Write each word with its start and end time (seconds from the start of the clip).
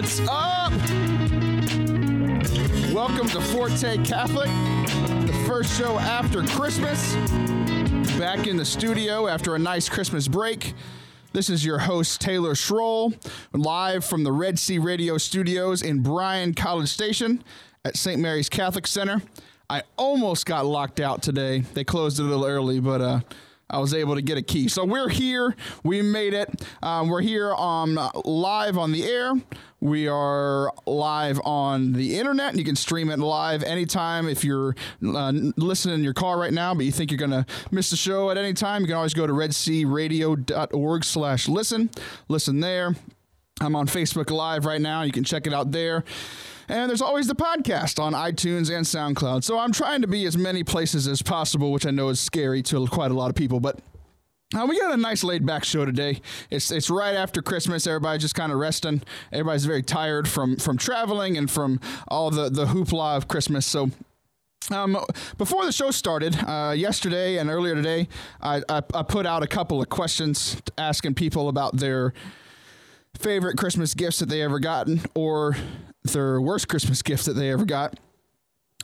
What's 0.00 0.20
up? 0.20 0.72
Welcome 2.90 3.28
to 3.28 3.40
Forte 3.52 4.02
Catholic, 4.02 4.48
the 5.26 5.44
first 5.46 5.78
show 5.78 5.98
after 5.98 6.42
Christmas. 6.42 7.14
Back 8.18 8.46
in 8.46 8.56
the 8.56 8.64
studio 8.64 9.28
after 9.28 9.56
a 9.56 9.58
nice 9.58 9.90
Christmas 9.90 10.26
break. 10.26 10.72
This 11.34 11.50
is 11.50 11.66
your 11.66 11.80
host, 11.80 12.18
Taylor 12.18 12.54
Schroll, 12.54 13.14
live 13.52 14.02
from 14.02 14.24
the 14.24 14.32
Red 14.32 14.58
Sea 14.58 14.78
Radio 14.78 15.18
studios 15.18 15.82
in 15.82 16.02
Bryan 16.02 16.54
College 16.54 16.88
Station 16.88 17.44
at 17.84 17.94
St. 17.94 18.18
Mary's 18.18 18.48
Catholic 18.48 18.86
Center. 18.86 19.20
I 19.68 19.82
almost 19.98 20.46
got 20.46 20.64
locked 20.64 21.00
out 21.00 21.22
today. 21.22 21.60
They 21.74 21.84
closed 21.84 22.18
it 22.18 22.22
a 22.22 22.26
little 22.26 22.46
early, 22.46 22.80
but 22.80 23.02
uh, 23.02 23.20
I 23.70 23.78
was 23.78 23.94
able 23.94 24.16
to 24.16 24.22
get 24.22 24.36
a 24.36 24.42
key. 24.42 24.68
So 24.68 24.84
we're 24.84 25.08
here. 25.08 25.54
We 25.84 26.02
made 26.02 26.34
it. 26.34 26.64
Um, 26.82 27.08
we're 27.08 27.22
here 27.22 27.54
on 27.54 27.96
uh, 27.96 28.10
live 28.24 28.76
on 28.76 28.92
the 28.92 29.04
air. 29.04 29.32
We 29.80 30.08
are 30.08 30.72
live 30.86 31.40
on 31.44 31.94
the 31.94 32.18
internet. 32.18 32.56
You 32.56 32.64
can 32.64 32.76
stream 32.76 33.10
it 33.10 33.18
live 33.18 33.62
anytime. 33.62 34.28
If 34.28 34.44
you're 34.44 34.74
uh, 35.02 35.32
listening 35.56 35.94
in 35.96 36.04
your 36.04 36.12
car 36.12 36.38
right 36.38 36.52
now, 36.52 36.74
but 36.74 36.84
you 36.84 36.92
think 36.92 37.10
you're 37.10 37.18
going 37.18 37.30
to 37.30 37.46
miss 37.70 37.90
the 37.90 37.96
show 37.96 38.30
at 38.30 38.36
any 38.36 38.52
time, 38.52 38.82
you 38.82 38.88
can 38.88 38.96
always 38.96 39.14
go 39.14 39.26
to 39.26 39.32
redsearadio.org 39.32 41.04
slash 41.04 41.48
listen. 41.48 41.90
Listen 42.28 42.60
there. 42.60 42.94
I'm 43.62 43.76
on 43.76 43.86
Facebook 43.86 44.30
Live 44.30 44.64
right 44.64 44.80
now. 44.80 45.02
You 45.02 45.12
can 45.12 45.24
check 45.24 45.46
it 45.46 45.54
out 45.54 45.70
there. 45.70 46.04
And 46.70 46.88
there's 46.88 47.02
always 47.02 47.26
the 47.26 47.34
podcast 47.34 48.00
on 48.00 48.12
iTunes 48.12 48.70
and 48.70 48.86
SoundCloud. 48.86 49.42
So 49.42 49.58
I'm 49.58 49.72
trying 49.72 50.02
to 50.02 50.06
be 50.06 50.24
as 50.24 50.38
many 50.38 50.62
places 50.62 51.08
as 51.08 51.20
possible, 51.20 51.72
which 51.72 51.84
I 51.84 51.90
know 51.90 52.10
is 52.10 52.20
scary 52.20 52.62
to 52.62 52.86
quite 52.86 53.10
a 53.10 53.14
lot 53.14 53.28
of 53.28 53.34
people. 53.34 53.58
But 53.58 53.80
uh, 54.54 54.66
we 54.68 54.78
got 54.78 54.94
a 54.94 54.96
nice 54.96 55.24
laid 55.24 55.44
back 55.44 55.64
show 55.64 55.84
today. 55.84 56.20
It's 56.48 56.70
it's 56.70 56.88
right 56.88 57.16
after 57.16 57.42
Christmas. 57.42 57.88
Everybody's 57.88 58.22
just 58.22 58.36
kind 58.36 58.52
of 58.52 58.58
resting. 58.58 59.02
Everybody's 59.32 59.64
very 59.64 59.82
tired 59.82 60.28
from 60.28 60.58
from 60.58 60.76
traveling 60.76 61.36
and 61.36 61.50
from 61.50 61.80
all 62.06 62.30
the 62.30 62.48
the 62.48 62.66
hoopla 62.66 63.16
of 63.16 63.26
Christmas. 63.26 63.66
So 63.66 63.90
um, 64.70 64.96
before 65.38 65.64
the 65.64 65.72
show 65.72 65.90
started, 65.90 66.36
uh, 66.46 66.72
yesterday 66.76 67.38
and 67.38 67.50
earlier 67.50 67.74
today, 67.74 68.06
I, 68.40 68.62
I, 68.68 68.82
I, 68.94 69.02
put 69.02 69.26
out 69.26 69.42
a 69.42 69.46
couple 69.46 69.80
of 69.80 69.88
questions 69.88 70.60
asking 70.76 71.14
people 71.14 71.48
about 71.48 71.78
their 71.78 72.12
favorite 73.18 73.56
Christmas 73.56 73.94
gifts 73.94 74.18
that 74.18 74.28
they 74.28 74.42
ever 74.42 74.60
gotten 74.60 75.00
or 75.14 75.56
their 76.04 76.40
worst 76.40 76.68
Christmas 76.68 77.02
gift 77.02 77.26
that 77.26 77.34
they 77.34 77.50
ever 77.50 77.64
got. 77.64 77.98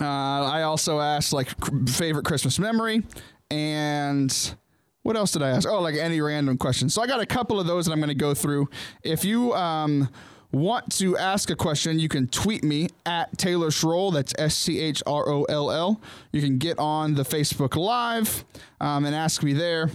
Uh, 0.00 0.04
I 0.04 0.62
also 0.62 1.00
asked 1.00 1.32
like 1.32 1.48
favorite 1.88 2.24
Christmas 2.24 2.58
memory 2.58 3.02
and 3.50 4.54
what 5.02 5.16
else 5.16 5.30
did 5.30 5.42
I 5.42 5.50
ask? 5.50 5.68
Oh, 5.68 5.80
like 5.80 5.94
any 5.94 6.20
random 6.20 6.58
question. 6.58 6.88
So 6.90 7.00
I 7.00 7.06
got 7.06 7.20
a 7.20 7.26
couple 7.26 7.60
of 7.60 7.66
those 7.66 7.86
that 7.86 7.92
I'm 7.92 8.00
going 8.00 8.08
to 8.08 8.14
go 8.14 8.34
through. 8.34 8.68
If 9.04 9.24
you 9.24 9.54
um, 9.54 10.08
want 10.50 10.90
to 10.98 11.16
ask 11.16 11.48
a 11.48 11.54
question, 11.54 12.00
you 12.00 12.08
can 12.08 12.26
tweet 12.26 12.64
me 12.64 12.88
at 13.06 13.38
Taylor 13.38 13.68
Schroll. 13.68 14.12
That's 14.12 14.34
S 14.36 14.56
C 14.56 14.80
H 14.80 15.04
R 15.06 15.28
O 15.28 15.44
L 15.44 15.70
L. 15.70 16.00
You 16.32 16.42
can 16.42 16.58
get 16.58 16.78
on 16.80 17.14
the 17.14 17.22
Facebook 17.22 17.76
Live 17.76 18.44
um, 18.80 19.04
and 19.04 19.14
ask 19.14 19.44
me 19.44 19.52
there 19.52 19.90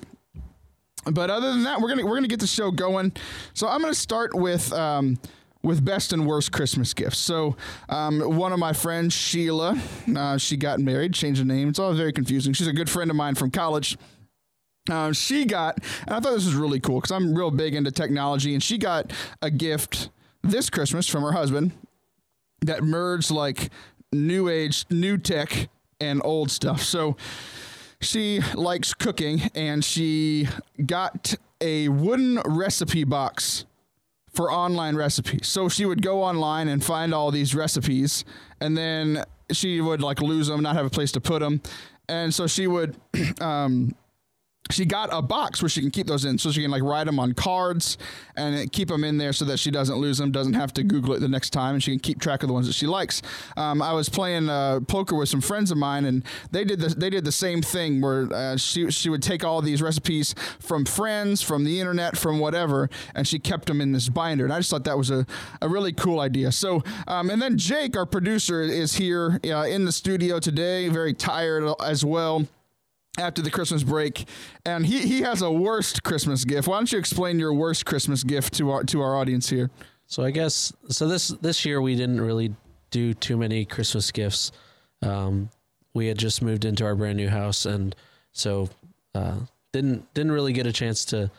But 1.06 1.30
other 1.30 1.52
than 1.52 1.64
that, 1.64 1.80
we're 1.80 1.88
gonna 1.90 2.06
we're 2.06 2.16
gonna 2.16 2.28
get 2.28 2.42
the 2.42 2.48
show 2.48 2.72
going. 2.72 3.14
So 3.54 3.68
I'm 3.68 3.82
gonna 3.82 3.94
start 3.94 4.34
with. 4.36 4.74
Um, 4.74 5.20
with 5.62 5.84
best 5.84 6.14
and 6.14 6.26
worst 6.26 6.54
Christmas 6.54 6.94
gifts. 6.94 7.18
So, 7.18 7.58
um, 7.90 8.22
one 8.38 8.54
of 8.54 8.60
my 8.60 8.72
friends, 8.72 9.14
Sheila, 9.14 9.78
uh, 10.16 10.38
she 10.38 10.56
got 10.56 10.80
married, 10.80 11.14
changed 11.14 11.42
the 11.42 11.46
name. 11.46 11.68
It's 11.68 11.80
all 11.80 11.92
very 11.92 12.14
confusing. 12.14 12.54
She's 12.54 12.68
a 12.68 12.72
good 12.72 12.90
friend 12.90 13.12
of 13.12 13.18
mine 13.18 13.36
from 13.36 13.52
college 13.52 13.98
um, 14.92 15.14
she 15.14 15.46
got, 15.46 15.80
and 16.06 16.16
I 16.16 16.20
thought 16.20 16.34
this 16.34 16.46
was 16.46 16.56
really 16.56 16.80
cool 16.80 17.02
because 17.02 17.12
I'm 17.12 17.34
real 17.34 17.52
big 17.52 17.76
into 17.76 17.92
technology, 17.92 18.54
and 18.54 18.64
she 18.64 18.78
got 18.78 19.12
a 19.42 19.52
gift 19.52 20.10
this 20.44 20.70
Christmas 20.70 21.08
from 21.08 21.24
her 21.24 21.32
husband 21.32 21.72
that 22.62 22.84
merged 22.84 23.32
like 23.32 23.70
new 24.12 24.50
age, 24.50 24.86
new 24.90 25.18
tech, 25.18 25.70
and 26.00 26.22
old 26.24 26.52
stuff. 26.52 26.82
So 26.82 27.18
she 28.02 28.42
likes 28.56 28.94
cooking, 28.94 29.42
and 29.56 29.84
she 29.84 30.48
got 30.86 31.36
a 31.62 31.90
wooden 31.90 32.40
recipe 32.46 33.04
box 33.04 33.66
for 34.34 34.52
online 34.52 34.96
recipes. 34.96 35.48
So 35.48 35.68
she 35.68 35.86
would 35.86 36.02
go 36.02 36.24
online 36.24 36.68
and 36.68 36.84
find 36.84 37.14
all 37.14 37.32
these 37.32 37.54
recipes, 37.54 38.24
and 38.62 38.78
then 38.78 39.26
she 39.52 39.82
would 39.82 40.02
like 40.02 40.22
lose 40.22 40.48
them, 40.48 40.62
not 40.62 40.76
have 40.76 40.86
a 40.86 40.90
place 40.90 41.12
to 41.14 41.22
put 41.22 41.42
them, 41.42 41.62
and 42.08 42.34
so 42.34 42.48
she 42.48 42.68
would. 42.68 42.96
Um, 43.42 43.96
she 44.72 44.86
got 44.86 45.10
a 45.12 45.22
box 45.22 45.62
where 45.62 45.70
she 45.70 45.82
can 45.82 45.90
keep 45.90 46.06
those 46.06 46.26
in 46.26 46.38
so 46.38 46.52
she 46.52 46.62
can 46.62 46.70
like 46.70 46.84
write 46.84 47.06
them 47.06 47.20
on 47.20 47.34
cards 47.34 47.98
and 48.36 48.72
keep 48.72 48.88
them 48.88 49.04
in 49.04 49.18
there 49.18 49.34
so 49.34 49.44
that 49.46 49.58
she 49.58 49.72
doesn't 49.72 49.98
lose 49.98 50.20
them 50.20 50.32
doesn't 50.32 50.54
have 50.54 50.72
to 50.74 50.84
google 50.84 51.14
it 51.14 51.20
the 51.20 51.28
next 51.28 51.50
time 51.50 51.76
and 51.76 51.84
she 51.84 51.92
can 51.92 52.00
keep 52.00 52.20
track 52.20 52.44
of 52.44 52.48
the 52.48 52.54
ones 52.54 52.68
that 52.68 52.74
she 52.74 52.86
likes. 52.86 53.22
Um, 53.58 53.82
i 53.82 53.94
was 53.94 54.10
playing 54.10 54.48
uh, 54.50 54.82
poker 54.82 55.16
with 55.16 55.30
some 55.30 55.42
friends 55.42 55.72
of 55.72 55.78
mine 55.78 56.06
and 56.06 56.24
they 56.52 56.64
did 56.64 56.80
the, 56.80 56.90
they 56.90 57.10
did 57.10 57.26
the 57.26 57.32
same 57.32 57.62
thing 57.62 58.02
where 58.02 58.32
uh, 58.32 58.58
she, 58.58 58.92
she 58.92 59.10
would 59.10 59.24
take 59.24 59.44
all 59.44 59.62
these 59.62 59.82
recipes 59.82 60.36
from 60.60 60.86
friends 60.86 61.42
from 61.42 61.64
the 61.64 61.80
internet 61.80 62.16
from 62.16 62.40
whatever 62.40 62.90
and 63.16 63.28
she 63.28 63.40
kept 63.40 63.66
them 63.66 63.82
in 63.82 63.92
this 63.92 64.08
binder 64.08 64.44
and 64.44 64.54
i 64.54 64.60
just 64.60 64.70
thought 64.70 64.84
that 64.84 64.98
was 64.98 65.10
a, 65.10 65.26
a 65.62 65.68
really 65.68 65.94
cool 65.94 66.20
idea. 66.20 66.52
So 66.52 66.84
um, 67.08 67.30
and 67.30 67.42
then 67.42 67.58
jake 67.58 67.98
our 67.98 68.06
producer 68.06 68.62
is 68.62 68.94
here 68.96 69.40
uh, 69.46 69.64
in 69.64 69.86
the 69.86 69.92
studio 69.92 70.40
today 70.40 70.90
very 70.90 71.14
tired 71.14 71.74
as 71.82 72.06
well 72.06 72.46
after 73.20 73.42
the 73.42 73.52
Christmas 73.52 73.84
break, 73.84 74.28
and 74.66 74.86
he, 74.86 75.02
he 75.02 75.22
has 75.22 75.42
a 75.42 75.52
worst 75.52 76.04
Christmas 76.04 76.46
gift. 76.46 76.68
Why 76.68 76.78
don't 76.78 76.92
you 76.92 76.98
explain 76.98 77.40
your 77.40 77.54
worst 77.54 77.86
Christmas 77.86 78.24
gift 78.24 78.54
to 78.56 78.72
our 78.72 78.84
to 78.86 79.02
our 79.02 79.16
audience 79.16 79.50
here? 79.50 79.70
So 80.08 80.24
I 80.24 80.32
guess 80.32 80.74
so. 80.90 81.08
This 81.08 81.28
this 81.28 81.66
year 81.66 81.82
we 81.82 81.96
didn't 81.96 82.22
really 82.22 82.56
do 82.92 83.14
too 83.14 83.38
many 83.38 83.66
Christmas 83.66 84.12
gifts. 84.12 84.52
Um, 85.02 85.50
we 85.94 86.08
had 86.08 86.18
just 86.18 86.42
moved 86.42 86.66
into 86.66 86.86
our 86.86 86.96
brand 86.96 87.18
new 87.18 87.30
house, 87.30 87.66
and 87.66 87.96
so 88.32 88.70
uh, 89.14 89.40
didn't 89.72 90.12
didn't 90.14 90.32
really 90.32 90.54
get 90.54 90.66
a 90.66 90.74
chance 90.74 91.06
to 91.06 91.30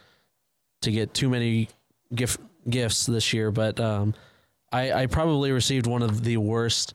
to 0.82 0.90
get 0.90 1.14
too 1.14 1.28
many 1.28 1.68
gift 2.14 2.40
gifts 2.68 3.06
this 3.06 3.32
year. 3.32 3.50
But 3.50 3.80
um, 3.80 4.14
I, 4.72 4.92
I 4.92 5.06
probably 5.06 5.52
received 5.52 5.86
one 5.86 6.02
of 6.02 6.24
the 6.24 6.36
worst 6.36 6.94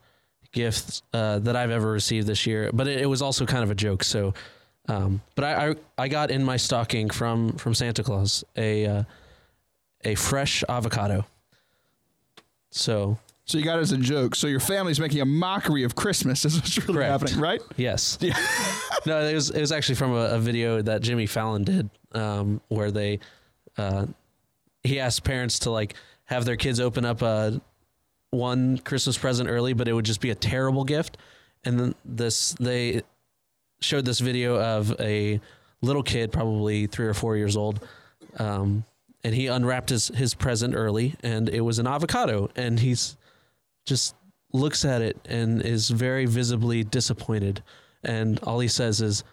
gifts 0.52 1.02
uh, 1.14 1.40
that 1.40 1.56
I've 1.56 1.72
ever 1.72 1.92
received 1.92 2.28
this 2.28 2.46
year. 2.46 2.72
But 2.74 2.88
it, 2.88 3.02
it 3.02 3.06
was 3.06 3.22
also 3.22 3.46
kind 3.46 3.64
of 3.64 3.72
a 3.72 3.76
joke. 3.76 4.04
So 4.04 4.34
um, 4.88 5.22
but 5.36 5.46
I, 5.46 5.70
I, 5.70 5.76
I 5.98 6.08
got 6.08 6.32
in 6.32 6.44
my 6.44 6.58
stocking 6.58 7.10
from 7.10 7.54
from 7.54 7.74
Santa 7.74 8.04
Claus 8.04 8.44
a 8.56 8.86
uh, 8.86 9.04
a 10.04 10.16
fresh 10.16 10.64
avocado. 10.70 11.26
So 12.72 13.18
so 13.46 13.58
you 13.60 13.64
got 13.64 13.78
it 13.78 13.82
as 13.82 13.92
a 13.92 13.98
joke. 13.98 14.36
So 14.36 14.48
your 14.48 14.60
family's 14.60 15.00
making 15.00 15.22
a 15.22 15.26
mockery 15.26 15.84
of 15.84 15.96
Christmas. 15.96 16.46
Is 16.46 16.56
what's 16.56 16.78
really 16.80 16.96
correct. 16.96 17.12
happening, 17.12 17.40
right? 17.40 17.62
Yes. 17.78 18.18
Yeah. 18.26 18.38
no, 19.06 19.20
it 19.22 19.36
was 19.36 19.52
it 19.52 19.62
was 19.62 19.72
actually 19.72 19.96
from 19.96 20.14
a, 20.14 20.30
a 20.32 20.40
video 20.40 20.82
that 20.82 21.02
Jimmy 21.02 21.28
Fallon 21.28 21.64
did, 21.64 21.90
um, 22.14 22.60
where 22.70 22.92
they 22.92 23.20
uh, 23.78 24.08
he 24.84 25.00
asked 25.00 25.24
parents 25.24 25.60
to 25.60 25.72
like 25.72 25.94
have 26.26 26.46
their 26.46 26.56
kids 26.56 26.80
open 26.80 27.06
up 27.06 27.22
a 27.22 27.62
one 28.32 28.80
Christmas 28.80 29.18
present 29.18 29.50
early, 29.50 29.74
but 29.74 29.88
it 29.88 29.94
would 29.94 30.06
just 30.06 30.22
be 30.22 30.32
a 30.32 30.36
terrible 30.36 30.84
gift. 30.84 31.18
And 31.64 31.80
then 31.80 31.96
this 32.04 32.54
they 32.60 33.04
showed 33.82 34.06
this 34.06 34.20
video 34.20 34.60
of 34.60 35.00
a 35.00 35.40
little 35.82 36.04
kid, 36.04 36.32
probably 36.32 36.88
three 36.88 37.06
or 37.06 37.14
four 37.14 37.38
years 37.38 37.56
old, 37.56 37.86
um, 38.38 38.84
and 39.24 39.34
he 39.36 39.48
unwrapped 39.48 39.90
his 39.90 40.10
his 40.10 40.34
present 40.34 40.76
early, 40.76 41.16
and 41.24 41.50
it 41.50 41.62
was 41.62 41.80
an 41.80 41.88
avocado, 41.88 42.50
and 42.56 42.80
he's 42.80 43.18
just 43.86 44.16
looks 44.54 44.86
at 44.86 45.02
it 45.02 45.18
and 45.26 45.62
is 45.62 45.90
very 45.90 46.26
visibly 46.26 46.84
disappointed, 46.84 47.62
and 48.04 48.40
all 48.40 48.60
he 48.60 48.68
says 48.68 49.02
is, 49.02 49.24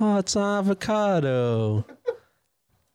"Oh, 0.00 0.18
it's 0.18 0.36
avocado." 0.36 1.84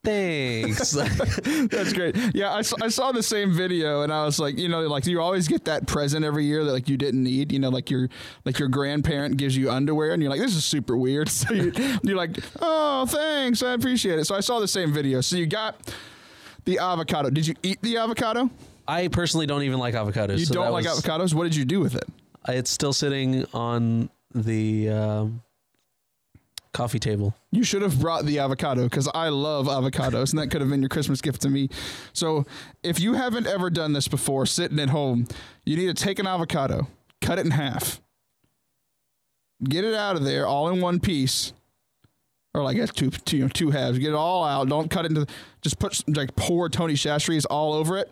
Thanks. 0.03 0.91
That's 1.71 1.91
great. 1.91 2.15
Yeah, 2.33 2.51
I, 2.51 2.59
I 2.59 2.87
saw 2.87 3.11
the 3.11 3.21
same 3.21 3.53
video 3.53 4.01
and 4.01 4.13
I 4.13 4.23
was 4.23 4.39
like, 4.39 4.57
you 4.57 4.69
know, 4.69 4.81
like 4.81 5.03
do 5.03 5.11
you 5.11 5.21
always 5.21 5.47
get 5.47 5.65
that 5.65 5.87
present 5.87 6.23
every 6.23 6.45
year 6.45 6.63
that 6.63 6.71
like 6.71 6.87
you 6.87 6.95
didn't 6.95 7.23
need. 7.23 7.51
You 7.51 7.59
know, 7.59 7.69
like 7.69 7.89
your 7.89 8.07
like 8.45 8.59
your 8.59 8.69
grandparent 8.69 9.37
gives 9.37 9.57
you 9.57 9.69
underwear 9.69 10.13
and 10.13 10.21
you're 10.21 10.31
like, 10.31 10.39
this 10.39 10.55
is 10.55 10.63
super 10.65 10.95
weird. 10.97 11.29
So 11.39 11.53
you, 11.53 11.71
you're 12.03 12.17
like, 12.17 12.37
oh, 12.61 13.05
thanks, 13.05 13.63
I 13.63 13.73
appreciate 13.73 14.19
it. 14.19 14.25
So 14.25 14.35
I 14.35 14.41
saw 14.41 14.59
the 14.59 14.67
same 14.67 14.91
video. 14.91 15.21
So 15.21 15.37
you 15.37 15.45
got 15.45 15.93
the 16.65 16.79
avocado. 16.79 17.29
Did 17.29 17.47
you 17.47 17.55
eat 17.63 17.81
the 17.81 17.97
avocado? 17.97 18.49
I 18.87 19.07
personally 19.07 19.45
don't 19.45 19.63
even 19.63 19.79
like 19.79 19.93
avocados. 19.93 20.39
You 20.39 20.45
so 20.45 20.55
don't 20.55 20.71
like 20.71 20.85
was, 20.85 21.01
avocados? 21.01 21.33
What 21.33 21.43
did 21.43 21.55
you 21.55 21.63
do 21.63 21.79
with 21.79 21.95
it? 21.95 22.05
It's 22.47 22.71
still 22.71 22.93
sitting 22.93 23.45
on 23.53 24.09
the. 24.33 24.89
Um, 24.89 25.41
coffee 26.73 26.99
table. 26.99 27.35
You 27.51 27.63
should 27.63 27.81
have 27.81 27.99
brought 27.99 28.25
the 28.25 28.39
avocado 28.39 28.83
because 28.83 29.07
I 29.13 29.29
love 29.29 29.67
avocados, 29.67 30.31
and 30.31 30.39
that 30.39 30.47
could 30.47 30.61
have 30.61 30.69
been 30.69 30.81
your 30.81 30.89
Christmas 30.89 31.21
gift 31.21 31.41
to 31.41 31.49
me. 31.49 31.69
So, 32.13 32.45
if 32.83 32.99
you 32.99 33.13
haven't 33.13 33.47
ever 33.47 33.69
done 33.69 33.93
this 33.93 34.07
before, 34.07 34.45
sitting 34.45 34.79
at 34.79 34.89
home, 34.89 35.27
you 35.65 35.75
need 35.75 35.95
to 35.95 36.03
take 36.03 36.19
an 36.19 36.27
avocado, 36.27 36.87
cut 37.21 37.39
it 37.39 37.45
in 37.45 37.51
half, 37.51 38.01
get 39.63 39.83
it 39.83 39.95
out 39.95 40.15
of 40.15 40.23
there 40.23 40.45
all 40.45 40.69
in 40.69 40.81
one 40.81 40.99
piece, 40.99 41.53
or 42.53 42.63
like 42.63 42.77
that's 42.77 42.93
two, 42.93 43.09
two, 43.09 43.37
you 43.37 43.43
know, 43.43 43.49
two 43.49 43.71
halves. 43.71 43.99
Get 43.99 44.09
it 44.09 44.15
all 44.15 44.43
out. 44.43 44.69
Don't 44.69 44.89
cut 44.89 45.05
it 45.05 45.11
into. 45.11 45.27
Just 45.61 45.79
put 45.79 46.03
like 46.15 46.35
pour 46.35 46.69
Tony 46.69 46.93
Chachere's 46.93 47.45
all 47.45 47.73
over 47.73 47.97
it, 47.97 48.11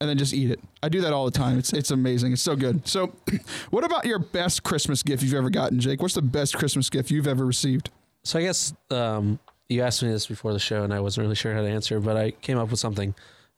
and 0.00 0.08
then 0.08 0.18
just 0.18 0.34
eat 0.34 0.50
it. 0.50 0.60
I 0.82 0.88
do 0.88 1.00
that 1.00 1.12
all 1.12 1.24
the 1.24 1.30
time. 1.30 1.58
It's 1.58 1.72
it's 1.72 1.90
amazing. 1.90 2.32
It's 2.32 2.42
so 2.42 2.56
good. 2.56 2.86
So, 2.86 3.14
what 3.70 3.84
about 3.84 4.04
your 4.04 4.18
best 4.18 4.62
Christmas 4.62 5.02
gift 5.02 5.22
you've 5.22 5.34
ever 5.34 5.50
gotten, 5.50 5.80
Jake? 5.80 6.02
What's 6.02 6.14
the 6.14 6.22
best 6.22 6.56
Christmas 6.56 6.90
gift 6.90 7.10
you've 7.10 7.26
ever 7.26 7.44
received? 7.46 7.90
So 8.24 8.38
I 8.38 8.42
guess 8.42 8.74
um, 8.90 9.38
you 9.68 9.82
asked 9.82 10.02
me 10.02 10.10
this 10.10 10.26
before 10.26 10.52
the 10.52 10.58
show, 10.58 10.82
and 10.82 10.92
I 10.92 11.00
wasn't 11.00 11.24
really 11.24 11.36
sure 11.36 11.54
how 11.54 11.62
to 11.62 11.68
answer, 11.68 12.00
but 12.00 12.16
I 12.16 12.30
came 12.30 12.58
up 12.58 12.70
with 12.70 12.80
something. 12.80 13.14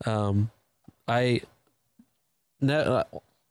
Um, 0.06 0.50
I 1.08 1.42
no, 2.60 2.78
uh, 2.78 3.04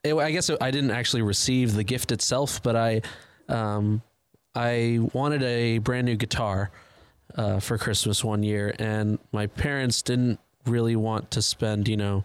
it, 0.03 0.13
I 0.15 0.31
guess 0.31 0.49
I 0.61 0.71
didn't 0.71 0.91
actually 0.91 1.21
receive 1.21 1.73
the 1.73 1.83
gift 1.83 2.11
itself, 2.11 2.61
but 2.63 2.75
I 2.75 3.01
um, 3.47 4.01
I 4.55 4.99
wanted 5.13 5.43
a 5.43 5.79
brand 5.79 6.05
new 6.05 6.15
guitar 6.15 6.71
uh, 7.35 7.59
for 7.59 7.77
Christmas 7.77 8.23
one 8.23 8.43
year, 8.43 8.75
and 8.79 9.19
my 9.31 9.47
parents 9.47 10.01
didn't 10.01 10.39
really 10.65 10.95
want 10.95 11.31
to 11.31 11.41
spend, 11.41 11.87
you 11.87 11.97
know, 11.97 12.23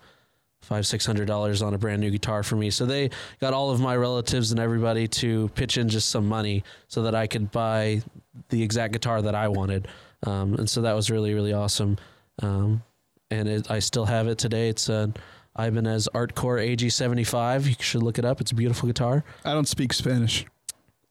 five 0.63 0.87
six 0.87 1.05
hundred 1.05 1.27
dollars 1.27 1.63
on 1.63 1.75
a 1.75 1.79
brand 1.79 2.01
new 2.01 2.11
guitar 2.11 2.43
for 2.43 2.57
me. 2.57 2.71
So 2.71 2.87
they 2.87 3.11
got 3.41 3.53
all 3.53 3.71
of 3.71 3.81
my 3.81 3.97
relatives 3.97 4.51
and 4.51 4.61
everybody 4.61 5.07
to 5.09 5.49
pitch 5.51 5.77
in 5.79 5.89
just 5.89 6.09
some 6.09 6.27
money 6.27 6.65
so 6.89 7.03
that 7.03 7.15
I 7.15 7.27
could 7.27 7.51
buy 7.51 8.03
the 8.49 8.63
exact 8.63 8.93
guitar 8.93 9.23
that 9.23 9.35
I 9.35 9.49
wanted. 9.49 9.89
Um, 10.27 10.55
and 10.55 10.69
so 10.69 10.83
that 10.83 10.95
was 10.95 11.11
really 11.11 11.35
really 11.35 11.53
awesome. 11.53 11.99
Um, 12.43 12.83
and 13.31 13.49
it, 13.49 13.71
I 13.71 13.79
still 13.79 14.05
have 14.05 14.29
it 14.29 14.39
today. 14.39 14.69
It's 14.69 14.89
an 14.89 15.15
Ibanez 15.59 16.09
Artcore 16.15 16.61
AG75. 16.77 17.67
You 17.67 17.75
should 17.81 18.03
look 18.03 18.19
it 18.19 18.25
up. 18.25 18.41
It's 18.41 18.53
a 18.53 18.55
beautiful 18.55 18.87
guitar. 18.87 19.25
I 19.45 19.53
don't 19.53 19.69
speak 19.69 19.93
Spanish. 19.93 20.45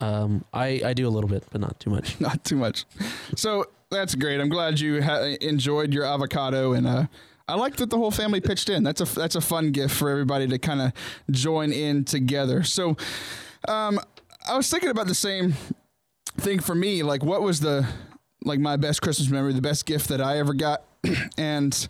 Um, 0.02 0.44
I 0.54 0.82
I 0.84 0.94
do 0.94 1.08
a 1.08 1.10
little 1.12 1.30
bit, 1.30 1.46
but 1.52 1.62
not 1.62 1.80
too 1.80 1.90
much. 1.90 2.20
Not 2.20 2.44
too 2.44 2.58
much. 2.58 2.86
So 3.36 3.66
that's 3.90 4.16
great. 4.16 4.42
I'm 4.42 4.50
glad 4.50 4.80
you 4.80 5.02
ha- 5.02 5.36
enjoyed 5.40 5.94
your 5.94 6.04
avocado, 6.04 6.74
and 6.74 6.86
uh, 6.86 7.06
I 7.48 7.56
like 7.56 7.78
that 7.78 7.90
the 7.90 7.98
whole 7.98 8.12
family 8.12 8.42
pitched 8.42 8.70
in. 8.70 8.84
That's 8.84 9.00
a 9.00 9.06
that's 9.06 9.36
a 9.36 9.42
fun 9.42 9.72
gift 9.72 9.94
for 9.96 10.10
everybody 10.10 10.48
to 10.48 10.58
kind 10.58 10.82
of 10.82 10.94
join 11.32 11.72
in 11.72 12.04
together. 12.04 12.64
So, 12.64 12.98
um, 13.68 14.00
I 14.48 14.58
was 14.58 14.70
thinking 14.70 14.90
about 14.90 15.08
the 15.08 15.16
same 15.16 15.54
thing 16.38 16.60
for 16.60 16.76
me. 16.76 17.04
Like, 17.04 17.24
what 17.24 17.42
was 17.42 17.60
the 17.60 17.88
like 18.46 18.60
my 18.60 18.76
best 18.76 19.02
Christmas 19.02 19.30
memory, 19.30 19.54
the 19.54 19.62
best 19.62 19.86
gift 19.86 20.10
that 20.10 20.22
I 20.22 20.38
ever 20.38 20.54
got, 20.54 20.84
and 21.38 21.88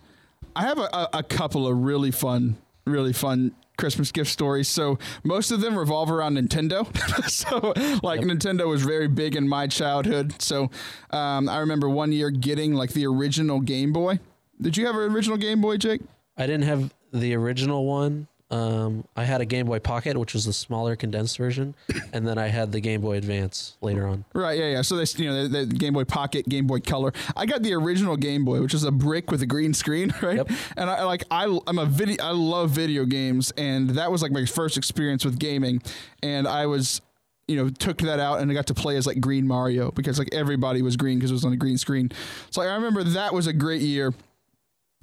I 0.55 0.63
have 0.63 0.77
a, 0.77 0.89
a, 0.93 1.09
a 1.13 1.23
couple 1.23 1.67
of 1.67 1.77
really 1.77 2.11
fun, 2.11 2.57
really 2.85 3.13
fun 3.13 3.53
Christmas 3.77 4.11
gift 4.11 4.29
stories. 4.31 4.67
So 4.67 4.99
most 5.23 5.51
of 5.51 5.61
them 5.61 5.77
revolve 5.77 6.11
around 6.11 6.37
Nintendo. 6.37 6.85
so 7.29 7.73
like 8.03 8.21
yep. 8.21 8.29
Nintendo 8.29 8.67
was 8.67 8.83
very 8.83 9.07
big 9.07 9.35
in 9.35 9.47
my 9.47 9.67
childhood. 9.67 10.41
So 10.41 10.69
um, 11.11 11.49
I 11.49 11.59
remember 11.59 11.89
one 11.89 12.11
year 12.11 12.29
getting 12.29 12.73
like 12.73 12.93
the 12.93 13.05
original 13.07 13.59
Game 13.59 13.91
Boy. 13.91 14.19
Did 14.61 14.77
you 14.77 14.85
have 14.85 14.95
an 14.95 15.11
original 15.11 15.37
Game 15.37 15.61
Boy, 15.61 15.77
Jake? 15.77 16.01
I 16.37 16.45
didn't 16.45 16.63
have 16.63 16.93
the 17.11 17.35
original 17.35 17.85
one. 17.85 18.27
Um, 18.53 19.03
I 19.15 19.23
had 19.23 19.41
a 19.41 19.45
Game 19.45 19.65
Boy 19.65 19.79
Pocket, 19.79 20.15
which 20.15 20.35
was 20.35 20.45
the 20.45 20.53
smaller 20.53 20.95
condensed 20.95 21.39
version, 21.39 21.73
and 22.13 22.27
then 22.27 22.37
I 22.37 22.49
had 22.49 22.71
the 22.71 22.79
Game 22.79 23.01
Boy 23.01 23.17
Advance 23.17 23.77
later 23.81 24.05
on. 24.05 24.25
Right, 24.35 24.59
yeah, 24.59 24.69
yeah. 24.73 24.81
So 24.83 24.95
they, 24.95 25.05
you 25.17 25.27
know, 25.27 25.47
the, 25.47 25.65
the 25.65 25.75
Game 25.75 25.93
Boy 25.93 26.03
Pocket, 26.03 26.47
Game 26.47 26.67
Boy 26.67 26.79
Color. 26.79 27.13
I 27.35 27.47
got 27.47 27.63
the 27.63 27.73
original 27.73 28.15
Game 28.15 28.45
Boy, 28.45 28.61
which 28.61 28.75
is 28.75 28.83
a 28.83 28.91
brick 28.91 29.31
with 29.31 29.41
a 29.41 29.47
green 29.47 29.73
screen, 29.73 30.13
right? 30.21 30.37
Yep. 30.37 30.51
And 30.77 30.87
I 30.87 31.03
like, 31.03 31.23
I, 31.31 31.59
I'm 31.65 31.79
a 31.79 31.87
video, 31.87 32.23
I 32.23 32.29
love 32.29 32.69
video 32.69 33.05
games, 33.05 33.51
and 33.57 33.89
that 33.91 34.11
was 34.11 34.21
like 34.21 34.31
my 34.31 34.45
first 34.45 34.77
experience 34.77 35.25
with 35.25 35.39
gaming, 35.39 35.81
and 36.21 36.47
I 36.47 36.67
was 36.67 37.01
you 37.47 37.57
know, 37.57 37.69
took 37.69 37.97
that 37.97 38.21
out 38.21 38.39
and 38.39 38.49
I 38.49 38.53
got 38.53 38.67
to 38.67 38.73
play 38.73 38.95
as 38.95 39.05
like 39.05 39.19
Green 39.19 39.45
Mario 39.45 39.91
because 39.91 40.17
like 40.17 40.29
everybody 40.31 40.81
was 40.81 40.95
green 40.95 41.17
because 41.17 41.29
it 41.29 41.33
was 41.33 41.43
on 41.43 41.51
a 41.51 41.57
green 41.57 41.77
screen. 41.77 42.09
So 42.51 42.61
I 42.61 42.73
remember 42.73 43.03
that 43.03 43.33
was 43.33 43.47
a 43.47 43.53
great 43.53 43.81
year. 43.81 44.13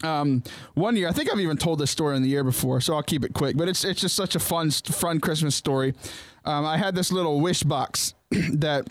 Um, 0.02 0.42
one 0.74 0.96
year, 0.96 1.08
I 1.08 1.12
think 1.12 1.30
I've 1.30 1.40
even 1.40 1.56
told 1.56 1.78
this 1.78 1.90
story 1.90 2.16
in 2.16 2.22
the 2.22 2.28
year 2.28 2.44
before, 2.44 2.80
so 2.80 2.94
I'll 2.94 3.02
keep 3.02 3.24
it 3.24 3.34
quick. 3.34 3.56
But 3.56 3.68
it's 3.68 3.84
it's 3.84 4.00
just 4.00 4.16
such 4.16 4.34
a 4.34 4.40
fun 4.40 4.70
fun 4.70 5.20
Christmas 5.20 5.54
story. 5.54 5.94
Um, 6.44 6.64
I 6.64 6.78
had 6.78 6.94
this 6.94 7.12
little 7.12 7.40
wish 7.40 7.62
box 7.62 8.14
that 8.30 8.88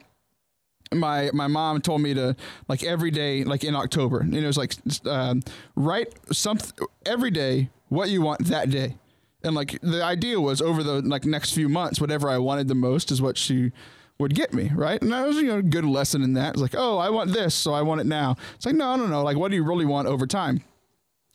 my 0.93 1.29
my 1.33 1.47
mom 1.47 1.81
told 1.81 2.01
me 2.01 2.13
to 2.13 2.35
like 2.67 2.83
every 2.83 3.11
day, 3.11 3.43
like 3.43 3.63
in 3.63 3.75
October, 3.75 4.19
and 4.19 4.35
it 4.35 4.45
was 4.45 4.57
like 4.57 4.73
um, 5.05 5.41
write 5.75 6.13
something 6.31 6.87
every 7.05 7.31
day 7.31 7.69
what 7.89 8.09
you 8.09 8.21
want 8.21 8.45
that 8.45 8.69
day, 8.69 8.95
and 9.43 9.55
like 9.55 9.79
the 9.81 10.03
idea 10.03 10.39
was 10.39 10.61
over 10.61 10.83
the 10.83 11.01
like 11.01 11.25
next 11.25 11.53
few 11.53 11.69
months, 11.69 11.99
whatever 11.99 12.29
I 12.29 12.37
wanted 12.37 12.67
the 12.67 12.75
most 12.75 13.11
is 13.11 13.21
what 13.21 13.37
she 13.37 13.71
would 14.19 14.35
get 14.35 14.53
me, 14.53 14.69
right? 14.75 15.01
And 15.01 15.11
that 15.13 15.25
was, 15.25 15.37
you 15.37 15.47
know, 15.47 15.59
a 15.59 15.63
good 15.63 15.85
lesson 15.85 16.21
in 16.21 16.33
that. 16.33 16.49
It's 16.49 16.61
like, 16.61 16.75
oh, 16.77 16.97
I 16.97 17.09
want 17.09 17.31
this, 17.31 17.55
so 17.55 17.73
I 17.73 17.81
want 17.81 18.01
it 18.01 18.05
now. 18.05 18.35
It's 18.55 18.65
like, 18.65 18.75
no, 18.75 18.97
no, 18.97 19.07
no. 19.07 19.23
Like, 19.23 19.37
what 19.37 19.49
do 19.49 19.55
you 19.55 19.63
really 19.63 19.85
want 19.85 20.09
over 20.09 20.27
time? 20.27 20.61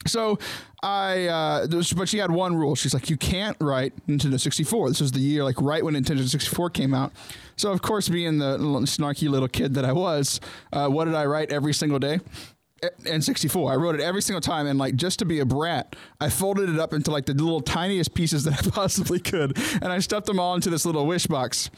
So 0.05 0.39
I, 0.83 1.25
uh, 1.27 1.67
but 1.95 2.07
she 2.07 2.17
had 2.17 2.31
one 2.31 2.55
rule. 2.55 2.75
She's 2.75 2.93
like, 2.93 3.09
you 3.09 3.17
can't 3.17 3.57
write 3.59 3.93
Nintendo 4.07 4.39
64. 4.39 4.89
This 4.89 5.01
was 5.01 5.11
the 5.11 5.19
year, 5.19 5.43
like 5.43 5.59
right 5.59 5.83
when 5.83 5.95
Nintendo 5.95 6.27
64 6.27 6.69
came 6.69 6.93
out. 6.93 7.11
So 7.55 7.71
of 7.71 7.81
course, 7.81 8.09
being 8.09 8.37
the 8.37 8.57
snarky 8.57 9.29
little 9.29 9.47
kid 9.47 9.73
that 9.75 9.85
I 9.85 9.93
was, 9.93 10.39
uh, 10.71 10.87
what 10.87 11.05
did 11.05 11.15
I 11.15 11.25
write 11.25 11.51
every 11.51 11.73
single 11.73 11.99
day? 11.99 12.19
N64. 13.03 13.71
I 13.71 13.75
wrote 13.75 13.95
it 13.95 14.01
every 14.01 14.21
single 14.21 14.41
time, 14.41 14.67
and 14.67 14.77
like 14.77 14.95
just 14.95 15.19
to 15.19 15.25
be 15.25 15.39
a 15.39 15.45
brat, 15.45 15.95
I 16.19 16.29
folded 16.29 16.69
it 16.69 16.79
up 16.79 16.93
into 16.93 17.09
like 17.09 17.25
the 17.25 17.33
little 17.33 17.61
tiniest 17.61 18.13
pieces 18.13 18.43
that 18.43 18.53
I 18.53 18.69
possibly 18.69 19.19
could, 19.19 19.57
and 19.81 19.85
I 19.85 19.99
stuffed 19.99 20.27
them 20.27 20.39
all 20.39 20.55
into 20.55 20.69
this 20.69 20.85
little 20.85 21.07
wish 21.07 21.25
box 21.25 21.71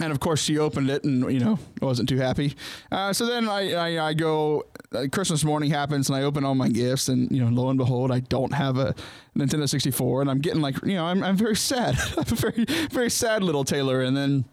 and 0.00 0.10
of 0.10 0.18
course 0.18 0.42
she 0.42 0.58
opened 0.58 0.90
it 0.90 1.04
and 1.04 1.32
you 1.32 1.38
know 1.38 1.58
wasn't 1.80 2.08
too 2.08 2.16
happy. 2.16 2.54
Uh, 2.90 3.12
so 3.12 3.26
then 3.26 3.48
I, 3.48 3.72
I, 3.72 4.08
I 4.08 4.14
go 4.14 4.64
uh, 4.92 5.06
christmas 5.10 5.44
morning 5.44 5.70
happens 5.70 6.08
and 6.08 6.16
i 6.16 6.22
open 6.22 6.44
all 6.44 6.54
my 6.54 6.68
gifts 6.68 7.08
and 7.08 7.30
you 7.30 7.44
know 7.44 7.50
lo 7.50 7.68
and 7.68 7.78
behold 7.78 8.12
i 8.12 8.20
don't 8.20 8.52
have 8.52 8.78
a 8.78 8.94
nintendo 9.36 9.68
64 9.68 10.22
and 10.22 10.30
i'm 10.30 10.38
getting 10.38 10.60
like 10.60 10.76
you 10.84 10.94
know 10.94 11.04
i'm, 11.04 11.22
I'm 11.22 11.36
very 11.36 11.56
sad. 11.56 11.96
I'm 12.16 12.24
a 12.30 12.36
very 12.36 12.64
very 12.90 13.10
sad 13.10 13.42
little 13.42 13.64
taylor. 13.64 14.02
And 14.02 14.16
then 14.16 14.44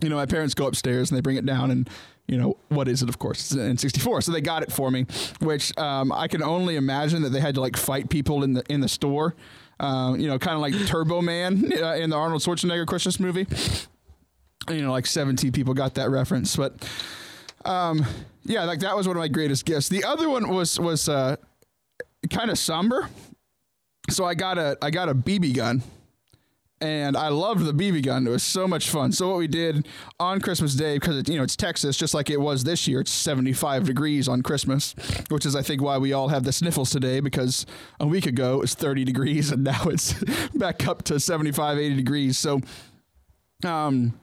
you 0.00 0.08
know 0.08 0.16
my 0.16 0.26
parents 0.26 0.54
go 0.54 0.66
upstairs 0.66 1.10
and 1.10 1.16
they 1.16 1.22
bring 1.22 1.36
it 1.36 1.46
down 1.46 1.70
and 1.70 1.88
you 2.28 2.36
know 2.36 2.56
what 2.68 2.88
is 2.88 3.02
it? 3.02 3.08
Of 3.08 3.18
course 3.18 3.40
it's 3.40 3.52
an 3.52 3.76
n64 3.76 4.22
so 4.22 4.32
they 4.32 4.40
got 4.40 4.62
it 4.62 4.70
for 4.70 4.90
me 4.90 5.06
which 5.40 5.76
um, 5.78 6.12
i 6.12 6.28
can 6.28 6.42
only 6.42 6.76
imagine 6.76 7.22
that 7.22 7.30
they 7.30 7.40
had 7.40 7.54
to 7.56 7.60
like 7.60 7.76
fight 7.76 8.10
people 8.10 8.44
in 8.44 8.54
the 8.54 8.62
in 8.68 8.80
the 8.80 8.88
store. 8.88 9.34
Um, 9.80 10.18
you 10.18 10.26
know, 10.26 10.40
kind 10.40 10.56
of 10.56 10.60
like 10.60 10.74
Turbo 10.88 11.22
Man 11.22 11.72
uh, 11.80 11.94
in 11.94 12.10
the 12.10 12.16
Arnold 12.16 12.42
Schwarzenegger 12.42 12.84
Christmas 12.84 13.20
movie 13.20 13.46
you 14.70 14.82
know, 14.82 14.92
like 14.92 15.06
17 15.06 15.52
people 15.52 15.74
got 15.74 15.94
that 15.94 16.10
reference, 16.10 16.56
but 16.56 16.86
um, 17.64 18.04
yeah, 18.44 18.64
like 18.64 18.80
that 18.80 18.96
was 18.96 19.06
one 19.06 19.16
of 19.16 19.20
my 19.20 19.28
greatest 19.28 19.64
gifts. 19.64 19.88
The 19.88 20.04
other 20.04 20.28
one 20.28 20.48
was 20.48 20.78
was 20.80 21.08
uh, 21.08 21.36
kind 22.30 22.50
of 22.50 22.58
somber, 22.58 23.08
so 24.10 24.24
I 24.24 24.34
got 24.34 24.58
a 24.58 24.76
I 24.80 24.90
got 24.90 25.08
a 25.08 25.14
BB 25.14 25.54
gun, 25.54 25.82
and 26.80 27.16
I 27.16 27.28
loved 27.28 27.64
the 27.64 27.72
BB 27.72 28.04
gun. 28.04 28.26
It 28.26 28.30
was 28.30 28.42
so 28.42 28.66
much 28.66 28.88
fun. 28.88 29.12
So 29.12 29.28
what 29.28 29.38
we 29.38 29.48
did 29.48 29.86
on 30.18 30.40
Christmas 30.40 30.74
Day, 30.74 30.96
because 30.96 31.28
you 31.28 31.36
know 31.36 31.42
it's 31.42 31.56
Texas, 31.56 31.96
just 31.96 32.14
like 32.14 32.30
it 32.30 32.40
was 32.40 32.64
this 32.64 32.88
year. 32.88 33.00
It's 33.00 33.10
75 33.10 33.84
degrees 33.84 34.28
on 34.28 34.42
Christmas, 34.42 34.94
which 35.28 35.44
is 35.44 35.54
I 35.54 35.62
think 35.62 35.82
why 35.82 35.98
we 35.98 36.12
all 36.12 36.28
have 36.28 36.44
the 36.44 36.52
sniffles 36.52 36.90
today. 36.90 37.20
Because 37.20 37.66
a 38.00 38.06
week 38.06 38.26
ago 38.26 38.54
it 38.54 38.60
was 38.60 38.74
30 38.74 39.04
degrees, 39.04 39.50
and 39.50 39.64
now 39.64 39.82
it's 39.84 40.14
back 40.54 40.86
up 40.86 41.02
to 41.04 41.20
75, 41.20 41.78
80 41.78 41.96
degrees. 41.96 42.38
So, 42.38 42.60
um 43.64 44.14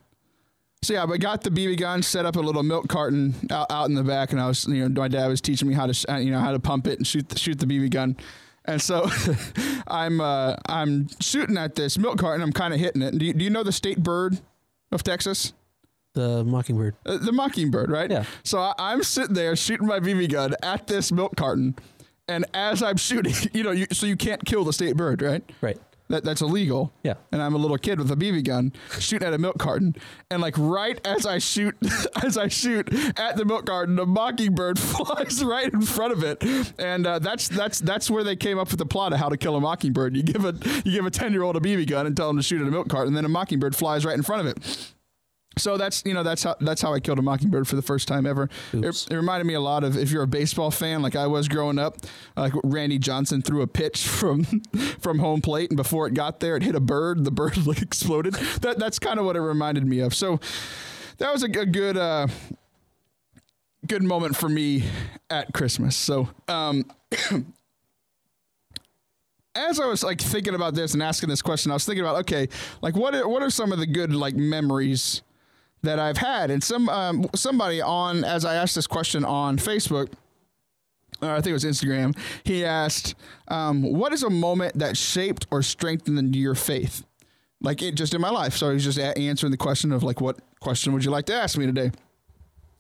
so 0.86 0.94
yeah, 0.94 1.04
I 1.04 1.18
got 1.18 1.42
the 1.42 1.50
BB 1.50 1.80
gun, 1.80 2.04
set 2.04 2.26
up 2.26 2.36
a 2.36 2.40
little 2.40 2.64
milk 2.64 2.88
carton 2.88 3.34
out, 3.50 3.72
out 3.72 3.90
in 3.90 3.96
the 3.96 4.04
back, 4.04 4.32
and 4.32 4.40
I 4.40 4.48
was, 4.48 4.68
you 4.68 4.88
know, 4.88 5.02
my 5.02 5.08
dad 5.08 5.28
was 5.28 5.42
teaching 5.42 5.68
me 5.68 5.74
how 5.74 5.88
to, 5.88 6.14
uh, 6.14 6.18
you 6.18 6.32
know, 6.32 6.40
how 6.40 6.52
to 6.52 6.60
pump 6.60 6.88
it 6.88 7.00
and 7.00 7.08
shoot 7.08 7.28
the, 7.28 7.40
shoot 7.40 7.60
the 7.60 7.66
BB 7.66 7.90
gun. 7.90 8.16
And 8.66 8.82
so 8.82 9.10
I'm 9.88 10.22
uh, 10.22 10.56
I'm 10.68 11.08
shooting 11.20 11.58
at 11.58 11.76
this 11.76 11.98
milk 11.98 12.20
carton. 12.20 12.42
I'm 12.42 12.54
kind 12.54 12.74
of 12.74 12.80
hitting 12.80 13.02
it. 13.02 13.18
Do 13.18 13.26
you, 13.26 13.34
do 13.34 13.44
you 13.44 13.50
know 13.50 13.64
the 13.64 13.72
state 13.72 14.02
bird 14.02 14.40
of 14.92 15.04
Texas? 15.04 15.54
The 16.14 16.44
mockingbird. 16.44 16.96
Uh, 17.06 17.18
the 17.18 17.32
mockingbird, 17.32 17.90
right? 17.90 18.10
Yeah. 18.10 18.24
So 18.44 18.60
I, 18.60 18.74
I'm 18.78 19.04
sitting 19.04 19.34
there 19.34 19.56
shooting 19.56 19.88
my 19.88 20.00
BB 20.00 20.32
gun 20.32 20.56
at 20.64 20.88
this 20.88 21.12
milk 21.12 21.36
carton, 21.36 21.76
and 22.28 22.46
as 22.54 22.82
I'm 22.82 22.98
shooting, 22.98 23.34
you 23.54 23.64
know, 23.64 23.72
you, 23.72 23.88
so 23.92 24.06
you 24.06 24.16
can't 24.16 24.44
kill 24.46 24.64
the 24.64 24.74
state 24.74 24.96
bird, 24.96 25.22
right? 25.22 25.44
Right. 25.62 25.78
That, 26.08 26.24
that's 26.24 26.42
illegal. 26.42 26.94
Yeah. 27.04 27.16
And 27.32 27.42
I'm 27.42 27.56
a 27.56 27.58
little 27.58 27.78
kid 27.78 27.98
with 28.00 28.12
a 28.12 28.16
BB 28.16 28.46
gun 28.46 28.74
shooting 29.00 29.28
at 29.28 29.34
a 29.34 29.40
milk 29.40 29.58
carton. 29.58 29.96
And 30.30 30.42
like 30.42 30.56
right 30.58 31.00
as 31.06 31.26
I 31.26 31.40
shoot 31.40 31.76
as 32.24 32.38
I 32.38 32.48
shoot 32.48 32.94
at 33.20 33.38
the 33.38 33.46
milk 33.46 33.66
carton, 33.66 33.98
a 33.98 34.06
mockingbird 34.06 34.78
flies 34.80 35.44
right 35.44 35.72
in 35.72 35.82
front 35.82 36.14
of 36.14 36.24
it. 36.24 36.74
And 36.78 37.08
uh, 37.08 37.20
that's 37.20 37.48
that's 37.48 37.80
that's 37.80 38.10
where 38.10 38.24
they 38.24 38.36
came 38.36 38.60
up 38.60 38.70
with 38.70 38.78
the 38.78 38.86
plot 38.86 39.14
of 39.14 39.20
how 39.20 39.30
to 39.30 39.38
kill 39.38 39.56
a 39.56 39.62
mockingbird. 39.62 40.16
You 40.16 40.24
give 40.24 40.46
a 40.46 40.54
you 40.86 40.92
give 40.92 41.06
a 41.06 41.12
ten 41.12 41.32
year 41.32 41.44
old 41.44 41.58
a 41.58 41.60
BB 41.60 41.88
gun 41.90 42.06
and 42.06 42.16
tell 42.16 42.30
him 42.30 42.38
to 42.38 42.44
shoot 42.44 42.62
at 42.62 42.68
a 42.68 42.72
milk 42.72 42.88
carton, 42.88 43.08
and 43.08 43.18
then 43.18 43.26
a 43.26 43.30
mockingbird 43.30 43.76
flies 43.76 44.06
right 44.06 44.16
in 44.16 44.24
front 44.24 44.48
of 44.48 44.48
it. 44.48 44.94
So 45.58 45.78
that's 45.78 46.04
you 46.06 46.14
know 46.14 46.24
that's 46.24 46.44
how 46.44 46.56
that's 46.60 46.82
how 46.82 46.94
I 46.94 47.00
killed 47.00 47.20
a 47.20 47.22
mockingbird 47.22 47.68
for 47.68 47.76
the 47.76 47.82
first 47.82 48.08
time 48.08 48.26
ever. 48.26 48.50
It, 48.74 49.08
it 49.10 49.16
reminded 49.16 49.46
me 49.46 49.54
a 49.54 49.62
lot 49.62 49.84
of 49.84 49.98
if 49.98 50.12
you're 50.12 50.24
a 50.24 50.28
baseball 50.28 50.72
fan 50.72 51.02
like 51.02 51.16
I 51.16 51.28
was 51.28 51.48
growing 51.48 51.80
up, 51.80 51.98
like 52.36 52.54
Randy 52.64 53.00
Johnson 53.00 53.42
threw 53.42 53.62
a 53.62 53.68
pitch 53.68 54.08
from 54.08 54.44
from 55.00 55.20
home 55.20 55.42
plate 55.42 55.70
and 55.70 55.78
before 55.78 56.08
it 56.08 56.14
got 56.14 56.40
there 56.40 56.56
it 56.58 56.64
hit 56.64 56.76
a 56.76 56.80
bird. 56.80 57.24
The 57.24 57.32
bird 57.32 57.66
like 57.68 57.82
exploded. 57.82 58.34
That 58.62 58.78
that's 58.80 59.00
kind 59.00 59.20
of 59.20 59.26
what 59.26 59.36
it 59.36 59.42
reminded 59.42 59.86
me 59.86 60.00
of. 60.00 60.14
So 60.14 60.40
that 61.18 61.32
was 61.32 61.44
a 61.44 61.48
good 61.48 61.98
uh, 61.98 62.28
good 63.88 64.04
moment 64.04 64.36
for 64.36 64.50
me 64.50 64.84
at 65.30 65.54
Christmas. 65.54 65.96
So 65.96 66.28
um, 66.48 66.86
as 69.56 69.80
I 69.80 69.86
was 69.86 70.04
like 70.04 70.20
thinking 70.20 70.54
about 70.56 70.76
this 70.76 70.94
and 70.94 71.02
asking 71.02 71.30
this 71.30 71.42
question, 71.42 71.72
I 71.72 71.76
was 71.76 71.86
thinking 71.86 72.04
about 72.04 72.18
okay, 72.18 72.50
like 72.82 72.96
what 72.96 73.16
are, 73.16 73.28
what 73.28 73.42
are 73.42 73.50
some 73.50 73.72
of 73.72 73.80
the 73.80 73.88
good 73.88 74.14
like 74.14 74.36
memories 74.36 75.22
that 75.84 76.00
I've 76.00 76.18
had? 76.18 76.52
And 76.52 76.64
some 76.64 76.90
um, 76.90 77.28
somebody 77.36 77.82
on 77.82 78.24
as 78.24 78.46
I 78.46 78.56
asked 78.56 78.76
this 78.76 78.88
question 78.88 79.24
on 79.26 79.58
Facebook, 79.58 80.12
or 81.22 81.30
I 81.30 81.36
think 81.36 81.48
it 81.48 81.54
was 81.54 81.66
Instagram, 81.66 82.18
he 82.44 82.66
asked, 82.66 83.16
um, 83.48 83.82
"What 83.84 84.14
is 84.14 84.24
a 84.24 84.30
moment 84.30 84.80
that 84.80 84.98
shaped 84.98 85.48
or 85.52 85.62
strengthened 85.62 86.36
your 86.36 86.56
faith?" 86.56 87.06
Like 87.62 87.82
it 87.82 87.96
just 87.96 88.14
in 88.14 88.22
my 88.22 88.30
life. 88.30 88.56
So 88.56 88.72
he's 88.72 88.84
just 88.84 88.98
a- 88.98 89.18
answering 89.18 89.52
the 89.52 89.58
question 89.58 89.92
of 89.92 90.04
like, 90.04 90.22
"What 90.22 90.40
question 90.60 90.94
would 90.94 91.06
you 91.06 91.12
like 91.12 91.26
to 91.28 91.34
ask 91.34 91.58
me 91.58 91.66
today?" 91.66 91.92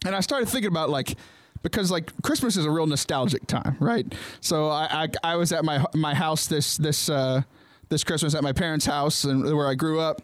and 0.05 0.15
I 0.15 0.19
started 0.19 0.47
thinking 0.47 0.69
about 0.69 0.89
like 0.89 1.15
because 1.63 1.89
like 1.89 2.11
Christmas 2.21 2.57
is 2.57 2.65
a 2.65 2.71
real 2.71 2.85
nostalgic 2.85 3.47
time, 3.47 3.75
right? 3.79 4.05
So 4.39 4.69
I 4.69 5.07
I, 5.23 5.31
I 5.33 5.35
was 5.35 5.51
at 5.51 5.65
my 5.65 5.83
my 5.93 6.13
house 6.13 6.47
this 6.47 6.77
this 6.77 7.09
uh, 7.09 7.41
this 7.89 8.03
Christmas 8.03 8.35
at 8.35 8.43
my 8.43 8.53
parents' 8.53 8.85
house 8.85 9.23
and 9.23 9.43
where 9.55 9.67
I 9.67 9.73
grew 9.75 9.99
up. 9.99 10.21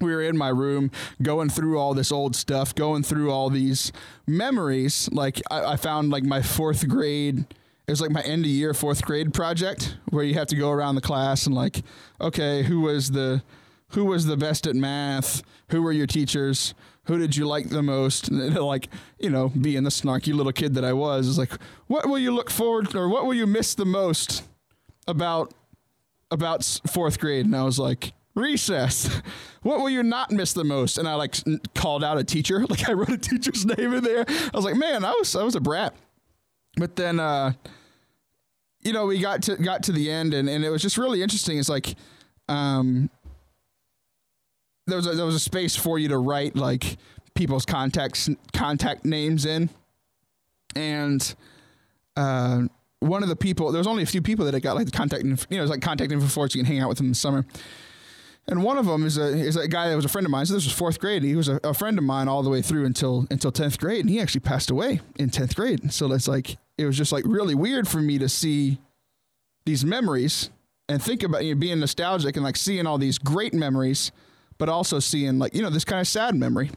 We 0.00 0.12
were 0.12 0.22
in 0.22 0.36
my 0.36 0.48
room 0.48 0.90
going 1.22 1.48
through 1.48 1.78
all 1.78 1.94
this 1.94 2.12
old 2.12 2.36
stuff, 2.36 2.74
going 2.74 3.02
through 3.02 3.30
all 3.30 3.48
these 3.48 3.92
memories. 4.26 5.08
Like 5.10 5.40
I, 5.50 5.72
I 5.72 5.76
found 5.76 6.10
like 6.10 6.24
my 6.24 6.42
fourth 6.42 6.86
grade. 6.86 7.38
It 7.38 7.92
was 7.92 8.00
like 8.00 8.10
my 8.10 8.22
end 8.22 8.44
of 8.44 8.50
year 8.50 8.74
fourth 8.74 9.04
grade 9.04 9.32
project 9.32 9.96
where 10.10 10.24
you 10.24 10.34
have 10.34 10.48
to 10.48 10.56
go 10.56 10.70
around 10.70 10.96
the 10.96 11.00
class 11.00 11.46
and 11.46 11.54
like, 11.54 11.82
okay, 12.20 12.62
who 12.64 12.80
was 12.82 13.12
the 13.12 13.42
who 13.90 14.04
was 14.04 14.26
the 14.26 14.36
best 14.36 14.66
at 14.66 14.74
math? 14.74 15.42
Who 15.70 15.82
were 15.82 15.92
your 15.92 16.06
teachers? 16.06 16.74
Who 17.04 17.18
did 17.18 17.36
you 17.36 17.46
like 17.46 17.68
the 17.68 17.82
most? 17.82 18.28
And 18.30 18.54
like, 18.56 18.88
you 19.18 19.30
know, 19.30 19.48
being 19.48 19.84
the 19.84 19.90
snarky 19.90 20.34
little 20.34 20.52
kid 20.52 20.74
that 20.74 20.84
I 20.84 20.92
was, 20.92 21.26
is 21.26 21.38
like, 21.38 21.52
what 21.86 22.06
will 22.06 22.18
you 22.18 22.32
look 22.32 22.50
forward 22.50 22.90
to, 22.90 22.98
or 22.98 23.08
what 23.08 23.24
will 23.24 23.34
you 23.34 23.46
miss 23.46 23.74
the 23.74 23.84
most 23.84 24.42
about 25.06 25.54
about 26.30 26.64
fourth 26.88 27.18
grade? 27.18 27.46
And 27.46 27.56
I 27.56 27.62
was 27.62 27.78
like, 27.78 28.12
recess. 28.36 29.10
What 29.62 29.80
will 29.80 29.90
you 29.90 30.04
not 30.04 30.30
miss 30.30 30.52
the 30.52 30.62
most? 30.62 30.96
And 30.96 31.08
I 31.08 31.14
like 31.14 31.34
called 31.74 32.04
out 32.04 32.18
a 32.18 32.22
teacher. 32.22 32.64
Like 32.70 32.88
I 32.88 32.92
wrote 32.92 33.08
a 33.08 33.18
teacher's 33.18 33.66
name 33.76 33.94
in 33.94 34.04
there. 34.04 34.24
I 34.28 34.50
was 34.54 34.64
like, 34.64 34.76
man, 34.76 35.04
I 35.04 35.10
was 35.10 35.34
I 35.34 35.42
was 35.42 35.56
a 35.56 35.60
brat. 35.60 35.92
But 36.76 36.94
then 36.94 37.18
uh 37.18 37.54
you 38.82 38.92
know, 38.92 39.06
we 39.06 39.18
got 39.18 39.42
to 39.44 39.56
got 39.56 39.82
to 39.84 39.92
the 39.92 40.08
end 40.08 40.34
and, 40.34 40.48
and 40.48 40.64
it 40.64 40.70
was 40.70 40.82
just 40.82 40.96
really 40.96 41.20
interesting. 41.20 41.58
It's 41.58 41.68
like 41.68 41.96
um 42.48 43.10
there 44.86 44.96
was 44.96 45.06
a, 45.06 45.14
there 45.14 45.26
was 45.26 45.34
a 45.34 45.40
space 45.40 45.74
for 45.74 45.98
you 45.98 46.08
to 46.08 46.18
write 46.18 46.54
like 46.54 46.96
people's 47.34 47.66
contacts 47.66 48.28
contact 48.52 49.04
names 49.04 49.44
in, 49.44 49.68
and 50.74 51.34
uh, 52.16 52.62
one 53.00 53.22
of 53.22 53.28
the 53.28 53.36
people 53.36 53.72
there 53.72 53.78
was 53.78 53.86
only 53.86 54.02
a 54.02 54.06
few 54.06 54.22
people 54.22 54.44
that 54.44 54.54
had 54.54 54.62
got 54.62 54.76
like 54.76 54.86
the 54.86 54.92
contact 54.92 55.24
you 55.24 55.30
know 55.30 55.36
it 55.50 55.60
was 55.60 55.70
like 55.70 55.82
contact 55.82 56.12
info 56.12 56.26
for 56.26 56.48
so 56.48 56.56
you 56.56 56.64
can 56.64 56.72
hang 56.72 56.80
out 56.80 56.88
with 56.88 56.98
them 56.98 57.06
in 57.06 57.12
the 57.12 57.16
summer. 57.16 57.44
And 58.48 58.62
one 58.62 58.78
of 58.78 58.86
them 58.86 59.04
is 59.04 59.18
a 59.18 59.26
is 59.26 59.56
a 59.56 59.66
guy 59.66 59.88
that 59.88 59.96
was 59.96 60.04
a 60.04 60.08
friend 60.08 60.24
of 60.24 60.30
mine. 60.30 60.46
So 60.46 60.54
this 60.54 60.64
was 60.64 60.72
fourth 60.72 61.00
grade. 61.00 61.24
He 61.24 61.34
was 61.34 61.48
a, 61.48 61.58
a 61.64 61.74
friend 61.74 61.98
of 61.98 62.04
mine 62.04 62.28
all 62.28 62.42
the 62.44 62.50
way 62.50 62.62
through 62.62 62.84
until 62.84 63.26
until 63.30 63.50
tenth 63.50 63.78
grade, 63.78 64.00
and 64.00 64.10
he 64.10 64.20
actually 64.20 64.40
passed 64.40 64.70
away 64.70 65.00
in 65.16 65.30
tenth 65.30 65.56
grade. 65.56 65.92
So 65.92 66.12
it's 66.12 66.28
like 66.28 66.56
it 66.78 66.86
was 66.86 66.96
just 66.96 67.10
like 67.10 67.24
really 67.26 67.56
weird 67.56 67.88
for 67.88 67.98
me 67.98 68.18
to 68.18 68.28
see 68.28 68.78
these 69.64 69.84
memories 69.84 70.50
and 70.88 71.02
think 71.02 71.24
about 71.24 71.44
you 71.44 71.54
know, 71.54 71.60
being 71.60 71.80
nostalgic 71.80 72.36
and 72.36 72.44
like 72.44 72.56
seeing 72.56 72.86
all 72.86 72.98
these 72.98 73.18
great 73.18 73.52
memories, 73.52 74.12
but 74.58 74.68
also 74.68 75.00
seeing 75.00 75.40
like 75.40 75.52
you 75.52 75.62
know 75.62 75.70
this 75.70 75.84
kind 75.84 76.00
of 76.00 76.06
sad 76.06 76.36
memory. 76.36 76.70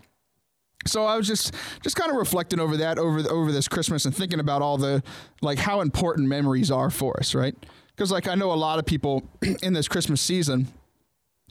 So 0.88 1.05
I 1.05 1.17
was 1.17 1.27
just 1.27 1.53
just 1.83 1.95
kind 1.95 2.09
of 2.09 2.17
reflecting 2.17 2.59
over 2.59 2.77
that 2.77 2.97
over 2.97 3.19
over 3.29 3.51
this 3.51 3.67
Christmas 3.67 4.05
and 4.05 4.15
thinking 4.15 4.39
about 4.39 4.63
all 4.63 4.79
the 4.79 5.03
like 5.43 5.59
how 5.59 5.81
important 5.81 6.29
memories 6.29 6.71
are 6.71 6.89
for 6.89 7.19
us, 7.19 7.35
right? 7.35 7.55
Because 7.95 8.11
like 8.11 8.27
I 8.27 8.33
know 8.33 8.51
a 8.51 8.55
lot 8.55 8.79
of 8.79 8.88
people 8.88 9.23
in 9.61 9.73
this 9.73 9.88
Christmas 9.88 10.19
season 10.19 10.67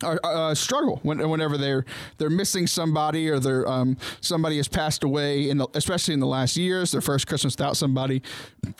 are, 0.02 0.20
uh, 0.24 0.54
struggle 0.54 1.00
when, 1.02 1.26
whenever 1.28 1.56
they're 1.56 1.84
they're 2.18 2.30
missing 2.30 2.66
somebody 2.66 3.28
or 3.28 3.38
they're 3.38 3.68
um, 3.68 3.96
somebody 4.20 4.56
has 4.56 4.68
passed 4.68 5.02
away 5.04 5.48
in 5.48 5.58
the, 5.58 5.66
especially 5.74 6.14
in 6.14 6.20
the 6.20 6.26
last 6.26 6.56
years, 6.56 6.92
their 6.92 7.00
first 7.00 7.26
Christmas 7.26 7.54
without 7.54 7.76
somebody, 7.76 8.22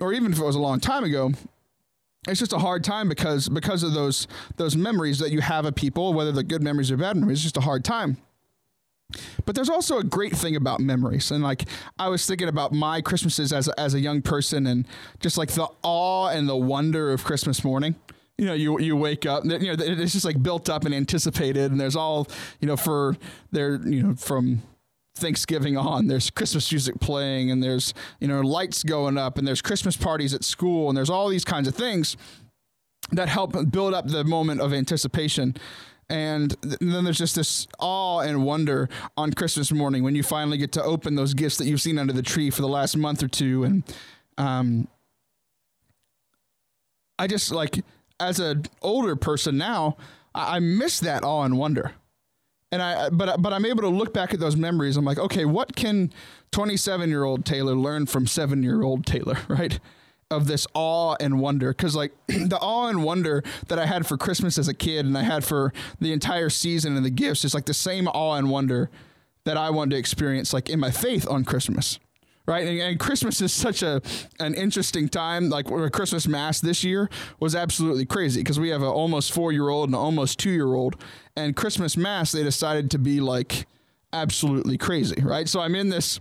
or 0.01 0.13
even 0.13 0.33
if 0.33 0.39
it 0.39 0.45
was 0.45 0.57
a 0.57 0.61
long 0.61 0.81
time 0.81 1.05
ago 1.05 1.33
it's 2.27 2.41
just 2.41 2.53
a 2.53 2.59
hard 2.59 2.85
time 2.85 3.09
because 3.09 3.49
because 3.49 3.83
of 3.83 3.95
those 3.95 4.27
those 4.57 4.77
memories 4.77 5.19
that 5.19 5.31
you 5.31 5.41
have 5.41 5.65
of 5.65 5.75
people, 5.75 6.13
whether 6.15 6.33
they're 6.33 6.43
good 6.43 6.63
memories 6.63 6.91
or 6.91 6.97
bad 6.97 7.17
memories. 7.17 7.39
It's 7.39 7.45
just 7.45 7.57
a 7.57 7.63
hard 7.63 7.85
time. 7.85 8.19
But 9.47 9.55
there's 9.55 9.71
also 9.71 9.99
a 9.99 10.05
great 10.05 10.37
thing 10.37 10.55
about 10.55 10.81
memories, 10.81 11.31
and 11.31 11.43
like 11.43 11.65
I 11.99 12.09
was 12.09 12.27
thinking 12.27 12.49
about 12.49 12.73
my 12.73 13.01
Christmases 13.01 13.53
as 13.53 13.69
a, 13.69 13.81
as 13.81 13.95
a 13.95 14.01
young 14.01 14.21
person, 14.21 14.67
and 14.67 14.87
just 15.21 15.39
like 15.39 15.53
the 15.53 15.69
awe 15.83 16.29
and 16.29 16.49
the 16.49 16.57
wonder 16.57 17.13
of 17.13 17.25
Christmas 17.25 17.65
morning. 17.65 17.95
You 18.39 18.47
know, 18.47 18.55
you 18.55 18.79
you 18.79 18.97
wake 18.97 19.27
up, 19.27 19.45
you 19.45 19.59
know, 19.59 19.75
it's 19.79 20.13
just 20.13 20.25
like 20.25 20.41
built 20.43 20.69
up 20.71 20.85
and 20.85 20.95
anticipated, 20.95 21.73
and 21.73 21.81
there's 21.81 21.97
all 21.97 22.29
you 22.61 22.69
know 22.69 22.77
for 22.77 23.17
there, 23.51 23.81
you 23.85 24.03
know, 24.03 24.15
from 24.15 24.63
Thanksgiving 25.17 25.77
on. 25.77 26.07
There's 26.07 26.31
Christmas 26.31 26.71
music 26.71 27.01
playing, 27.01 27.51
and 27.51 27.63
there's 27.63 27.95
you 28.21 28.29
know 28.29 28.41
lights 28.41 28.85
going 28.85 29.19
up, 29.19 29.39
and 29.39 29.47
there's 29.47 29.61
Christmas 29.61 29.97
parties 29.97 30.35
at 30.35 30.45
school, 30.45 30.89
and 30.89 30.97
there's 30.97 31.11
all 31.11 31.29
these 31.29 31.45
kinds 31.45 31.67
of 31.67 31.75
things 31.75 32.17
that 33.13 33.29
help 33.29 33.57
build 33.71 33.95
up 33.95 34.07
the 34.07 34.25
moment 34.25 34.61
of 34.61 34.73
anticipation. 34.73 35.55
And 36.11 36.57
th- 36.63 36.79
then 36.81 37.05
there's 37.05 37.19
just 37.19 37.35
this 37.35 37.67
awe 37.79 38.21
and 38.21 38.45
wonder 38.45 38.89
on 39.17 39.33
Christmas 39.33 39.71
morning 39.73 40.03
when 40.03 40.15
you 40.15 40.23
finally 40.23 40.57
get 40.57 40.73
to 40.73 40.83
open 40.83 41.17
those 41.17 41.35
gifts 41.35 41.59
that 41.59 41.67
you've 41.67 41.83
seen 41.83 41.99
under 41.99 42.13
the 42.13 42.23
tree 42.23 42.51
for 42.51 42.63
the 42.63 42.69
last 42.69 42.97
month 42.97 43.23
or 43.23 43.29
two. 43.29 43.65
And 43.65 43.83
um, 44.39 44.89
I 47.19 47.27
just 47.27 47.51
like, 47.51 47.85
as 48.21 48.41
an 48.41 48.65
older 48.83 49.17
person 49.17 49.59
now, 49.59 49.97
I, 50.35 50.57
I 50.57 50.59
miss 50.61 51.01
that 51.01 51.25
awe 51.25 51.45
and 51.45 51.59
wonder 51.59 51.93
and 52.71 52.83
I 52.83 53.09
but 53.11 53.41
but 53.41 53.53
I'm 53.53 53.65
able 53.65 53.83
to 53.83 53.89
look 53.89 54.13
back 54.13 54.35
at 54.35 54.41
those 54.41 54.57
memories. 54.57 54.97
I'm 54.97 55.05
like, 55.05 55.19
okay, 55.19 55.45
what 55.45 55.75
can 55.75 56.13
27 56.53 57.09
year 57.09 57.25
old 57.25 57.45
Taylor 57.45 57.75
learn 57.75 58.07
from 58.07 58.27
seven 58.27 58.63
year 58.63 58.83
old 58.83 59.07
Taylor, 59.07 59.39
right? 59.49 59.79
Of 60.31 60.47
this 60.47 60.67
awe 60.75 61.17
and 61.21 61.41
wonder, 61.41 61.71
because 61.71 61.97
like 61.97 62.13
the 62.27 62.59
awe 62.61 62.89
and 62.89 63.03
wonder 63.03 63.43
that 63.69 63.79
I 63.79 63.87
had 63.87 64.07
for 64.07 64.19
Christmas 64.19 64.59
as 64.59 64.69
a 64.69 64.75
kid, 64.75 65.07
and 65.07 65.17
I 65.17 65.23
had 65.23 65.43
for 65.43 65.73
the 66.01 66.13
entire 66.13 66.51
season 66.51 66.97
and 66.97 67.05
the 67.05 67.11
gifts, 67.11 67.47
is 67.47 67.55
like 67.55 67.65
the 67.65 67.73
same 67.73 68.07
awe 68.09 68.35
and 68.35 68.51
wonder 68.51 68.91
that 69.45 69.57
I 69.57 69.71
wanted 69.71 69.93
to 69.93 69.97
experience, 69.97 70.53
like 70.53 70.69
in 70.69 70.79
my 70.79 70.91
faith 70.91 71.27
on 71.31 71.47
Christmas 71.47 71.99
right? 72.49 72.67
And, 72.67 72.81
and 72.81 72.99
Christmas 72.99 73.41
is 73.41 73.53
such 73.53 73.83
a 73.83 74.01
an 74.41 74.55
interesting 74.55 75.09
time. 75.09 75.51
Like 75.51 75.67
Christmas 75.93 76.27
mass 76.27 76.61
this 76.61 76.83
year 76.83 77.09
was 77.39 77.55
absolutely 77.55 78.07
crazy 78.07 78.41
because 78.41 78.59
we 78.59 78.71
have 78.71 78.83
an 78.83 78.89
almost 78.89 79.33
four 79.33 79.53
year 79.53 79.69
old 79.69 79.91
and 79.91 79.95
an 79.95 80.01
almost 80.01 80.41
two 80.41 80.51
year 80.51 80.75
old, 80.75 81.01
and 81.37 81.55
Christmas 81.55 81.97
mass 81.97 82.33
they 82.33 82.43
decided 82.43 82.91
to 82.93 82.99
be 82.99 83.21
like 83.21 83.67
absolutely 84.13 84.79
crazy, 84.79 85.23
right? 85.23 85.49
So 85.49 85.61
I'm 85.61 85.77
in 85.77 85.91
this. 85.91 86.19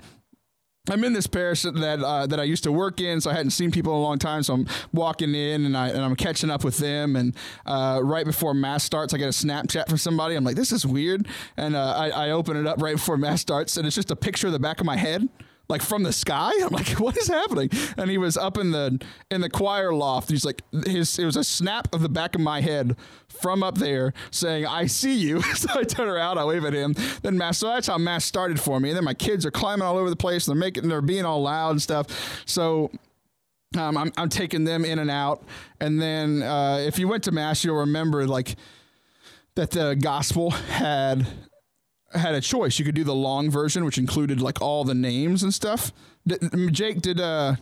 I'm 0.90 1.04
in 1.04 1.12
this 1.12 1.28
parish 1.28 1.64
that 1.64 2.02
uh, 2.02 2.28
that 2.28 2.40
I 2.40 2.44
used 2.44 2.64
to 2.64 2.72
work 2.72 3.02
in, 3.02 3.20
so 3.20 3.30
I 3.30 3.34
hadn't 3.34 3.52
seen 3.52 3.72
people 3.72 3.92
in 3.92 4.00
a 4.00 4.02
long 4.02 4.20
time. 4.20 4.42
So 4.42 4.54
I'm 4.54 4.68
walking 4.94 5.36
in 5.36 5.66
and 5.66 5.76
I 5.76 5.90
and 5.90 6.00
I'm 6.00 6.16
catching 6.16 6.50
up 6.50 6.64
with 6.64 6.78
them. 6.78 7.18
And 7.18 7.36
uh, 7.66 8.00
right 8.02 8.26
before 8.26 8.54
mass 8.54 8.86
starts, 8.86 9.14
I 9.14 9.18
get 9.18 9.26
a 9.26 9.32
Snapchat 9.32 9.90
from 9.90 9.98
somebody. 9.98 10.36
I'm 10.36 10.46
like, 10.46 10.56
this 10.56 10.72
is 10.72 10.86
weird. 10.86 11.28
And 11.58 11.76
uh, 11.76 11.94
I, 11.98 12.10
I 12.28 12.30
open 12.32 12.56
it 12.56 12.66
up 12.66 12.82
right 12.82 12.96
before 12.96 13.18
mass 13.18 13.42
starts, 13.42 13.76
and 13.76 13.86
it's 13.86 13.98
just 13.98 14.12
a 14.12 14.16
picture 14.16 14.48
of 14.48 14.54
the 14.54 14.60
back 14.60 14.80
of 14.80 14.86
my 14.86 14.96
head 14.96 15.28
like 15.70 15.82
from 15.82 16.04
the 16.04 16.14
sky. 16.14 16.52
I'm 16.62 16.70
like, 16.70 16.90
what 17.00 17.18
is 17.18 17.28
happening? 17.28 17.70
And 17.98 18.10
he 18.10 18.18
was 18.18 18.38
up 18.38 18.58
in 18.58 18.72
the 18.72 19.00
in 19.30 19.42
the 19.42 19.50
choir 19.50 19.94
loft. 19.94 20.30
He's 20.30 20.46
like, 20.46 20.62
his 20.86 21.18
it 21.20 21.26
was 21.26 21.36
a 21.36 21.44
snap 21.44 21.94
of 21.94 22.02
the 22.02 22.10
back 22.10 22.36
of 22.36 22.42
my 22.42 22.62
head 22.62 22.96
from 23.28 23.64
up 23.64 23.78
there 23.78 24.14
saying, 24.32 24.66
"I 24.66 24.88
see 24.88 25.16
you." 25.16 25.42
so 25.56 25.70
I 25.74 25.84
turn 25.84 26.08
around, 26.08 26.38
I 26.38 26.46
wave 26.46 26.66
at 26.66 26.74
him. 26.74 26.96
Then 27.22 27.38
mass. 27.38 27.60
So 27.60 27.68
that's 27.68 27.88
how 27.88 27.98
mass 27.98 28.26
started 28.26 28.60
for 28.60 28.80
me. 28.80 28.90
And 28.90 28.98
then 28.98 29.06
my 29.06 29.14
kids 29.14 29.46
are 29.46 29.52
climbing 29.52 29.84
all 29.84 29.98
over 29.98 30.10
the 30.10 30.16
place. 30.16 30.48
And 30.48 30.56
they're 30.56 30.68
making, 30.68 30.88
they're 30.88 31.02
being 31.02 31.26
all 31.26 31.42
loud 31.42 31.72
and 31.72 31.82
stuff. 31.82 32.44
So. 32.46 32.92
Um, 33.78 33.98
I'm, 33.98 34.14
I'm 34.16 34.30
taking 34.30 34.64
them 34.64 34.86
in 34.86 34.98
and 34.98 35.12
out, 35.12 35.44
and 35.82 36.02
then 36.02 36.42
uh, 36.42 36.78
if 36.88 36.98
you 36.98 37.10
went 37.10 37.26
to 37.26 37.34
mass, 37.34 37.66
you'll 37.66 37.76
remember 37.76 38.26
like 38.26 38.56
that 39.56 39.72
the 39.72 39.94
gospel 39.94 40.52
had 40.52 41.28
had 42.14 42.36
a 42.36 42.42
choice. 42.42 42.80
You 42.80 42.86
could 42.86 42.96
do 42.96 43.04
the 43.04 43.16
long 43.16 43.50
version, 43.52 43.86
which 43.86 43.98
included 43.98 44.42
like 44.42 44.62
all 44.62 44.84
the 44.84 44.96
names 44.96 45.44
and 45.44 45.54
stuff. 45.54 45.92
Did, 46.26 46.74
Jake, 46.74 47.02
did 47.02 47.20
uh 47.20 47.56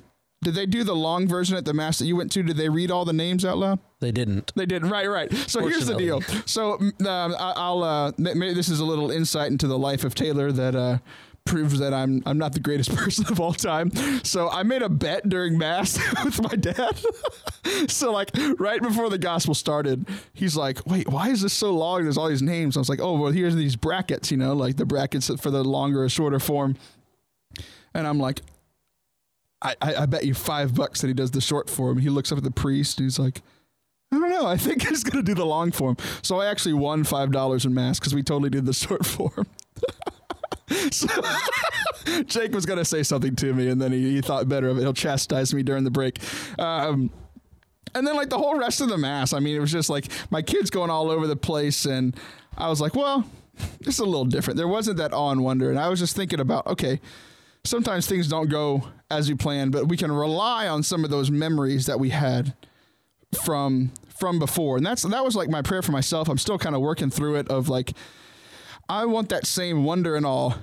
Did 0.44 0.54
they 0.56 0.66
do 0.66 0.84
the 0.84 0.96
long 0.96 1.28
version 1.28 1.58
at 1.58 1.66
the 1.66 1.74
mass 1.74 1.98
that 2.00 2.06
you 2.06 2.16
went 2.16 2.32
to? 2.34 2.44
Did 2.44 2.58
they 2.58 2.70
read 2.70 2.92
all 2.92 3.06
the 3.06 3.14
names 3.14 3.44
out 3.46 3.58
loud? 3.58 3.80
They 4.00 4.12
didn't. 4.12 4.52
They 4.56 4.66
didn't. 4.66 4.90
right, 4.90 5.10
right. 5.10 5.34
So 5.50 5.66
here's 5.68 5.88
the 5.88 5.96
deal. 5.96 6.22
So 6.46 6.74
um, 6.80 6.96
I- 7.08 7.54
I'll 7.56 7.84
uh, 7.84 8.12
maybe 8.18 8.54
this 8.54 8.70
is 8.70 8.80
a 8.80 8.86
little 8.86 9.10
insight 9.10 9.52
into 9.52 9.68
the 9.68 9.78
life 9.78 10.04
of 10.04 10.14
Taylor 10.14 10.52
that 10.52 10.76
uh, 10.76 10.98
proves 11.46 11.80
that 11.80 11.94
I'm 11.94 12.22
I'm 12.26 12.38
not 12.38 12.54
the 12.54 12.60
greatest 12.60 12.94
person 12.96 13.26
of 13.30 13.40
all 13.40 13.54
time. 13.54 13.92
So 14.24 14.50
I 14.50 14.64
made 14.64 14.82
a 14.82 14.90
bet 14.90 15.30
during 15.30 15.58
mass 15.58 15.98
with 16.26 16.42
my 16.42 16.56
dad. 16.56 17.00
so 17.88 18.12
like 18.12 18.32
right 18.58 18.82
before 18.82 19.10
the 19.10 19.18
gospel 19.18 19.54
started, 19.54 20.08
he's 20.34 20.58
like, 20.58 20.86
"Wait, 20.86 21.08
why 21.08 21.30
is 21.30 21.42
this 21.42 21.54
so 21.54 21.72
long? 21.72 22.04
There's 22.04 22.18
all 22.18 22.28
these 22.28 22.42
names." 22.42 22.76
I 22.76 22.80
was 22.80 22.90
like, 22.90 23.00
"Oh, 23.02 23.18
well, 23.18 23.32
here's 23.32 23.56
these 23.56 23.76
brackets. 23.76 24.32
You 24.32 24.38
know, 24.38 24.54
like 24.54 24.78
the 24.78 24.86
brackets 24.86 25.30
for 25.40 25.52
the 25.52 25.64
longer 25.64 26.04
or 26.04 26.10
shorter 26.10 26.40
form." 26.40 26.76
And 27.94 28.06
I'm 28.06 28.20
like, 28.20 28.42
I, 29.62 29.76
I, 29.82 29.96
I 29.96 30.06
bet 30.06 30.26
you 30.26 30.34
five 30.34 30.76
bucks 30.76 31.02
that 31.02 31.08
he 31.08 31.14
does 31.14 31.32
the 31.32 31.40
short 31.40 31.70
form. 31.70 31.98
He 32.00 32.10
looks 32.10 32.32
up 32.32 32.38
at 32.38 32.44
the 32.44 32.52
priest 32.52 33.00
and 33.00 33.06
he's 33.06 33.18
like, 33.18 33.42
I 34.12 34.20
don't 34.20 34.30
know. 34.30 34.46
I 34.46 34.58
think 34.58 34.88
he's 34.88 35.04
going 35.04 35.24
to 35.24 35.30
do 35.30 35.34
the 35.34 35.46
long 35.46 35.72
form. 35.72 35.98
So 36.22 36.40
I 36.40 36.48
actually 36.48 36.74
won 36.74 37.04
$5 37.04 37.66
in 37.66 37.74
mass 37.74 38.00
because 38.00 38.14
we 38.14 38.22
totally 38.22 38.50
did 38.50 38.66
the 38.66 38.74
short 38.74 39.06
form. 39.06 39.48
So 40.92 41.08
Jake 42.26 42.54
was 42.54 42.66
going 42.66 42.80
to 42.80 42.86
say 42.86 43.04
something 43.04 43.36
to 43.38 43.54
me 43.54 43.70
and 43.70 43.82
then 43.82 43.92
he, 43.92 44.16
he, 44.16 44.22
thought 44.22 44.48
better 44.50 44.70
of 44.70 44.78
it. 44.78 44.82
He'll 44.82 44.94
chastise 44.94 45.54
me 45.54 45.64
during 45.64 45.84
the 45.84 45.92
break. 45.92 46.20
Um, 46.60 47.12
and 47.94 48.06
then 48.06 48.16
like 48.16 48.30
the 48.30 48.38
whole 48.38 48.58
rest 48.58 48.82
of 48.82 48.90
the 48.90 48.98
mass, 48.98 49.34
I 49.34 49.40
mean, 49.40 49.56
it 49.56 49.60
was 49.60 49.72
just 49.72 49.90
like 49.90 50.06
my 50.30 50.42
kids 50.42 50.70
going 50.70 50.90
all 50.90 51.10
over 51.10 51.28
the 51.28 51.36
place. 51.36 51.86
And 51.86 52.16
I 52.58 52.70
was 52.70 52.82
like, 52.82 52.96
well, 52.96 53.26
it's 53.82 54.00
a 54.00 54.06
little 54.06 54.26
different. 54.26 54.58
There 54.58 54.68
wasn't 54.68 54.98
that 54.98 55.14
awe 55.14 55.32
and 55.32 55.44
wonder. 55.44 55.70
And 55.70 55.80
I 55.80 55.88
was 55.88 56.00
just 56.00 56.16
thinking 56.16 56.40
about, 56.40 56.68
okay, 56.68 57.00
sometimes 57.64 58.08
things 58.08 58.28
don't 58.28 58.50
go 58.50 58.88
as 59.10 59.30
we 59.30 59.36
planned, 59.36 59.72
but 59.72 59.88
we 59.88 59.98
can 59.98 60.12
rely 60.12 60.68
on 60.68 60.84
some 60.84 61.04
of 61.04 61.10
those 61.10 61.32
memories 61.32 61.86
that 61.86 62.00
we 62.00 62.10
had 62.10 62.54
from 63.44 63.92
from 64.18 64.40
before. 64.40 64.78
And 64.78 64.86
that's 64.86 65.04
that 65.04 65.26
was 65.26 65.36
like 65.36 65.50
my 65.50 65.62
prayer 65.62 65.82
for 65.82 65.92
myself. 65.92 66.30
I'm 66.30 66.38
still 66.38 66.58
kind 66.58 66.76
of 66.76 66.82
working 66.82 67.10
through 67.10 67.36
it 67.36 67.48
of 67.50 67.70
like 67.70 67.94
I 68.88 69.06
want 69.06 69.30
that 69.30 69.48
same 69.48 69.84
wonder 69.84 70.16
and 70.16 70.26
all 70.26 70.56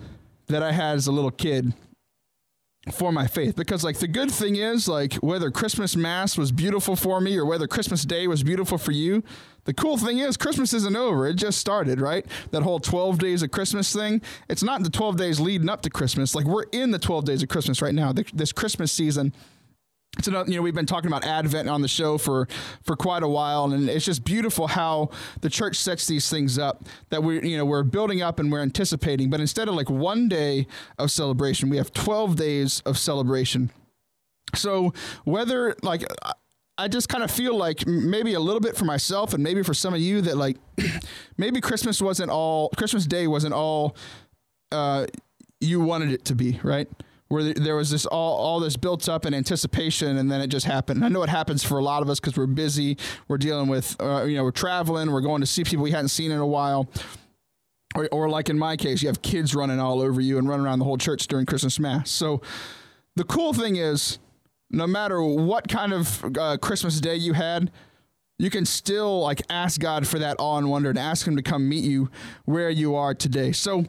that 0.46 0.62
I 0.62 0.72
had 0.72 0.96
as 0.96 1.06
a 1.06 1.12
little 1.12 1.30
kid 1.30 1.72
for 2.90 3.12
my 3.12 3.26
faith. 3.26 3.54
Because 3.56 3.84
like 3.84 3.98
the 3.98 4.08
good 4.08 4.30
thing 4.30 4.56
is 4.56 4.88
like 4.88 5.14
whether 5.14 5.50
christmas 5.50 5.94
mass 5.94 6.36
was 6.36 6.50
beautiful 6.50 6.96
for 6.96 7.20
me 7.20 7.36
or 7.36 7.44
whether 7.44 7.68
christmas 7.68 8.04
day 8.04 8.26
was 8.26 8.42
beautiful 8.42 8.76
for 8.76 8.90
you 8.90 9.22
the 9.64 9.74
cool 9.74 9.96
thing 9.96 10.18
is 10.18 10.36
christmas 10.36 10.72
isn't 10.72 10.96
over. 10.96 11.26
It 11.28 11.34
just 11.34 11.58
started 11.58 12.00
right? 12.00 12.26
That 12.50 12.62
whole 12.62 12.80
12 12.80 13.18
days 13.18 13.42
of 13.42 13.50
christmas 13.52 13.92
thing 13.92 14.20
it's 14.48 14.62
not 14.62 14.82
the 14.82 14.90
12 14.90 15.16
days 15.16 15.38
leading 15.38 15.68
up 15.68 15.82
to 15.82 15.90
christmas. 15.90 16.34
Like 16.34 16.46
we're 16.46 16.64
in 16.72 16.90
the 16.90 16.98
12 16.98 17.24
days 17.24 17.42
of 17.42 17.48
christmas 17.48 17.80
right 17.80 17.94
now. 17.94 18.12
This 18.12 18.52
christmas 18.52 18.90
season 18.90 19.32
it's 20.18 20.28
another, 20.28 20.50
you 20.50 20.56
know, 20.56 20.62
we've 20.62 20.74
been 20.74 20.86
talking 20.86 21.08
about 21.08 21.24
Advent 21.24 21.68
on 21.68 21.80
the 21.80 21.88
show 21.88 22.18
for 22.18 22.46
for 22.84 22.96
quite 22.96 23.22
a 23.22 23.28
while, 23.28 23.72
and 23.72 23.88
it's 23.88 24.04
just 24.04 24.24
beautiful 24.24 24.66
how 24.66 25.10
the 25.40 25.48
church 25.48 25.76
sets 25.76 26.06
these 26.06 26.28
things 26.28 26.58
up 26.58 26.84
that 27.08 27.22
we, 27.22 27.48
you 27.48 27.56
know, 27.56 27.64
we're 27.64 27.82
building 27.82 28.20
up 28.20 28.38
and 28.38 28.52
we're 28.52 28.60
anticipating. 28.60 29.30
But 29.30 29.40
instead 29.40 29.68
of 29.68 29.74
like 29.74 29.88
one 29.88 30.28
day 30.28 30.66
of 30.98 31.10
celebration, 31.10 31.70
we 31.70 31.78
have 31.78 31.92
twelve 31.92 32.36
days 32.36 32.80
of 32.84 32.98
celebration. 32.98 33.70
So 34.54 34.92
whether 35.24 35.74
like 35.82 36.04
I 36.76 36.88
just 36.88 37.08
kind 37.08 37.24
of 37.24 37.30
feel 37.30 37.56
like 37.56 37.86
maybe 37.86 38.34
a 38.34 38.40
little 38.40 38.60
bit 38.60 38.76
for 38.76 38.84
myself 38.84 39.32
and 39.32 39.42
maybe 39.42 39.62
for 39.62 39.72
some 39.74 39.94
of 39.94 40.00
you 40.00 40.20
that 40.22 40.36
like 40.36 40.58
maybe 41.38 41.60
Christmas 41.60 42.02
wasn't 42.02 42.30
all 42.30 42.68
Christmas 42.76 43.06
Day 43.06 43.26
wasn't 43.26 43.54
all 43.54 43.96
uh, 44.72 45.06
you 45.60 45.80
wanted 45.80 46.12
it 46.12 46.24
to 46.26 46.34
be, 46.34 46.60
right? 46.62 46.88
Where 47.32 47.54
there 47.54 47.76
was 47.76 47.90
this 47.90 48.04
all, 48.04 48.36
all 48.36 48.60
this 48.60 48.76
built 48.76 49.08
up 49.08 49.24
in 49.24 49.32
anticipation 49.32 50.18
and 50.18 50.30
then 50.30 50.42
it 50.42 50.48
just 50.48 50.66
happened. 50.66 50.98
And 50.98 51.06
I 51.06 51.08
know 51.08 51.22
it 51.22 51.30
happens 51.30 51.64
for 51.64 51.78
a 51.78 51.82
lot 51.82 52.02
of 52.02 52.10
us 52.10 52.20
because 52.20 52.36
we're 52.36 52.44
busy, 52.44 52.98
we're 53.26 53.38
dealing 53.38 53.68
with, 53.68 53.96
uh, 54.00 54.24
you 54.24 54.36
know, 54.36 54.44
we're 54.44 54.50
traveling, 54.50 55.10
we're 55.10 55.22
going 55.22 55.40
to 55.40 55.46
see 55.46 55.64
people 55.64 55.82
we 55.82 55.92
hadn't 55.92 56.08
seen 56.08 56.30
in 56.30 56.40
a 56.40 56.46
while. 56.46 56.90
Or, 57.94 58.06
or 58.12 58.28
like 58.28 58.50
in 58.50 58.58
my 58.58 58.76
case, 58.76 59.00
you 59.00 59.08
have 59.08 59.22
kids 59.22 59.54
running 59.54 59.80
all 59.80 60.02
over 60.02 60.20
you 60.20 60.36
and 60.36 60.46
running 60.46 60.66
around 60.66 60.80
the 60.80 60.84
whole 60.84 60.98
church 60.98 61.26
during 61.26 61.46
Christmas 61.46 61.78
Mass. 61.78 62.10
So 62.10 62.42
the 63.16 63.24
cool 63.24 63.54
thing 63.54 63.76
is, 63.76 64.18
no 64.70 64.86
matter 64.86 65.22
what 65.22 65.68
kind 65.68 65.94
of 65.94 66.36
uh, 66.36 66.58
Christmas 66.58 67.00
day 67.00 67.16
you 67.16 67.32
had, 67.32 67.70
you 68.38 68.50
can 68.50 68.66
still 68.66 69.20
like 69.20 69.40
ask 69.48 69.80
God 69.80 70.06
for 70.06 70.18
that 70.18 70.36
awe 70.38 70.58
and 70.58 70.68
wonder 70.68 70.90
and 70.90 70.98
ask 70.98 71.26
Him 71.26 71.36
to 71.36 71.42
come 71.42 71.66
meet 71.66 71.84
you 71.84 72.10
where 72.44 72.68
you 72.68 72.94
are 72.94 73.14
today. 73.14 73.52
So, 73.52 73.86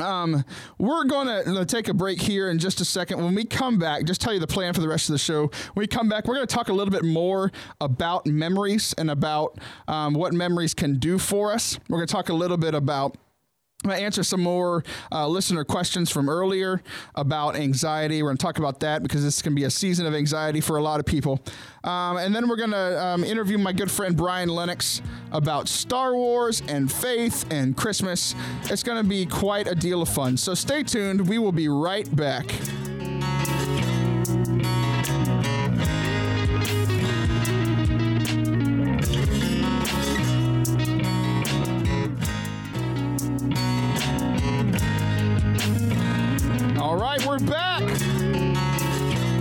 um, 0.00 0.44
we're 0.78 1.04
going 1.04 1.44
to 1.44 1.64
take 1.64 1.88
a 1.88 1.94
break 1.94 2.20
here 2.20 2.50
in 2.50 2.58
just 2.58 2.80
a 2.80 2.84
second. 2.84 3.22
When 3.22 3.34
we 3.34 3.44
come 3.44 3.78
back, 3.78 4.04
just 4.04 4.20
tell 4.20 4.32
you 4.32 4.40
the 4.40 4.46
plan 4.46 4.74
for 4.74 4.80
the 4.80 4.88
rest 4.88 5.08
of 5.08 5.14
the 5.14 5.18
show. 5.18 5.42
When 5.74 5.82
we 5.82 5.86
come 5.86 6.08
back, 6.08 6.26
we're 6.26 6.34
going 6.34 6.46
to 6.46 6.54
talk 6.54 6.68
a 6.68 6.72
little 6.72 6.92
bit 6.92 7.04
more 7.04 7.52
about 7.80 8.26
memories 8.26 8.94
and 8.98 9.10
about 9.10 9.58
um, 9.86 10.14
what 10.14 10.32
memories 10.32 10.74
can 10.74 10.98
do 10.98 11.18
for 11.18 11.52
us. 11.52 11.78
We're 11.88 11.98
going 11.98 12.08
to 12.08 12.12
talk 12.12 12.28
a 12.28 12.34
little 12.34 12.56
bit 12.56 12.74
about 12.74 13.16
answer 13.84 14.24
some 14.24 14.42
more 14.42 14.82
uh, 15.12 15.26
listener 15.28 15.64
questions 15.64 16.10
from 16.10 16.28
earlier 16.28 16.82
about 17.14 17.54
anxiety. 17.54 18.22
We're 18.22 18.30
going 18.30 18.38
to 18.38 18.42
talk 18.42 18.58
about 18.58 18.80
that 18.80 19.02
because 19.02 19.22
this 19.22 19.40
can 19.40 19.54
be 19.54 19.64
a 19.64 19.70
season 19.70 20.04
of 20.04 20.14
anxiety 20.14 20.60
for 20.60 20.78
a 20.78 20.82
lot 20.82 20.98
of 20.98 21.06
people. 21.06 21.40
Um, 21.84 22.16
and 22.16 22.34
then 22.34 22.48
we're 22.48 22.56
going 22.56 22.72
to 22.72 23.04
um, 23.04 23.22
interview 23.22 23.56
my 23.56 23.72
good 23.72 23.90
friend 23.90 24.16
Brian 24.16 24.48
Lennox 24.48 25.00
about 25.30 25.68
Star 25.68 26.14
Wars 26.14 26.60
and 26.68 26.90
faith 26.90 27.46
and 27.52 27.76
Christmas. 27.76 28.34
It's 28.64 28.82
going 28.82 29.00
to 29.00 29.08
be 29.08 29.24
quite 29.26 29.68
a 29.68 29.76
deal 29.76 30.02
of 30.02 30.08
fun. 30.08 30.36
So 30.36 30.54
stay 30.54 30.82
tuned. 30.82 31.28
We 31.28 31.38
will 31.38 31.52
be 31.52 31.68
right 31.68 32.14
back. 32.16 32.52
We're 46.96 47.38
back. 47.40 47.82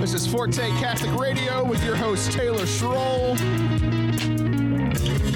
This 0.01 0.13
is 0.13 0.27
Forte 0.27 0.69
Catholic 0.79 1.17
Radio 1.17 1.63
with 1.63 1.81
your 1.81 1.95
host, 1.95 2.33
Taylor 2.33 2.65
Schroll. 2.65 3.35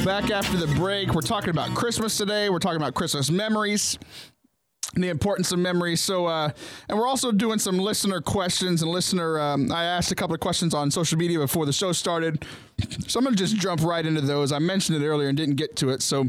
Back 0.03 0.29
after 0.29 0.57
the 0.57 0.67
break, 0.75 1.13
we're 1.13 1.21
talking 1.21 1.51
about 1.51 1.73
Christmas 1.73 2.17
today. 2.17 2.49
We're 2.49 2.59
talking 2.59 2.77
about 2.77 2.95
Christmas 2.95 3.31
memories 3.31 3.97
and 4.93 5.01
the 5.01 5.07
importance 5.07 5.53
of 5.53 5.59
memories. 5.59 6.01
So, 6.01 6.25
uh, 6.25 6.49
and 6.89 6.97
we're 6.97 7.07
also 7.07 7.31
doing 7.31 7.59
some 7.59 7.79
listener 7.79 8.19
questions 8.19 8.81
and 8.81 8.91
listener. 8.91 9.39
Um, 9.39 9.71
I 9.71 9.85
asked 9.85 10.11
a 10.11 10.15
couple 10.15 10.33
of 10.33 10.41
questions 10.41 10.73
on 10.73 10.91
social 10.91 11.17
media 11.17 11.39
before 11.39 11.65
the 11.65 11.73
show 11.73 11.93
started, 11.93 12.45
so 13.07 13.19
I'm 13.19 13.25
to 13.25 13.35
just 13.35 13.55
jump 13.55 13.83
right 13.83 14.05
into 14.05 14.21
those. 14.21 14.51
I 14.51 14.59
mentioned 14.59 15.01
it 15.01 15.07
earlier 15.07 15.29
and 15.29 15.37
didn't 15.37 15.55
get 15.55 15.77
to 15.77 15.89
it. 15.91 16.01
So, 16.01 16.25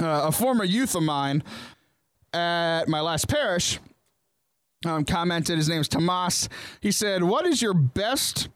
uh, 0.00 0.22
a 0.24 0.32
former 0.32 0.64
youth 0.64 0.94
of 0.94 1.02
mine 1.02 1.42
at 2.32 2.88
my 2.88 3.02
last 3.02 3.28
parish 3.28 3.78
um, 4.84 5.04
commented. 5.04 5.58
His 5.58 5.68
name 5.68 5.80
is 5.80 5.88
Tomas. 5.88 6.48
He 6.80 6.92
said, 6.92 7.22
"What 7.22 7.46
is 7.46 7.62
your 7.62 7.74
best 7.74 8.48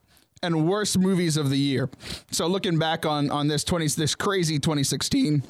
and 0.43 0.69
worst 0.69 0.99
movies 0.99 1.37
of 1.37 1.51
the 1.51 1.59
year?" 1.59 1.89
So 2.31 2.47
looking 2.47 2.79
back 2.79 3.07
on 3.07 3.31
on 3.31 3.49
this 3.49 3.65
twenty 3.65 3.87
this 3.89 4.15
crazy 4.15 4.59
2016, 4.59 5.43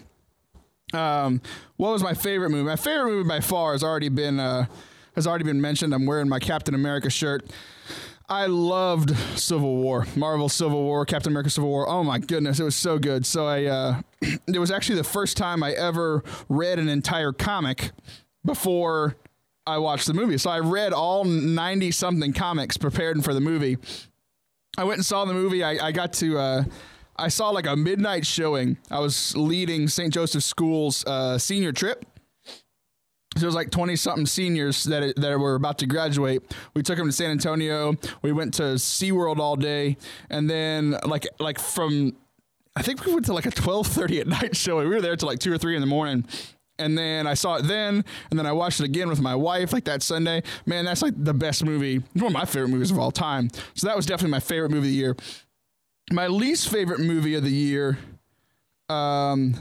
um, 0.95 1.41
what 1.77 1.93
was 1.93 2.03
my 2.03 2.15
favorite 2.15 2.51
movie? 2.51 2.65
My 2.65 2.77
favorite 2.77 3.11
movie 3.11 3.29
by 3.29 3.41
far 3.41 3.73
has 3.73 3.83
already 3.83 4.09
been 4.09 4.41
uh, 4.41 4.67
has 5.15 5.27
already 5.27 5.45
been 5.45 5.61
mentioned. 5.61 5.95
I'm 5.95 6.07
wearing 6.07 6.29
my 6.29 6.39
Captain 6.39 6.75
America 6.75 7.11
shirt. 7.11 7.51
I 8.31 8.45
loved 8.45 9.17
Civil 9.39 9.77
War, 9.77 10.07
Marvel 10.15 10.51
Civil 10.51 10.83
War, 10.83 11.07
Captain 11.07 11.33
America 11.33 11.49
Civil 11.49 11.71
War. 11.71 11.89
Oh 11.89 12.05
my 12.05 12.19
goodness, 12.19 12.61
it 12.61 12.65
was 12.65 12.77
so 12.77 12.99
good. 12.99 13.25
So 13.25 13.47
I, 13.47 13.65
uh, 13.65 14.03
it 14.21 14.59
was 14.59 14.71
actually 14.71 14.97
the 14.97 15.05
first 15.05 15.39
time 15.39 15.63
I 15.63 15.73
ever 15.73 16.23
read 16.49 16.79
an 16.79 16.91
entire 16.91 17.33
comic 17.33 17.91
before 18.45 19.17
I 19.69 19.79
watched 19.79 20.07
the 20.07 20.15
movie. 20.15 20.39
So 20.39 20.51
I 20.51 20.61
read 20.61 20.93
all 20.93 21.25
90 21.25 21.91
something 21.91 22.33
comics 22.33 22.77
prepared 22.77 23.23
for 23.23 23.35
the 23.35 23.41
movie. 23.41 23.77
I 24.77 24.85
went 24.85 24.99
and 24.99 25.07
saw 25.07 25.25
the 25.25 25.35
movie. 25.35 25.63
I, 25.63 25.89
I 25.89 25.93
got 25.93 26.13
to, 26.15 26.39
uh, 26.39 26.65
I 27.17 27.29
saw 27.29 27.51
like 27.51 27.67
a 27.67 27.77
midnight 27.77 28.25
showing. 28.27 28.79
I 28.91 29.01
was 29.01 29.37
leading 29.37 29.87
St. 29.89 30.13
Joseph 30.13 30.43
School's 30.43 31.05
uh, 31.05 31.37
senior 31.37 31.73
trip. 31.73 32.05
So 33.37 33.43
it 33.43 33.47
was 33.47 33.55
like 33.55 33.71
20 33.71 33.95
something 33.95 34.27
seniors 34.27 34.85
that, 34.85 35.15
that 35.17 35.39
were 35.39 35.55
about 35.55 35.79
to 35.79 35.87
graduate. 35.87 36.43
We 36.75 36.83
took 36.83 36.97
them 36.97 37.07
to 37.07 37.13
San 37.13 37.31
Antonio. 37.31 37.95
We 38.23 38.33
went 38.33 38.55
to 38.55 38.63
SeaWorld 38.63 39.39
all 39.39 39.55
day. 39.55 39.97
And 40.31 40.49
then 40.49 40.97
like, 41.05 41.27
like 41.39 41.59
from, 41.59 42.17
I 42.75 42.83
think 42.83 43.05
we 43.05 43.13
went 43.13 43.27
to 43.27 43.35
like 43.35 43.45
a 43.45 43.51
1230 43.51 44.21
at 44.21 44.27
night 44.43 44.57
showing. 44.57 44.89
We 44.89 44.95
were 44.95 45.03
there 45.03 45.15
till 45.15 45.29
like 45.29 45.41
two 45.41 45.53
or 45.53 45.59
three 45.59 45.75
in 45.75 45.81
the 45.83 45.87
morning 45.87 46.25
and 46.79 46.97
then 46.97 47.27
I 47.27 47.35
saw 47.35 47.57
it 47.57 47.63
then, 47.63 48.05
and 48.31 48.39
then 48.39 48.47
I 48.47 48.53
watched 48.53 48.81
it 48.81 48.85
again 48.85 49.09
with 49.09 49.21
my 49.21 49.35
wife 49.35 49.73
like 49.73 49.85
that 49.85 50.03
Sunday. 50.03 50.43
Man, 50.67 50.85
that's 50.85 51.03
like 51.03 51.15
the 51.17 51.35
best 51.35 51.65
movie, 51.65 52.03
one 52.15 52.27
of 52.27 52.33
my 52.33 52.45
favorite 52.45 52.69
movies 52.69 52.91
of 52.91 52.99
all 52.99 53.11
time. 53.11 53.51
So 53.75 53.87
that 53.87 53.97
was 53.97 54.07
definitely 54.07 54.33
my 54.33 54.41
favorite 54.41 54.71
movie 54.71 54.89
of 54.89 54.93
the 54.93 54.97
year. 54.97 55.17
My 56.13 56.27
least 56.27 56.69
favorite 56.69 57.01
movie 57.01 57.35
of 57.35 57.43
the 57.43 57.51
year, 57.51 57.99
um, 58.89 59.55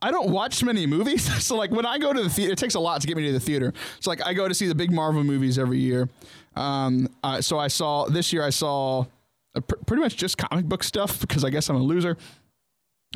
I 0.00 0.10
don't 0.10 0.30
watch 0.30 0.62
many 0.64 0.86
movies. 0.86 1.44
so 1.44 1.56
like 1.56 1.70
when 1.70 1.86
I 1.86 1.98
go 1.98 2.12
to 2.12 2.22
the 2.22 2.30
theater, 2.30 2.52
it 2.52 2.58
takes 2.58 2.74
a 2.74 2.80
lot 2.80 3.00
to 3.00 3.06
get 3.06 3.16
me 3.16 3.26
to 3.26 3.32
the 3.32 3.40
theater. 3.40 3.72
So 4.00 4.10
like 4.10 4.24
I 4.26 4.34
go 4.34 4.48
to 4.48 4.54
see 4.54 4.66
the 4.66 4.74
big 4.74 4.90
Marvel 4.90 5.22
movies 5.22 5.58
every 5.58 5.78
year. 5.78 6.08
Um, 6.56 7.08
uh, 7.22 7.40
so 7.40 7.58
I 7.58 7.68
saw 7.68 8.06
this 8.06 8.32
year 8.32 8.44
I 8.44 8.50
saw 8.50 9.06
uh, 9.54 9.60
pr- 9.60 9.76
pretty 9.86 10.02
much 10.02 10.16
just 10.16 10.36
comic 10.36 10.66
book 10.66 10.82
stuff 10.82 11.20
because 11.20 11.44
I 11.44 11.50
guess 11.50 11.68
I'm 11.68 11.76
a 11.76 11.82
loser. 11.82 12.16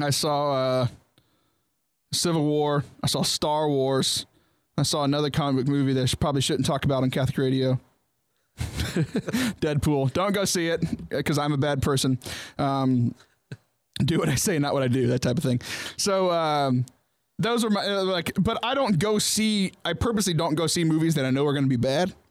I 0.00 0.10
saw 0.10 0.52
uh, 0.52 0.86
Civil 2.12 2.44
War. 2.44 2.84
I 3.02 3.06
saw 3.06 3.22
Star 3.22 3.68
Wars. 3.68 4.26
I 4.78 4.82
saw 4.82 5.04
another 5.04 5.30
comic 5.30 5.64
book 5.64 5.72
movie 5.72 5.92
that 5.94 6.12
I 6.12 6.16
probably 6.16 6.40
shouldn't 6.40 6.66
talk 6.66 6.84
about 6.84 7.02
on 7.02 7.10
Catholic 7.10 7.38
radio. 7.38 7.80
Deadpool. 8.58 10.12
Don't 10.12 10.32
go 10.32 10.44
see 10.44 10.68
it 10.68 11.08
because 11.08 11.38
I'm 11.38 11.52
a 11.52 11.58
bad 11.58 11.82
person. 11.82 12.18
Um, 12.58 13.14
do 14.04 14.18
what 14.18 14.28
I 14.28 14.34
say, 14.34 14.58
not 14.58 14.74
what 14.74 14.82
I 14.82 14.88
do, 14.88 15.06
that 15.08 15.22
type 15.22 15.38
of 15.38 15.42
thing. 15.44 15.60
So, 15.96 16.30
um, 16.30 16.84
those 17.38 17.64
are 17.64 17.70
my, 17.70 17.86
uh, 17.86 18.04
like, 18.04 18.32
but 18.38 18.58
I 18.62 18.74
don't 18.74 18.98
go 18.98 19.18
see, 19.18 19.72
I 19.84 19.92
purposely 19.92 20.34
don't 20.34 20.54
go 20.54 20.66
see 20.66 20.84
movies 20.84 21.14
that 21.14 21.24
I 21.24 21.30
know 21.30 21.46
are 21.46 21.52
going 21.52 21.64
to 21.64 21.70
be 21.70 21.76
bad. 21.76 22.14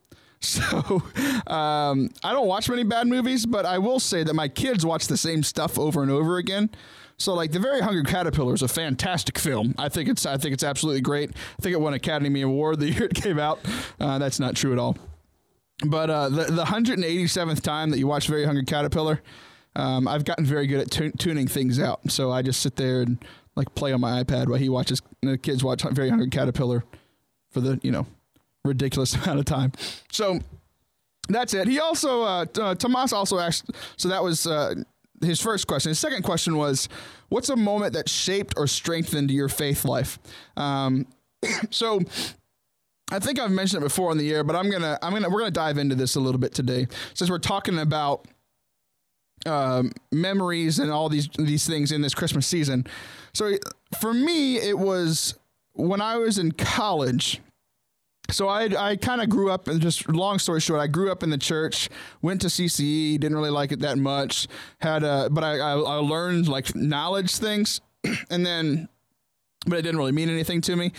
So, 0.42 1.02
um, 1.48 2.12
I 2.24 2.32
don't 2.34 2.46
watch 2.46 2.70
many 2.70 2.84
bad 2.84 3.08
movies, 3.08 3.48
but 3.48 3.66
I 3.66 3.80
will 3.80 4.00
say 4.00 4.24
that 4.24 4.34
my 4.36 4.48
kids 4.48 4.86
watch 4.86 5.08
the 5.08 5.18
same 5.18 5.42
stuff 5.42 5.80
over 5.80 6.04
and 6.04 6.12
over 6.12 6.38
again. 6.38 6.70
So 7.18 7.34
like 7.34 7.52
the 7.52 7.60
Very 7.60 7.82
Hungry 7.82 8.04
Caterpillar 8.04 8.54
is 8.54 8.62
a 8.62 8.68
fantastic 8.68 9.40
film. 9.40 9.74
I 9.78 9.90
think 9.90 10.10
it's 10.10 10.26
I 10.26 10.38
think 10.38 10.54
it's 10.54 10.64
absolutely 10.64 11.02
great. 11.02 11.32
I 11.32 11.62
think 11.62 11.74
it 11.74 11.80
won 11.80 11.94
Academy 11.94 12.42
Award 12.42 12.80
the 12.80 12.90
year 12.92 13.06
it 13.06 13.14
came 13.14 13.40
out. 13.40 13.60
Uh, 14.00 14.18
that's 14.18 14.40
not 14.40 14.56
true 14.56 14.74
at 14.74 14.80
all. 14.80 14.98
But 15.86 16.10
uh, 16.10 16.30
the 16.30 16.44
the 16.46 16.66
187th 16.66 17.62
time 17.62 17.92
that 17.92 18.00
you 18.00 18.08
watch 18.08 18.28
Very 18.28 18.46
Hungry 18.46 18.66
Caterpillar, 18.66 19.22
um, 19.76 20.08
I've 20.08 20.26
gotten 20.26 20.46
very 20.46 20.68
good 20.68 20.82
at 20.82 20.92
tu- 20.92 21.12
tuning 21.12 21.48
things 21.48 21.80
out. 21.80 22.12
So 22.12 22.32
I 22.32 22.42
just 22.42 22.62
sit 22.62 22.76
there 22.76 23.02
and 23.02 23.24
like 23.56 23.74
play 23.76 23.94
on 23.94 24.02
my 24.02 24.24
iPad 24.24 24.48
while 24.48 24.60
he 24.60 24.70
watches 24.70 25.02
the 25.22 25.38
kids 25.38 25.64
watch 25.64 25.84
Very 25.84 26.10
Hungry 26.10 26.30
Caterpillar 26.30 26.84
for 27.52 27.62
the 27.62 27.80
you 27.82 27.92
know 27.92 28.06
ridiculous 28.66 29.16
amount 29.24 29.40
of 29.40 29.46
time. 29.46 29.72
So 30.12 30.40
that's 31.30 31.54
it. 31.54 31.68
He 31.68 31.80
also 31.80 32.24
uh, 32.24 32.46
uh, 32.60 32.76
Tomas 32.76 33.14
also 33.14 33.40
asked. 33.40 33.72
So 33.96 34.10
that 34.10 34.22
was. 34.22 34.46
Uh, 34.46 34.76
his 35.22 35.42
first 35.42 35.68
question. 35.68 35.90
His 35.90 36.00
second 36.00 36.24
question 36.24 36.58
was, 36.58 36.90
"What's 37.30 37.50
a 37.50 37.56
moment 37.56 37.94
that 37.94 38.10
shaped 38.10 38.54
or 38.58 38.68
strengthened 38.68 39.32
your 39.32 39.50
faith 39.50 39.86
life?" 39.86 40.20
Um, 40.58 41.08
so, 41.70 42.02
I 43.12 43.20
think 43.20 43.40
I've 43.40 43.52
mentioned 43.52 43.84
it 43.84 43.88
before 43.88 44.12
on 44.12 44.18
the 44.18 44.32
air, 44.34 44.44
but 44.44 44.56
I'm 44.56 44.70
gonna 44.70 44.98
I'm 45.02 45.14
gonna 45.14 45.30
we're 45.30 45.40
gonna 45.40 45.52
dive 45.52 45.78
into 45.78 45.96
this 45.96 46.16
a 46.16 46.20
little 46.20 46.40
bit 46.40 46.54
today 46.54 46.88
since 47.14 47.30
we're 47.30 47.40
talking 47.40 47.78
about 47.78 48.28
um, 49.46 49.92
memories 50.12 50.80
and 50.80 50.92
all 50.92 51.10
these 51.10 51.30
these 51.38 51.68
things 51.68 51.92
in 51.92 52.02
this 52.02 52.16
Christmas 52.16 52.48
season. 52.48 52.86
So, 53.34 53.54
for 54.00 54.14
me, 54.14 54.58
it 54.58 54.78
was 54.78 55.36
when 55.74 56.02
I 56.02 56.18
was 56.18 56.38
in 56.38 56.52
college 56.54 57.42
so 58.30 58.48
I 58.48 58.70
I 58.78 58.96
kind 58.96 59.22
of 59.22 59.30
grew 59.30 59.52
up 59.52 59.68
and 59.68 59.82
just 59.82 60.08
long 60.10 60.40
story 60.40 60.60
short, 60.60 60.80
I 60.80 60.88
grew 60.88 61.12
up 61.12 61.24
in 61.24 61.30
the 61.30 61.38
church, 61.38 61.90
went 62.22 62.42
to 62.42 62.48
CCE, 62.48 63.20
didn't 63.20 63.36
really 63.36 63.50
like 63.50 63.72
it 63.72 63.80
that 63.80 63.98
much. 63.98 64.48
Had 64.80 65.04
a 65.04 65.30
but 65.32 65.44
I 65.44 65.60
I, 65.60 65.72
I 65.74 65.96
learned 65.96 66.48
like 66.48 66.76
knowledge 66.76 67.36
things, 67.36 67.82
and 68.30 68.46
then 68.46 68.90
but 69.66 69.80
it 69.80 69.82
didn't 69.82 69.98
really 69.98 70.12
mean 70.12 70.30
anything 70.30 70.62
to 70.62 70.76
me. 70.76 70.92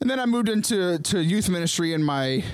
And 0.00 0.10
then 0.10 0.18
I 0.18 0.26
moved 0.26 0.48
into 0.48 0.98
to 0.98 1.22
youth 1.22 1.48
ministry 1.48 1.92
in 1.92 2.02
my 2.02 2.44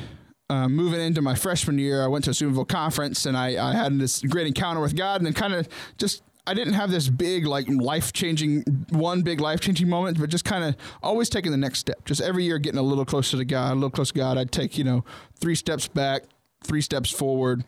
uh, 0.51 0.69
moving 0.69 1.01
into 1.01 1.23
my 1.23 1.35
freshman 1.35 1.79
year. 1.79 2.03
I 2.03 2.07
went 2.07 2.25
to 2.25 2.31
a 2.31 2.35
Steubenville 2.35 2.65
conference 2.65 3.27
and 3.27 3.37
I, 3.37 3.71
I 3.71 3.75
had 3.75 3.99
this 3.99 4.23
great 4.23 4.47
encounter 4.47 4.81
with 4.81 4.97
God 4.97 5.21
and 5.21 5.27
then 5.27 5.35
kind 5.35 5.53
of 5.53 5.69
just 5.99 6.23
I 6.49 6.55
didn't 6.55 6.75
have 6.75 6.91
this 6.91 7.11
big 7.11 7.47
like 7.47 7.69
life 7.69 8.15
changing 8.15 8.63
one 8.89 9.21
big 9.21 9.39
life 9.39 9.61
changing 9.61 9.87
moment, 9.87 10.19
but 10.19 10.31
just 10.31 10.47
kind 10.47 10.65
of 10.65 10.77
always 11.03 11.29
taking 11.29 11.53
the 11.53 11.59
next 11.59 11.81
step. 11.81 12.07
Just 12.07 12.23
every 12.23 12.45
year 12.45 12.59
getting 12.59 12.79
a 12.79 12.83
little 12.83 13.05
closer 13.05 13.37
to 13.37 13.45
God, 13.45 13.73
a 13.73 13.75
little 13.75 13.91
closer 13.91 14.15
to 14.15 14.19
God. 14.19 14.39
I'd 14.39 14.51
take 14.51 14.79
you 14.79 14.85
know 14.85 15.05
three 15.39 15.55
steps 15.55 15.89
back, 15.89 16.23
three 16.65 16.81
steps 16.81 17.11
forward, 17.11 17.65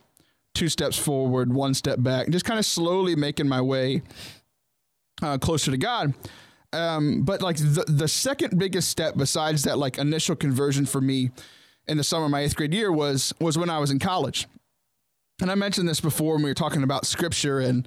two 0.55 0.71
steps 0.71 0.99
forward, 0.99 1.53
one 1.53 1.75
step 1.75 2.03
back, 2.03 2.25
and 2.25 2.33
just 2.33 2.47
kind 2.47 2.59
of 2.59 2.65
slowly 2.65 3.15
making 3.15 3.47
my 3.49 3.61
way 3.61 4.01
uh, 5.21 5.37
closer 5.37 5.71
to 5.71 5.77
God. 5.77 6.15
Um, 6.73 7.23
but 7.23 7.43
like 7.43 7.57
the 7.57 7.85
the 7.87 8.09
second 8.09 8.59
biggest 8.59 8.89
step 8.89 9.15
besides 9.15 9.65
that 9.65 9.77
like 9.77 9.99
initial 9.99 10.37
conversion 10.37 10.87
for 10.87 11.03
me 11.03 11.33
in 11.87 11.99
the 11.99 12.05
summer 12.05 12.25
of 12.25 12.31
my 12.31 12.41
eighth 12.41 12.57
grade 12.57 12.73
year 12.73 12.91
was 12.91 13.35
was 13.41 13.59
when 13.59 13.69
I 13.69 13.79
was 13.79 13.91
in 13.91 13.99
college. 13.99 14.49
And 15.43 15.51
I 15.51 15.55
mentioned 15.55 15.87
this 15.87 16.01
before 16.01 16.35
when 16.35 16.45
we 16.45 16.51
were 16.51 16.55
talking 16.55 16.83
about 16.83 17.05
scripture 17.05 17.61
and 17.61 17.87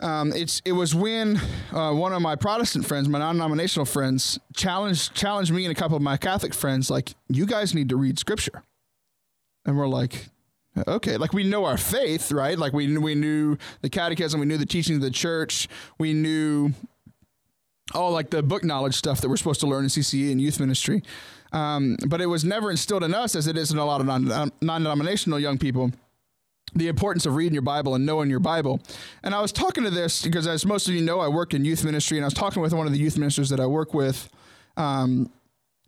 um, 0.00 0.32
it's 0.32 0.60
it 0.64 0.72
was 0.72 0.94
when 0.94 1.40
uh, 1.72 1.92
one 1.92 2.12
of 2.12 2.20
my 2.20 2.36
Protestant 2.36 2.84
friends, 2.84 3.08
my 3.08 3.18
non-denominational 3.18 3.86
friends, 3.86 4.38
challenged 4.54 5.14
challenged 5.14 5.52
me 5.52 5.64
and 5.64 5.72
a 5.72 5.74
couple 5.74 5.96
of 5.96 6.02
my 6.02 6.16
Catholic 6.16 6.52
friends, 6.52 6.90
like, 6.90 7.14
you 7.28 7.46
guys 7.46 7.74
need 7.74 7.88
to 7.88 7.96
read 7.96 8.18
Scripture, 8.18 8.62
and 9.64 9.76
we're 9.76 9.88
like, 9.88 10.28
okay, 10.86 11.16
like 11.16 11.32
we 11.32 11.44
know 11.44 11.64
our 11.64 11.78
faith, 11.78 12.30
right? 12.30 12.58
Like 12.58 12.74
we 12.74 12.96
we 12.98 13.14
knew 13.14 13.56
the 13.80 13.88
Catechism, 13.88 14.38
we 14.38 14.46
knew 14.46 14.58
the 14.58 14.66
teaching 14.66 14.96
of 14.96 15.00
the 15.00 15.10
Church, 15.10 15.66
we 15.98 16.12
knew 16.12 16.72
all 17.94 18.10
like 18.10 18.30
the 18.30 18.42
book 18.42 18.64
knowledge 18.64 18.94
stuff 18.94 19.20
that 19.22 19.28
we're 19.30 19.36
supposed 19.36 19.60
to 19.60 19.66
learn 19.66 19.84
in 19.84 19.90
CCE 19.90 20.30
and 20.30 20.40
youth 20.40 20.60
ministry, 20.60 21.02
um, 21.52 21.96
but 22.06 22.20
it 22.20 22.26
was 22.26 22.44
never 22.44 22.70
instilled 22.70 23.02
in 23.02 23.14
us 23.14 23.34
as 23.34 23.46
it 23.46 23.56
is 23.56 23.70
in 23.70 23.78
a 23.78 23.84
lot 23.84 24.02
of 24.02 24.06
non- 24.06 24.52
non-denominational 24.60 25.38
young 25.38 25.56
people 25.56 25.90
the 26.76 26.88
importance 26.88 27.26
of 27.26 27.34
reading 27.34 27.54
your 27.54 27.62
Bible 27.62 27.94
and 27.94 28.04
knowing 28.06 28.30
your 28.30 28.40
Bible. 28.40 28.80
And 29.22 29.34
I 29.34 29.40
was 29.40 29.52
talking 29.52 29.84
to 29.84 29.90
this 29.90 30.22
because, 30.22 30.46
as 30.46 30.64
most 30.64 30.88
of 30.88 30.94
you 30.94 31.02
know, 31.02 31.20
I 31.20 31.28
work 31.28 31.54
in 31.54 31.64
youth 31.64 31.84
ministry, 31.84 32.18
and 32.18 32.24
I 32.24 32.26
was 32.26 32.34
talking 32.34 32.62
with 32.62 32.72
one 32.72 32.86
of 32.86 32.92
the 32.92 32.98
youth 32.98 33.16
ministers 33.16 33.48
that 33.48 33.60
I 33.60 33.66
work 33.66 33.94
with 33.94 34.28
um, 34.76 35.30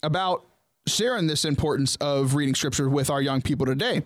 about 0.02 0.44
sharing 0.86 1.26
this 1.26 1.44
importance 1.44 1.96
of 1.96 2.34
reading 2.34 2.54
Scripture 2.54 2.88
with 2.88 3.10
our 3.10 3.20
young 3.20 3.42
people 3.42 3.66
today. 3.66 4.02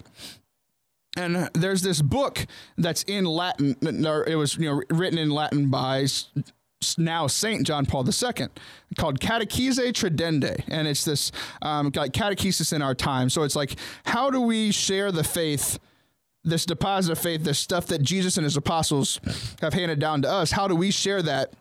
And 1.17 1.51
there's 1.55 1.83
this 1.83 2.01
book 2.01 2.47
that's 2.79 3.03
in 3.05 3.27
Latin. 3.27 3.77
It 3.83 4.37
was 4.37 4.57
you 4.57 4.71
know 4.71 4.83
written 4.91 5.19
in 5.19 5.31
Latin 5.31 5.69
by 5.69 6.07
now 6.99 7.27
Saint 7.27 7.67
John 7.67 7.87
Paul 7.87 8.05
II, 8.07 8.49
called 8.99 9.21
Catechesi 9.21 9.93
Tradendae, 9.93 10.65
and 10.69 10.89
it's 10.89 11.05
this 11.05 11.31
um, 11.61 11.93
catechesis 11.93 12.73
in 12.73 12.83
our 12.83 12.95
time. 12.95 13.31
So 13.31 13.43
it's 13.43 13.55
like, 13.55 13.77
how 14.05 14.31
do 14.31 14.41
we 14.41 14.73
share 14.73 15.13
the 15.13 15.25
faith? 15.25 15.79
This 16.45 16.67
deposit 16.67 17.13
of 17.13 17.19
faith, 17.19 17.45
this 17.45 17.59
stuff 17.59 17.87
that 17.87 18.03
Jesus 18.03 18.37
and 18.37 18.45
his 18.45 18.57
apostles 18.57 19.21
have 19.61 19.75
handed 19.75 19.99
down 19.99 20.23
to 20.23 20.31
us, 20.31 20.51
how 20.51 20.67
do 20.69 20.75
we 20.75 20.91
share 20.91 21.23
that 21.23 21.53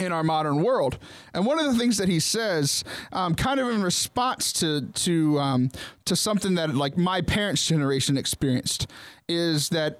in 0.00 0.12
our 0.12 0.22
modern 0.22 0.62
world? 0.62 0.98
And 1.34 1.44
one 1.44 1.58
of 1.58 1.66
the 1.66 1.78
things 1.78 1.98
that 1.98 2.08
he 2.08 2.20
says, 2.20 2.84
um, 3.12 3.34
kind 3.34 3.60
of 3.60 3.68
in 3.68 3.82
response 3.82 4.52
to 4.54 4.82
to 4.82 5.38
um, 5.38 5.70
to 6.06 6.16
something 6.16 6.54
that 6.54 6.74
like 6.74 6.96
my 6.96 7.20
parents' 7.20 7.66
generation 7.66 8.16
experienced, 8.16 8.86
is 9.28 9.68
that. 9.70 9.98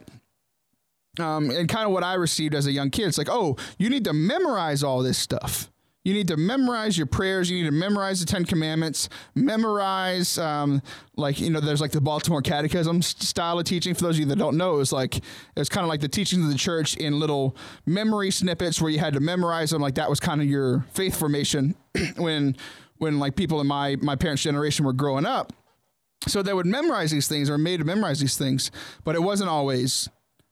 Um, 1.20 1.50
and 1.50 1.68
kind 1.68 1.84
of 1.84 1.90
what 1.90 2.04
I 2.04 2.14
received 2.14 2.54
as 2.54 2.66
a 2.68 2.70
young 2.70 2.90
kid, 2.90 3.08
it's 3.08 3.18
like, 3.18 3.28
oh, 3.28 3.56
you 3.76 3.90
need 3.90 4.04
to 4.04 4.12
memorize 4.12 4.84
all 4.84 5.02
this 5.02 5.18
stuff. 5.18 5.68
You 6.04 6.14
need 6.14 6.28
to 6.28 6.36
memorize 6.36 6.96
your 6.96 7.06
prayers. 7.06 7.50
You 7.50 7.58
need 7.58 7.68
to 7.68 7.74
memorize 7.74 8.20
the 8.20 8.26
Ten 8.26 8.44
Commandments. 8.44 9.08
Memorize, 9.34 10.38
um, 10.38 10.80
like 11.16 11.40
you 11.40 11.50
know, 11.50 11.60
there's 11.60 11.80
like 11.80 11.90
the 11.90 12.00
Baltimore 12.00 12.40
Catechism 12.40 13.02
style 13.02 13.58
of 13.58 13.64
teaching. 13.64 13.94
For 13.94 14.02
those 14.02 14.16
of 14.16 14.20
you 14.20 14.26
that 14.26 14.38
don't 14.38 14.56
know, 14.56 14.80
it's 14.80 14.92
like 14.92 15.20
it's 15.56 15.68
kind 15.68 15.84
of 15.84 15.88
like 15.88 16.00
the 16.00 16.08
teachings 16.08 16.44
of 16.44 16.50
the 16.50 16.58
church 16.58 16.96
in 16.96 17.18
little 17.18 17.56
memory 17.84 18.30
snippets 18.30 18.80
where 18.80 18.90
you 18.90 18.98
had 18.98 19.14
to 19.14 19.20
memorize 19.20 19.70
them. 19.70 19.82
Like 19.82 19.96
that 19.96 20.08
was 20.08 20.20
kind 20.20 20.40
of 20.40 20.46
your 20.46 20.86
faith 20.92 21.18
formation 21.18 21.74
when 22.16 22.56
when 22.98 23.18
like 23.18 23.36
people 23.36 23.60
in 23.60 23.66
my 23.66 23.96
my 23.96 24.16
parents' 24.16 24.42
generation 24.42 24.86
were 24.86 24.92
growing 24.92 25.26
up. 25.26 25.52
So 26.26 26.42
they 26.42 26.52
would 26.52 26.66
memorize 26.66 27.10
these 27.10 27.28
things 27.28 27.48
or 27.48 27.58
made 27.58 27.78
to 27.78 27.84
memorize 27.84 28.20
these 28.20 28.36
things, 28.36 28.70
but 29.04 29.14
it 29.14 29.22
wasn't 29.22 29.50
always 29.50 30.08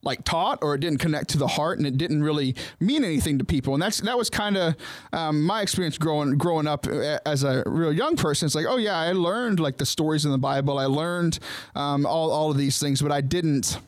like 0.07 0.25
taught 0.25 0.59
or 0.63 0.75
it 0.75 0.79
didn't 0.79 0.99
connect 0.99 1.29
to 1.31 1.39
the 1.39 1.47
heart 1.47 1.79
and 1.79 1.87
it 1.87 1.99
didn't 1.99 2.23
really 2.23 2.55
mean 2.81 3.05
anything 3.05 3.39
to 3.39 3.45
people 3.45 3.75
and 3.75 3.83
that's 3.83 4.01
that 4.01 4.17
was 4.17 4.31
kind 4.31 4.57
of 4.57 4.75
um, 5.13 5.43
my 5.43 5.61
experience 5.61 5.99
growing 5.99 6.39
growing 6.39 6.67
up 6.67 6.87
uh, 6.87 7.19
as 7.27 7.45
a 7.45 7.63
real 7.67 7.93
young 7.93 8.17
person 8.17 8.47
it's 8.47 8.55
like 8.55 8.67
oh 8.67 8.77
yeah 8.77 8.97
i 8.97 9.13
learned 9.13 9.61
like 9.61 9.77
the 9.77 9.87
stories 9.87 10.25
in 10.25 10.31
the 10.31 10.39
bible 10.39 10.79
i 10.79 10.87
learned 10.87 11.39
um, 11.75 12.07
all, 12.07 12.31
all 12.31 12.51
of 12.51 12.57
these 12.57 12.79
things 12.79 13.03
but 13.03 13.13
i 13.13 13.21
didn't 13.21 13.79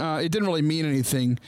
uh, 0.00 0.20
it 0.22 0.30
didn't 0.30 0.48
really 0.48 0.62
mean 0.62 0.86
anything 0.86 1.38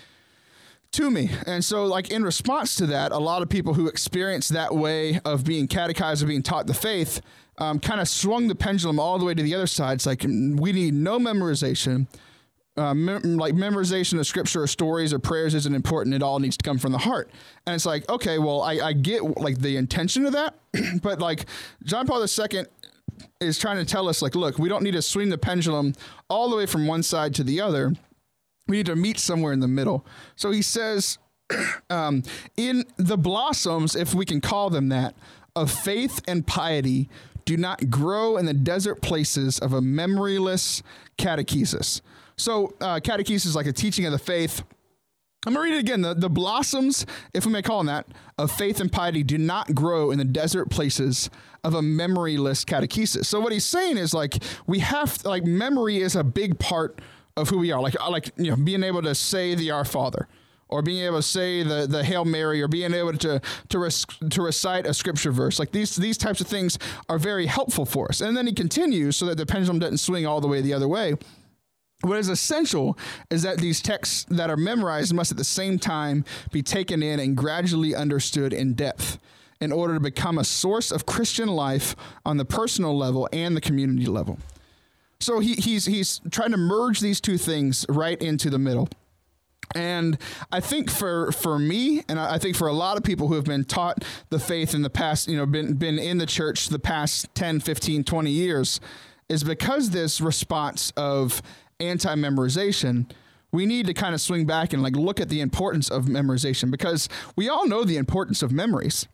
to 0.92 1.10
me. 1.10 1.30
And 1.46 1.64
so, 1.64 1.86
like, 1.86 2.10
in 2.10 2.22
response 2.22 2.76
to 2.76 2.86
that, 2.86 3.12
a 3.12 3.18
lot 3.18 3.40
of 3.40 3.48
people 3.48 3.74
who 3.74 3.88
experience 3.88 4.48
that 4.48 4.74
way 4.74 5.20
of 5.24 5.44
being 5.44 5.66
catechized 5.66 6.22
or 6.22 6.26
being 6.26 6.42
taught 6.42 6.66
the 6.66 6.74
faith 6.74 7.22
um, 7.58 7.80
kind 7.80 8.00
of 8.00 8.08
swung 8.08 8.48
the 8.48 8.54
pendulum 8.54 9.00
all 9.00 9.18
the 9.18 9.24
way 9.24 9.34
to 9.34 9.42
the 9.42 9.54
other 9.54 9.66
side. 9.66 9.94
It's 9.94 10.06
like, 10.06 10.22
we 10.22 10.72
need 10.72 10.94
no 10.94 11.18
memorization 11.18 12.06
uh, 12.76 12.94
mem- 12.94 13.36
like 13.36 13.54
memorization 13.54 14.18
of 14.18 14.26
scripture 14.26 14.62
or 14.62 14.66
stories 14.66 15.12
or 15.12 15.18
prayers 15.18 15.54
isn't 15.54 15.74
important. 15.74 16.14
It 16.14 16.22
all 16.22 16.38
needs 16.38 16.56
to 16.56 16.62
come 16.62 16.78
from 16.78 16.92
the 16.92 16.98
heart. 16.98 17.30
And 17.66 17.74
it's 17.74 17.86
like, 17.86 18.08
okay, 18.08 18.38
well, 18.38 18.62
I, 18.62 18.72
I 18.74 18.92
get 18.92 19.22
like 19.38 19.58
the 19.58 19.76
intention 19.76 20.26
of 20.26 20.32
that, 20.32 20.54
but 21.02 21.20
like 21.20 21.46
John 21.84 22.06
Paul 22.06 22.24
II 22.24 22.64
is 23.40 23.58
trying 23.58 23.76
to 23.76 23.84
tell 23.84 24.08
us, 24.08 24.22
like, 24.22 24.34
look, 24.34 24.58
we 24.58 24.68
don't 24.68 24.82
need 24.82 24.92
to 24.92 25.02
swing 25.02 25.28
the 25.28 25.38
pendulum 25.38 25.94
all 26.28 26.48
the 26.48 26.56
way 26.56 26.66
from 26.66 26.86
one 26.86 27.02
side 27.02 27.34
to 27.34 27.44
the 27.44 27.60
other. 27.60 27.92
We 28.68 28.78
need 28.78 28.86
to 28.86 28.96
meet 28.96 29.18
somewhere 29.18 29.52
in 29.52 29.60
the 29.60 29.68
middle. 29.68 30.06
So 30.36 30.50
he 30.50 30.62
says, 30.62 31.18
um, 31.90 32.22
in 32.56 32.84
the 32.96 33.18
blossoms, 33.18 33.94
if 33.94 34.14
we 34.14 34.24
can 34.24 34.40
call 34.40 34.70
them 34.70 34.88
that, 34.88 35.14
of 35.54 35.70
faith 35.70 36.22
and 36.26 36.46
piety 36.46 37.10
do 37.44 37.56
not 37.56 37.90
grow 37.90 38.36
in 38.36 38.46
the 38.46 38.54
desert 38.54 39.02
places 39.02 39.58
of 39.58 39.72
a 39.72 39.80
memoryless 39.80 40.82
catechesis. 41.18 42.00
So, 42.36 42.74
uh, 42.80 43.00
catechesis 43.00 43.46
is 43.46 43.56
like 43.56 43.66
a 43.66 43.72
teaching 43.72 44.06
of 44.06 44.12
the 44.12 44.18
faith. 44.18 44.62
I'm 45.44 45.54
going 45.54 45.66
to 45.66 45.72
read 45.72 45.76
it 45.76 45.80
again. 45.80 46.02
The, 46.02 46.14
the 46.14 46.30
blossoms, 46.30 47.04
if 47.34 47.44
we 47.44 47.52
may 47.52 47.62
call 47.62 47.78
them 47.78 47.86
that, 47.86 48.06
of 48.38 48.52
faith 48.52 48.80
and 48.80 48.90
piety 48.90 49.22
do 49.24 49.38
not 49.38 49.74
grow 49.74 50.12
in 50.12 50.18
the 50.18 50.24
desert 50.24 50.70
places 50.70 51.30
of 51.64 51.74
a 51.74 51.80
memoryless 51.80 52.64
catechesis. 52.64 53.26
So, 53.26 53.40
what 53.40 53.52
he's 53.52 53.64
saying 53.64 53.98
is 53.98 54.14
like, 54.14 54.42
we 54.66 54.78
have, 54.80 55.24
like, 55.24 55.44
memory 55.44 55.98
is 55.98 56.16
a 56.16 56.24
big 56.24 56.58
part 56.58 57.00
of 57.36 57.48
who 57.48 57.58
we 57.58 57.72
are. 57.72 57.80
Like, 57.80 58.00
like, 58.08 58.30
you 58.36 58.50
know, 58.50 58.56
being 58.56 58.82
able 58.82 59.02
to 59.02 59.14
say 59.14 59.54
the 59.54 59.70
Our 59.70 59.84
Father 59.84 60.28
or 60.72 60.80
being 60.80 61.04
able 61.04 61.18
to 61.18 61.22
say 61.22 61.62
the, 61.62 61.86
the 61.86 62.02
Hail 62.02 62.24
Mary, 62.24 62.62
or 62.62 62.66
being 62.66 62.94
able 62.94 63.12
to 63.12 63.40
to, 63.68 63.78
res, 63.78 64.06
to 64.30 64.42
recite 64.42 64.86
a 64.86 64.94
scripture 64.94 65.30
verse. 65.30 65.58
Like 65.58 65.70
these 65.70 65.94
these 65.96 66.16
types 66.16 66.40
of 66.40 66.46
things 66.46 66.78
are 67.08 67.18
very 67.18 67.46
helpful 67.46 67.84
for 67.84 68.08
us. 68.08 68.20
And 68.22 68.36
then 68.36 68.46
he 68.46 68.54
continues 68.54 69.16
so 69.16 69.26
that 69.26 69.36
the 69.36 69.46
pendulum 69.46 69.78
doesn't 69.78 69.98
swing 69.98 70.26
all 70.26 70.40
the 70.40 70.48
way 70.48 70.62
the 70.62 70.72
other 70.72 70.88
way. 70.88 71.14
What 72.02 72.18
is 72.18 72.28
essential 72.28 72.98
is 73.30 73.42
that 73.42 73.58
these 73.58 73.80
texts 73.80 74.26
that 74.28 74.50
are 74.50 74.56
memorized 74.56 75.14
must 75.14 75.30
at 75.30 75.36
the 75.36 75.44
same 75.44 75.78
time 75.78 76.24
be 76.50 76.62
taken 76.62 77.02
in 77.02 77.20
and 77.20 77.36
gradually 77.36 77.94
understood 77.94 78.52
in 78.52 78.74
depth 78.74 79.18
in 79.60 79.70
order 79.70 79.94
to 79.94 80.00
become 80.00 80.38
a 80.38 80.44
source 80.44 80.90
of 80.90 81.06
Christian 81.06 81.48
life 81.48 81.94
on 82.26 82.36
the 82.36 82.44
personal 82.44 82.98
level 82.98 83.28
and 83.32 83.56
the 83.56 83.60
community 83.60 84.06
level. 84.06 84.38
So 85.20 85.38
he, 85.38 85.54
he's 85.54 85.86
he's 85.86 86.20
trying 86.32 86.50
to 86.50 86.56
merge 86.56 86.98
these 86.98 87.20
two 87.20 87.38
things 87.38 87.86
right 87.88 88.20
into 88.20 88.50
the 88.50 88.58
middle. 88.58 88.88
And 89.74 90.18
I 90.50 90.58
think 90.58 90.90
for 90.90 91.30
for 91.30 91.60
me, 91.60 92.02
and 92.08 92.18
I 92.18 92.38
think 92.38 92.56
for 92.56 92.66
a 92.66 92.72
lot 92.72 92.96
of 92.96 93.04
people 93.04 93.28
who 93.28 93.34
have 93.34 93.44
been 93.44 93.64
taught 93.64 94.04
the 94.30 94.40
faith 94.40 94.74
in 94.74 94.82
the 94.82 94.90
past, 94.90 95.28
you 95.28 95.36
know, 95.36 95.46
been 95.46 95.74
been 95.74 96.00
in 96.00 96.18
the 96.18 96.26
church 96.26 96.66
the 96.66 96.80
past 96.80 97.32
10, 97.36 97.60
15, 97.60 98.02
20 98.02 98.30
years, 98.30 98.80
is 99.28 99.44
because 99.44 99.90
this 99.90 100.20
response 100.20 100.92
of 100.96 101.40
anti-memorization, 101.82 103.10
we 103.52 103.66
need 103.66 103.86
to 103.86 103.94
kind 103.94 104.14
of 104.14 104.20
swing 104.20 104.46
back 104.46 104.72
and 104.72 104.82
like 104.82 104.96
look 104.96 105.20
at 105.20 105.28
the 105.28 105.40
importance 105.40 105.90
of 105.90 106.06
memorization 106.06 106.70
because 106.70 107.08
we 107.36 107.48
all 107.48 107.66
know 107.66 107.84
the 107.84 107.96
importance 107.96 108.42
of 108.42 108.50
memories. 108.50 109.06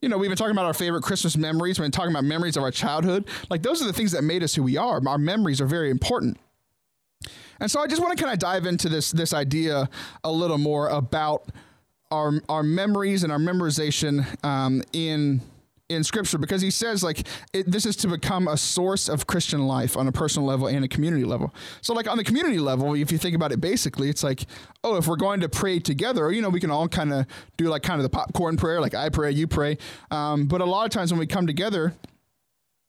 You 0.00 0.08
know, 0.08 0.16
we've 0.16 0.30
been 0.30 0.38
talking 0.38 0.52
about 0.52 0.64
our 0.64 0.74
favorite 0.74 1.02
Christmas 1.02 1.36
memories, 1.36 1.78
we've 1.78 1.84
been 1.84 1.92
talking 1.92 2.12
about 2.12 2.24
memories 2.24 2.56
of 2.56 2.62
our 2.62 2.70
childhood. 2.70 3.28
Like 3.50 3.62
those 3.62 3.82
are 3.82 3.86
the 3.86 3.92
things 3.92 4.12
that 4.12 4.22
made 4.22 4.42
us 4.42 4.54
who 4.54 4.62
we 4.62 4.76
are. 4.76 5.00
Our 5.06 5.18
memories 5.18 5.60
are 5.60 5.66
very 5.66 5.90
important. 5.90 6.38
And 7.60 7.70
so 7.70 7.80
I 7.80 7.88
just 7.88 8.00
want 8.00 8.16
to 8.16 8.22
kind 8.22 8.32
of 8.32 8.38
dive 8.38 8.66
into 8.66 8.88
this 8.88 9.10
this 9.10 9.34
idea 9.34 9.90
a 10.22 10.30
little 10.30 10.58
more 10.58 10.88
about 10.88 11.50
our 12.10 12.40
our 12.48 12.62
memories 12.62 13.24
and 13.24 13.32
our 13.32 13.38
memorization 13.38 14.24
um, 14.44 14.82
in 14.92 15.40
in 15.88 16.04
scripture 16.04 16.38
because 16.38 16.60
he 16.60 16.70
says 16.70 17.02
like 17.02 17.26
it, 17.52 17.70
this 17.70 17.86
is 17.86 17.96
to 17.96 18.08
become 18.08 18.46
a 18.46 18.56
source 18.56 19.08
of 19.08 19.26
christian 19.26 19.66
life 19.66 19.96
on 19.96 20.06
a 20.06 20.12
personal 20.12 20.46
level 20.46 20.66
and 20.66 20.84
a 20.84 20.88
community 20.88 21.24
level 21.24 21.54
so 21.80 21.94
like 21.94 22.06
on 22.06 22.18
the 22.18 22.24
community 22.24 22.58
level 22.58 22.94
if 22.94 23.10
you 23.10 23.18
think 23.18 23.34
about 23.34 23.52
it 23.52 23.60
basically 23.60 24.10
it's 24.10 24.22
like 24.22 24.44
oh 24.84 24.96
if 24.96 25.06
we're 25.06 25.16
going 25.16 25.40
to 25.40 25.48
pray 25.48 25.78
together 25.78 26.30
you 26.30 26.42
know 26.42 26.50
we 26.50 26.60
can 26.60 26.70
all 26.70 26.88
kind 26.88 27.12
of 27.12 27.26
do 27.56 27.68
like 27.68 27.82
kind 27.82 27.98
of 27.98 28.02
the 28.02 28.10
popcorn 28.10 28.56
prayer 28.56 28.80
like 28.80 28.94
i 28.94 29.08
pray 29.08 29.30
you 29.30 29.46
pray 29.46 29.78
um, 30.10 30.46
but 30.46 30.60
a 30.60 30.64
lot 30.64 30.84
of 30.84 30.90
times 30.90 31.10
when 31.10 31.18
we 31.18 31.26
come 31.26 31.46
together 31.46 31.94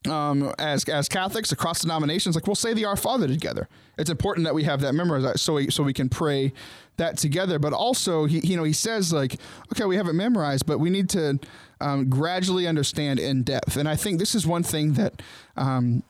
um, 0.08 0.54
as 0.58 0.86
as 0.86 1.10
Catholics 1.10 1.52
across 1.52 1.82
denominations, 1.82 2.36
like 2.36 2.48
we'll 2.48 2.56
say 2.56 2.74
the 2.74 2.86
Our 2.86 2.96
Father 2.96 3.28
together. 3.28 3.68
It's 3.98 4.10
important 4.10 4.46
that 4.46 4.56
we 4.56 4.64
have 4.64 4.80
that 4.82 4.94
memorized 4.94 5.40
so 5.42 5.56
we, 5.56 5.70
so 5.70 5.84
we 5.84 5.94
can 5.94 6.08
pray 6.08 6.54
that 6.98 7.18
together. 7.18 7.60
But 7.60 7.74
also, 7.74 8.26
he 8.26 8.40
you 8.40 8.56
know 8.56 8.64
he 8.64 8.72
says 8.72 9.12
like, 9.12 9.36
okay, 9.74 9.86
we 9.86 9.98
have 9.98 10.08
it 10.08 10.14
memorized, 10.14 10.66
but 10.66 10.80
we 10.80 10.90
need 10.90 11.10
to 11.10 11.40
um, 11.82 12.10
gradually 12.10 12.68
understand 12.68 13.20
in 13.20 13.44
depth. 13.44 13.78
And 13.78 13.88
I 13.88 13.96
think 13.96 14.20
this 14.20 14.36
is 14.36 14.46
one 14.46 14.63
thing 14.63 14.94
that 14.94 15.22
um, 15.56 16.04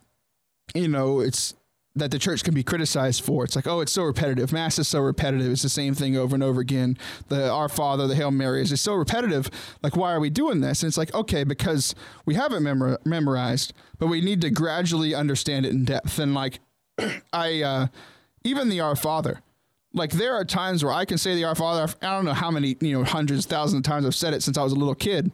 you 0.74 0.88
know 0.88 1.20
it's 1.20 1.54
that 1.96 2.12
the 2.12 2.20
church 2.20 2.44
can 2.44 2.54
be 2.54 2.64
criticized 2.64 3.24
for. 3.24 3.44
It's 3.44 3.56
like, 3.56 3.68
oh, 3.68 3.82
it's 3.82 3.92
so 3.92 4.04
repetitive. 4.04 4.52
Mass 4.52 4.80
is 4.80 4.88
so 4.88 5.00
repetitive. 5.00 5.52
It's 5.52 5.62
the 5.62 5.70
same 5.70 5.94
thing 5.94 6.16
over 6.18 6.36
and 6.36 6.44
over 6.44 6.62
again. 6.62 6.98
The 7.28 7.50
Our 7.50 7.70
Father, 7.70 8.08
the 8.08 8.16
Hail 8.16 8.32
Mary 8.32 8.62
is 8.62 8.80
so 8.80 8.94
repetitive. 8.94 9.50
Like, 9.82 9.96
why 9.96 10.14
are 10.14 10.20
we 10.20 10.30
doing 10.30 10.62
this? 10.62 10.84
And 10.84 10.88
it's 10.88 10.98
like, 10.98 11.14
okay, 11.14 11.44
because 11.44 11.96
we 12.26 12.36
have 12.36 12.54
it 12.54 12.62
memor- 12.62 13.00
memorized, 13.06 13.74
but 13.98 14.08
we 14.08 14.22
need 14.22 14.42
to 14.42 14.50
gradually 14.50 15.14
understand 15.14 15.66
it 15.66 15.72
in 15.72 15.86
depth. 15.86 16.20
And 16.20 16.34
like, 16.34 16.60
I, 17.34 17.62
uh, 17.62 17.88
even 18.44 18.70
the 18.70 18.80
Our 18.80 18.96
Father, 18.96 19.42
like 19.94 20.12
there 20.12 20.36
are 20.36 20.46
times 20.46 20.84
where 20.84 20.94
I 20.94 21.06
can 21.06 21.18
say 21.18 21.36
the 21.36 21.46
Our 21.46 21.56
Father. 21.56 21.92
I 22.02 22.16
don't 22.16 22.26
know 22.26 22.34
how 22.34 22.52
many, 22.52 22.78
you 22.80 22.98
know, 22.98 23.04
hundreds, 23.04 23.46
thousands 23.46 23.80
of 23.80 23.84
times 23.84 24.06
I've 24.06 24.16
said 24.16 24.34
it 24.34 24.44
since 24.44 24.58
I 24.58 24.64
was 24.64 24.74
a 24.74 24.78
little 24.78 24.96
kid. 24.96 25.32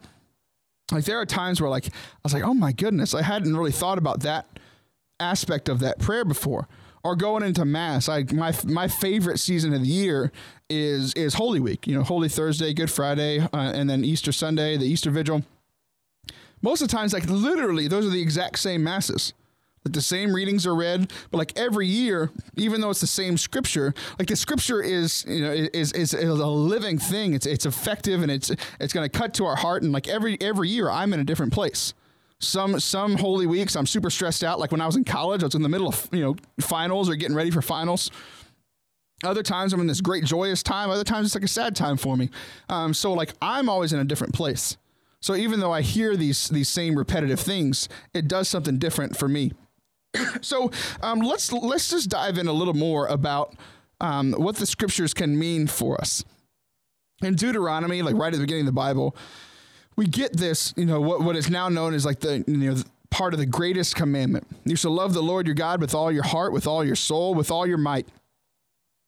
Like 0.91 1.05
there 1.05 1.19
are 1.19 1.25
times 1.25 1.59
where 1.59 1.69
like 1.69 1.87
I 1.87 2.19
was 2.23 2.33
like, 2.33 2.43
oh 2.43 2.53
my 2.53 2.71
goodness, 2.71 3.13
I 3.13 3.21
hadn't 3.21 3.55
really 3.55 3.71
thought 3.71 3.97
about 3.97 4.21
that 4.21 4.47
aspect 5.19 5.69
of 5.69 5.79
that 5.79 5.99
prayer 5.99 6.25
before. 6.25 6.67
Or 7.03 7.15
going 7.15 7.43
into 7.43 7.65
mass 7.65 8.09
I 8.09 8.23
my 8.31 8.51
my 8.63 8.87
favorite 8.87 9.39
season 9.39 9.73
of 9.73 9.81
the 9.81 9.87
year 9.87 10.31
is 10.71 11.13
is 11.13 11.35
Holy 11.35 11.59
Week 11.59 11.85
you 11.85 11.95
know 11.95 12.01
Holy 12.01 12.27
Thursday 12.27 12.73
Good 12.73 12.89
Friday 12.89 13.41
uh, 13.41 13.47
and 13.53 13.87
then 13.87 14.03
Easter 14.03 14.31
Sunday 14.31 14.75
the 14.75 14.87
Easter 14.87 15.11
Vigil. 15.11 15.43
Most 16.63 16.81
of 16.81 16.87
the 16.87 16.95
times 16.95 17.13
like 17.13 17.27
literally 17.29 17.87
those 17.87 18.07
are 18.07 18.09
the 18.09 18.23
exact 18.23 18.57
same 18.57 18.83
masses 18.83 19.33
like 19.85 19.93
the 19.93 20.01
same 20.01 20.33
readings 20.33 20.65
are 20.65 20.75
read 20.75 21.11
but 21.31 21.37
like 21.37 21.57
every 21.57 21.87
year 21.87 22.31
even 22.55 22.81
though 22.81 22.89
it's 22.89 23.01
the 23.01 23.07
same 23.07 23.37
scripture 23.37 23.93
like 24.19 24.27
the 24.27 24.35
scripture 24.35 24.81
is 24.81 25.23
you 25.27 25.41
know 25.41 25.51
is 25.51 25.91
is, 25.93 26.13
is 26.13 26.29
a 26.29 26.45
living 26.45 26.97
thing 26.97 27.33
it's 27.33 27.45
it's 27.45 27.65
effective 27.65 28.21
and 28.21 28.31
it's 28.31 28.51
it's 28.79 28.93
going 28.93 29.07
to 29.07 29.17
cut 29.17 29.33
to 29.33 29.45
our 29.45 29.55
heart 29.55 29.83
and 29.83 29.91
like 29.91 30.07
every 30.07 30.37
every 30.41 30.69
year 30.69 30.89
I'm 30.89 31.13
in 31.13 31.19
a 31.19 31.23
different 31.23 31.53
place 31.53 31.93
some 32.39 32.79
some 32.79 33.17
holy 33.17 33.47
weeks 33.47 33.75
I'm 33.75 33.85
super 33.85 34.09
stressed 34.09 34.43
out. 34.43 34.59
Like 34.59 34.71
when 34.71 34.81
I 34.81 34.85
was 34.85 34.95
in 34.95 35.03
college, 35.03 35.43
I 35.43 35.47
was 35.47 35.55
in 35.55 35.61
the 35.61 35.69
middle 35.69 35.87
of 35.87 36.07
you 36.11 36.21
know 36.21 36.35
finals 36.59 37.09
or 37.09 37.15
getting 37.15 37.35
ready 37.35 37.51
for 37.51 37.61
finals. 37.61 38.11
Other 39.23 39.43
times 39.43 39.73
I'm 39.73 39.79
in 39.79 39.87
this 39.87 40.01
great 40.01 40.25
joyous 40.25 40.61
time. 40.61 40.89
Other 40.89 41.03
times 41.03 41.27
it's 41.27 41.35
like 41.35 41.43
a 41.43 41.47
sad 41.47 41.75
time 41.75 41.97
for 41.97 42.17
me. 42.17 42.29
Um, 42.69 42.93
so 42.93 43.13
like 43.13 43.33
I'm 43.41 43.69
always 43.69 43.93
in 43.93 43.99
a 43.99 44.03
different 44.03 44.33
place. 44.33 44.77
So 45.21 45.35
even 45.35 45.59
though 45.59 45.71
I 45.71 45.81
hear 45.81 46.15
these 46.15 46.49
these 46.49 46.69
same 46.69 46.95
repetitive 46.95 47.39
things, 47.39 47.89
it 48.13 48.27
does 48.27 48.47
something 48.47 48.77
different 48.77 49.17
for 49.17 49.27
me. 49.27 49.53
so 50.41 50.71
um, 51.01 51.19
let's 51.19 51.51
let's 51.51 51.89
just 51.89 52.09
dive 52.09 52.37
in 52.37 52.47
a 52.47 52.53
little 52.53 52.73
more 52.73 53.07
about 53.07 53.55
um, 54.01 54.33
what 54.33 54.55
the 54.57 54.65
scriptures 54.65 55.13
can 55.13 55.37
mean 55.37 55.67
for 55.67 55.99
us. 55.99 56.23
In 57.21 57.35
Deuteronomy, 57.35 58.01
like 58.01 58.15
right 58.15 58.33
at 58.33 58.33
the 58.33 58.43
beginning 58.43 58.63
of 58.63 58.67
the 58.67 58.71
Bible, 58.73 59.15
we 59.95 60.05
get 60.05 60.35
this, 60.35 60.73
you 60.75 60.85
know, 60.85 60.99
what, 60.99 61.21
what 61.21 61.35
is 61.35 61.49
now 61.49 61.69
known 61.69 61.93
as 61.93 62.05
like 62.05 62.19
the, 62.19 62.43
you 62.47 62.57
know, 62.57 62.75
part 63.09 63.33
of 63.33 63.39
the 63.39 63.45
greatest 63.45 63.95
commandment. 63.95 64.45
You 64.65 64.75
shall 64.75 64.91
love 64.91 65.13
the 65.13 65.23
Lord 65.23 65.47
your 65.47 65.55
God 65.55 65.79
with 65.79 65.95
all 65.95 66.11
your 66.11 66.23
heart, 66.23 66.51
with 66.51 66.67
all 66.67 66.83
your 66.83 66.97
soul, 66.97 67.33
with 67.33 67.49
all 67.49 67.65
your 67.65 67.77
might. 67.77 68.07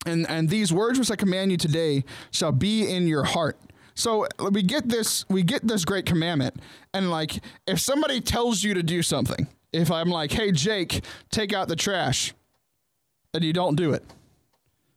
And, 0.06 0.26
and 0.30 0.50
these 0.50 0.72
words 0.72 0.98
which 0.98 1.12
I 1.12 1.18
command 1.18 1.52
you 1.52 1.58
today 1.58 2.06
shall 2.32 2.54
be 2.54 2.90
in 2.90 3.08
your 3.08 3.26
heart. 3.26 3.58
So 3.94 4.28
we 4.52 4.64
get 4.64 4.88
this, 4.88 5.26
we 5.28 5.44
get 5.44 5.68
this 5.68 5.84
great 5.84 6.06
commandment. 6.06 6.56
And 6.94 7.12
like, 7.12 7.44
if 7.66 7.80
somebody 7.80 8.22
tells 8.22 8.64
you 8.64 8.74
to 8.76 8.84
do 8.84 9.02
something, 9.02 9.48
if 9.78 9.92
I'm 9.92 10.10
like, 10.10 10.32
hey, 10.32 10.52
Jake, 10.52 11.04
take 11.32 11.54
out 11.54 11.68
the 11.68 11.76
trash, 11.76 12.34
and 13.34 13.44
you 13.44 13.54
don't 13.54 13.76
do 13.76 13.94
it, 13.94 14.04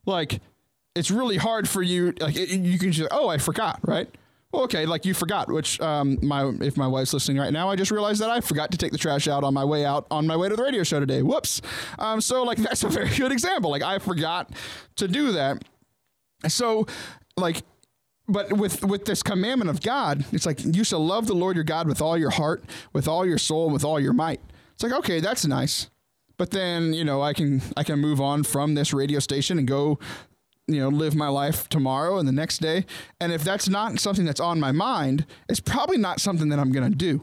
like, 0.05 0.41
it's 0.95 1.11
really 1.11 1.37
hard 1.37 1.69
for 1.69 1.81
you. 1.81 2.13
Like, 2.19 2.35
it, 2.35 2.49
you 2.49 2.77
can 2.77 2.91
just, 2.91 3.09
oh, 3.11 3.29
I 3.29 3.37
forgot, 3.37 3.79
right? 3.83 4.09
Well, 4.51 4.63
okay, 4.63 4.85
like 4.85 5.05
you 5.05 5.13
forgot, 5.13 5.49
which 5.49 5.79
um, 5.79 6.17
my 6.21 6.51
if 6.59 6.75
my 6.75 6.87
wife's 6.87 7.13
listening 7.13 7.37
right 7.37 7.53
now, 7.53 7.69
I 7.69 7.77
just 7.77 7.89
realized 7.89 8.19
that 8.21 8.29
I 8.29 8.41
forgot 8.41 8.71
to 8.71 8.77
take 8.77 8.91
the 8.91 8.97
trash 8.97 9.29
out 9.29 9.45
on 9.45 9.53
my 9.53 9.63
way 9.63 9.85
out 9.85 10.07
on 10.11 10.27
my 10.27 10.35
way 10.35 10.49
to 10.49 10.55
the 10.57 10.63
radio 10.63 10.83
show 10.83 10.99
today. 10.99 11.21
Whoops. 11.21 11.61
Um, 11.97 12.19
so 12.19 12.43
like 12.43 12.57
that's 12.61 12.83
a 12.83 12.89
very 12.89 13.09
good 13.15 13.31
example. 13.31 13.71
Like 13.71 13.81
I 13.81 13.99
forgot 13.99 14.51
to 14.97 15.07
do 15.07 15.31
that. 15.31 15.63
So 16.49 16.85
like 17.37 17.63
but 18.27 18.51
with 18.53 18.83
with 18.83 19.05
this 19.05 19.23
commandment 19.23 19.69
of 19.69 19.81
God, 19.81 20.25
it's 20.33 20.45
like 20.45 20.59
you 20.63 20.83
shall 20.83 21.05
love 21.05 21.27
the 21.27 21.33
Lord 21.33 21.55
your 21.55 21.63
God 21.63 21.87
with 21.87 22.01
all 22.01 22.17
your 22.17 22.29
heart, 22.29 22.63
with 22.91 23.07
all 23.07 23.25
your 23.25 23.37
soul, 23.37 23.69
with 23.69 23.85
all 23.85 23.99
your 24.01 24.13
might. 24.13 24.41
It's 24.81 24.91
like 24.91 24.99
okay, 25.01 25.19
that's 25.19 25.45
nice. 25.45 25.91
But 26.37 26.49
then, 26.49 26.95
you 26.95 27.03
know, 27.03 27.21
I 27.21 27.33
can 27.33 27.61
I 27.77 27.83
can 27.83 27.99
move 27.99 28.19
on 28.19 28.41
from 28.41 28.73
this 28.73 28.95
radio 28.95 29.19
station 29.19 29.59
and 29.59 29.67
go 29.67 29.99
you 30.67 30.79
know 30.79 30.89
live 30.89 31.13
my 31.13 31.27
life 31.27 31.69
tomorrow 31.69 32.17
and 32.17 32.27
the 32.27 32.31
next 32.31 32.59
day 32.59 32.85
and 33.19 33.31
if 33.31 33.43
that's 33.43 33.67
not 33.67 33.99
something 33.99 34.25
that's 34.25 34.39
on 34.39 34.59
my 34.59 34.71
mind 34.71 35.25
it's 35.49 35.59
probably 35.59 35.97
not 35.97 36.21
something 36.21 36.49
that 36.49 36.59
i'm 36.59 36.71
going 36.71 36.87
to 36.87 36.95
do 36.95 37.19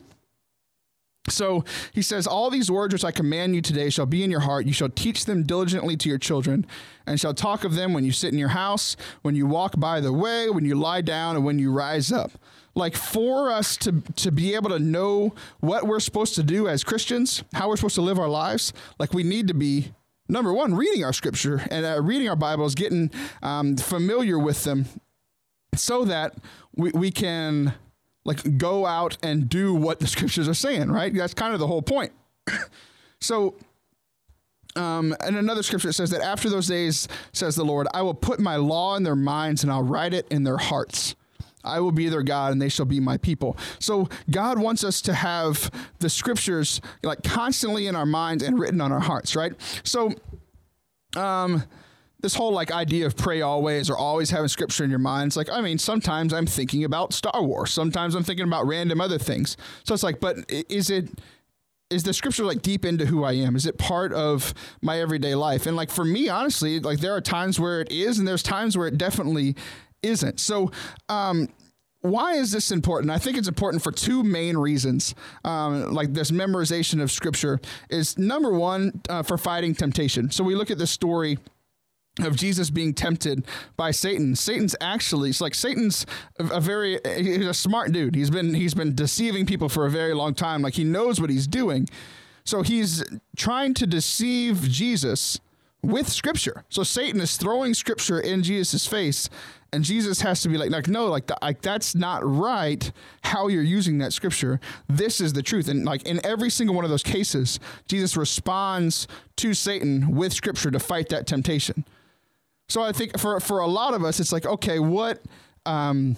so 1.31 1.64
he 1.92 2.03
says, 2.03 2.27
All 2.27 2.51
these 2.51 2.71
words 2.71 2.92
which 2.92 3.05
I 3.05 3.11
command 3.11 3.55
you 3.55 3.61
today 3.61 3.90
shall 3.90 4.07
be 4.07 4.25
in 4.25 4.31
your 4.31 4.40
heart. 4.40 4.66
You 4.66 4.73
shall 4.73 4.88
teach 4.88 5.25
them 5.25 5.42
diligently 5.42 5.97
to 5.97 6.09
your 6.09 6.18
children, 6.18 6.66
and 7.07 7.21
shall 7.21 7.35
talk 7.35 7.64
of 7.64 7.75
them 7.75 7.92
when 7.92 8.05
you 8.05 8.12
sit 8.12 8.33
in 8.33 8.38
your 8.38 8.49
house, 8.49 8.97
when 9.23 9.35
you 9.35 9.47
walk 9.47 9.79
by 9.79 10.01
the 10.01 10.12
way, 10.12 10.49
when 10.49 10.64
you 10.64 10.75
lie 10.75 11.01
down, 11.03 11.37
and 11.37 11.44
when 11.44 11.59
you 11.59 11.73
rise 11.73 12.11
up. 12.12 12.33
Like 12.79 12.95
for 12.95 13.51
us 13.51 13.77
to, 13.79 14.03
to 14.17 14.31
be 14.31 14.55
able 14.55 14.71
to 14.71 14.79
know 14.79 15.35
what 15.59 15.85
we're 15.85 15.99
supposed 15.99 16.37
to 16.37 16.45
do 16.45 16.69
as 16.69 16.85
Christians, 16.85 17.43
how 17.53 17.69
we're 17.69 17.77
supposed 17.77 17.97
to 17.97 18.03
live 18.03 18.21
our 18.21 18.29
lives, 18.29 18.73
like 19.01 19.12
we 19.12 19.25
need 19.25 19.49
to 19.49 19.55
be 19.55 19.93
number 20.29 20.53
one, 20.53 20.77
reading 20.77 21.05
our 21.05 21.12
scripture 21.12 21.61
and 21.73 21.85
uh, 21.85 22.01
reading 22.01 22.29
our 22.29 22.37
Bibles, 22.37 22.77
getting 22.77 23.11
um, 23.43 23.77
familiar 23.77 24.38
with 24.38 24.62
them 24.62 24.87
so 25.75 26.05
that 26.05 26.37
we, 26.77 26.93
we 26.93 27.11
can 27.11 27.75
like 28.25 28.57
go 28.59 28.87
out 28.87 29.19
and 29.25 29.49
do 29.49 29.75
what 29.75 29.99
the 29.99 30.07
scriptures 30.07 30.47
are 30.47 30.55
saying, 30.55 30.88
right? 30.88 31.12
That's 31.12 31.35
kind 31.35 31.55
of 31.55 31.59
the 31.59 31.67
whole 31.67 31.83
point. 31.83 32.12
so 33.21 33.57
um, 34.77 35.17
and 35.19 35.37
another 35.37 35.64
scripture 35.64 35.91
says 35.91 36.11
that 36.11 36.21
after 36.21 36.49
those 36.49 36.69
days, 36.69 37.09
says 37.33 37.57
the 37.57 37.64
Lord, 37.64 37.88
I 37.93 38.03
will 38.03 38.14
put 38.14 38.38
my 38.38 38.55
law 38.55 38.95
in 38.95 39.03
their 39.03 39.17
minds 39.17 39.64
and 39.64 39.73
I'll 39.73 39.83
write 39.83 40.14
it 40.14 40.29
in 40.31 40.45
their 40.45 40.59
hearts. 40.59 41.17
I 41.64 41.81
will 41.81 41.92
be 41.92 42.09
their 42.09 42.23
God 42.23 42.53
and 42.53 42.62
they 42.62 42.68
shall 42.68 42.87
be 42.87 43.01
my 43.01 43.16
people. 43.16 43.57
So 43.79 44.09
God 44.31 44.59
wants 44.59 44.85
us 44.85 45.01
to 45.03 45.14
have 45.14 45.71
the 45.99 46.09
scriptures 46.09 46.81
like 47.03 47.23
constantly 47.23 47.87
in 47.87 47.97
our 47.97 48.07
minds 48.07 48.42
and 48.42 48.59
written 48.59 48.81
on 48.81 48.92
our 48.92 49.01
hearts, 49.01 49.35
right? 49.37 49.53
So, 49.83 50.12
um, 51.16 51.64
this 52.21 52.35
whole 52.35 52.53
like 52.53 52.73
idea 52.73 53.07
of 53.07 53.16
pray 53.16 53.42
always 53.42 53.88
or 53.88 53.97
always 53.97 54.31
having 54.31 54.49
scripture 54.49 54.83
in 54.83 54.90
your 54.90 54.99
mind. 54.99 55.29
It's 55.29 55.37
like, 55.37 55.51
I 55.51 55.61
mean, 55.61 55.79
sometimes 55.79 56.33
I'm 56.33 56.47
thinking 56.47 56.83
about 56.83 57.12
Star 57.12 57.42
Wars. 57.44 57.73
Sometimes 57.73 58.14
I'm 58.14 58.25
thinking 58.25 58.47
about 58.47 58.66
random 58.66 59.01
other 59.01 59.18
things. 59.18 59.57
So 59.85 59.94
it's 59.94 60.03
like, 60.03 60.18
but 60.18 60.38
is 60.49 60.90
it 60.90 61.11
is 61.90 62.03
the 62.03 62.12
scripture 62.12 62.44
like 62.44 62.61
deep 62.61 62.85
into 62.85 63.07
who 63.07 63.25
I 63.25 63.33
am? 63.33 63.57
Is 63.57 63.66
it 63.66 63.79
part 63.79 64.12
of 64.12 64.53
my 64.83 65.01
everyday 65.01 65.35
life? 65.35 65.66
And 65.66 65.77
like 65.77 65.90
for 65.90 66.05
me, 66.05 66.29
honestly, 66.29 66.81
like 66.81 67.01
there 67.01 67.14
are 67.14 67.21
times 67.21 67.59
where 67.59 67.81
it 67.81 67.90
is, 67.90 68.18
and 68.18 68.29
there's 68.29 68.42
times 68.42 68.77
where 68.77 68.87
it 68.87 68.99
definitely 68.99 69.57
isn't. 70.02 70.40
So, 70.40 70.70
um, 71.08 71.48
why 72.00 72.34
is 72.34 72.52
this 72.52 72.70
important? 72.70 73.11
I 73.11 73.18
think 73.18 73.37
it's 73.37 73.48
important 73.48 73.82
for 73.82 73.90
two 73.90 74.22
main 74.22 74.56
reasons. 74.56 75.14
Um, 75.44 75.92
like 75.92 76.14
this 76.14 76.30
memorization 76.30 77.02
of 77.02 77.11
scripture 77.11 77.61
is 77.90 78.16
number 78.16 78.52
one 78.52 79.00
uh, 79.08 79.22
for 79.22 79.37
fighting 79.37 79.74
temptation. 79.74 80.30
So 80.30 80.44
we 80.44 80.54
look 80.54 80.70
at 80.70 80.78
the 80.78 80.87
story 80.87 81.38
of 82.20 82.37
Jesus 82.37 82.70
being 82.70 82.94
tempted 82.94 83.44
by 83.76 83.90
Satan. 83.90 84.34
Satan's 84.37 84.74
actually 84.80 85.30
it's 85.30 85.40
like 85.40 85.54
Satan's 85.54 86.06
a, 86.38 86.61
very 86.61 86.98
he's 87.16 87.46
a 87.46 87.54
smart 87.54 87.92
dude. 87.92 88.14
He's 88.14 88.30
been 88.30 88.54
he's 88.54 88.74
been 88.74 88.94
deceiving 88.94 89.46
people 89.46 89.68
for 89.68 89.87
a 89.87 89.90
very 89.90 90.14
long 90.14 90.34
time. 90.34 90.62
Like 90.62 90.74
he 90.74 90.84
knows 90.84 91.20
what 91.20 91.30
he's 91.30 91.46
doing. 91.46 91.88
So 92.44 92.62
he's 92.62 93.04
trying 93.37 93.74
to 93.74 93.87
deceive 93.87 94.62
Jesus 94.62 95.38
with 95.82 96.08
scripture. 96.08 96.64
So 96.68 96.82
Satan 96.82 97.20
is 97.20 97.37
throwing 97.37 97.74
scripture 97.74 98.18
in 98.18 98.42
Jesus' 98.42 98.87
face 98.87 99.28
and 99.72 99.85
Jesus 99.85 100.20
has 100.22 100.40
to 100.42 100.48
be 100.48 100.57
like, 100.57 100.70
like 100.70 100.88
no, 100.88 101.07
like, 101.07 101.26
the, 101.26 101.37
like 101.42 101.61
that's 101.61 101.94
not 101.94 102.22
right. 102.24 102.90
How 103.22 103.48
you're 103.48 103.62
using 103.62 103.98
that 103.98 104.12
scripture. 104.12 104.61
This 104.88 105.20
is 105.20 105.35
the 105.35 105.42
truth. 105.42 105.68
And 105.68 105.85
like 105.85 106.07
in 106.07 106.24
every 106.24 106.50
single 106.50 106.74
one 106.74 106.85
of 106.85 106.90
those 106.90 107.02
cases, 107.02 107.61
Jesus 107.87 108.16
responds 108.16 109.07
to 109.37 109.52
Satan 109.52 110.14
with 110.14 110.33
scripture 110.33 110.70
to 110.70 110.78
fight 110.78 111.11
that 111.11 111.26
temptation. 111.26 111.85
So 112.68 112.83
I 112.83 112.92
think 112.92 113.18
for 113.18 113.40
for 113.40 113.61
a 113.61 113.66
lot 113.66 113.94
of 113.94 114.04
us, 114.04 114.20
it's 114.20 114.33
like, 114.33 114.46
okay, 114.46 114.78
what 114.78 115.22
um, 115.66 116.16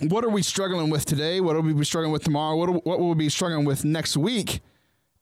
what 0.00 0.24
are 0.24 0.30
we 0.30 0.42
struggling 0.42 0.90
with 0.90 1.06
today? 1.06 1.40
What 1.40 1.56
will 1.56 1.62
we 1.62 1.72
be 1.72 1.84
struggling 1.84 2.12
with 2.12 2.24
tomorrow? 2.24 2.56
What 2.56 2.84
what 2.84 2.98
will 3.00 3.08
we 3.08 3.14
be 3.14 3.28
struggling 3.30 3.64
with 3.64 3.84
next 3.84 4.16
week? 4.16 4.60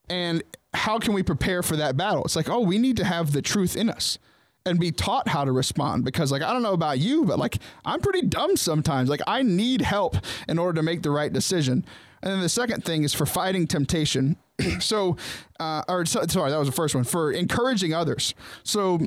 And 0.09 0.43
how 0.73 0.99
can 0.99 1.13
we 1.13 1.23
prepare 1.23 1.63
for 1.63 1.77
that 1.77 1.95
battle? 1.97 2.23
It's 2.25 2.35
like, 2.35 2.49
oh, 2.49 2.59
we 2.59 2.77
need 2.77 2.97
to 2.97 3.05
have 3.05 3.31
the 3.31 3.41
truth 3.41 3.75
in 3.75 3.89
us 3.89 4.19
and 4.65 4.79
be 4.79 4.91
taught 4.91 5.27
how 5.27 5.45
to 5.45 5.51
respond 5.51 6.03
because 6.03 6.31
like 6.31 6.41
I 6.41 6.51
don't 6.51 6.63
know 6.63 6.73
about 6.73 6.99
you, 6.99 7.25
but 7.25 7.37
like 7.39 7.57
I'm 7.83 8.01
pretty 8.01 8.21
dumb 8.23 8.57
sometimes. 8.57 9.09
Like 9.09 9.21
I 9.27 9.43
need 9.43 9.81
help 9.81 10.17
in 10.47 10.57
order 10.57 10.79
to 10.79 10.83
make 10.83 11.03
the 11.03 11.11
right 11.11 11.31
decision. 11.31 11.85
And 12.21 12.33
then 12.33 12.41
the 12.41 12.49
second 12.49 12.83
thing 12.83 13.03
is 13.03 13.13
for 13.13 13.25
fighting 13.25 13.67
temptation. 13.67 14.37
so, 14.79 15.17
uh, 15.59 15.83
or 15.87 16.05
sorry, 16.05 16.49
that 16.49 16.57
was 16.57 16.67
the 16.67 16.73
first 16.73 16.95
one 16.95 17.03
for 17.03 17.31
encouraging 17.31 17.93
others. 17.93 18.33
So 18.63 18.99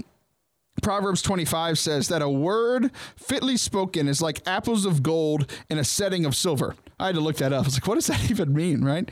Proverbs 0.82 1.22
25 1.22 1.78
says 1.78 2.08
that 2.08 2.22
a 2.22 2.28
word 2.28 2.92
fitly 3.16 3.56
spoken 3.56 4.08
is 4.08 4.22
like 4.22 4.46
apples 4.46 4.84
of 4.84 5.02
gold 5.02 5.50
in 5.68 5.78
a 5.78 5.84
setting 5.84 6.24
of 6.24 6.36
silver. 6.36 6.76
I 7.00 7.06
had 7.06 7.14
to 7.16 7.20
look 7.20 7.36
that 7.36 7.52
up. 7.52 7.62
I 7.62 7.66
was 7.66 7.74
like, 7.74 7.86
what 7.86 7.96
does 7.96 8.06
that 8.06 8.30
even 8.30 8.54
mean, 8.54 8.84
right? 8.84 9.10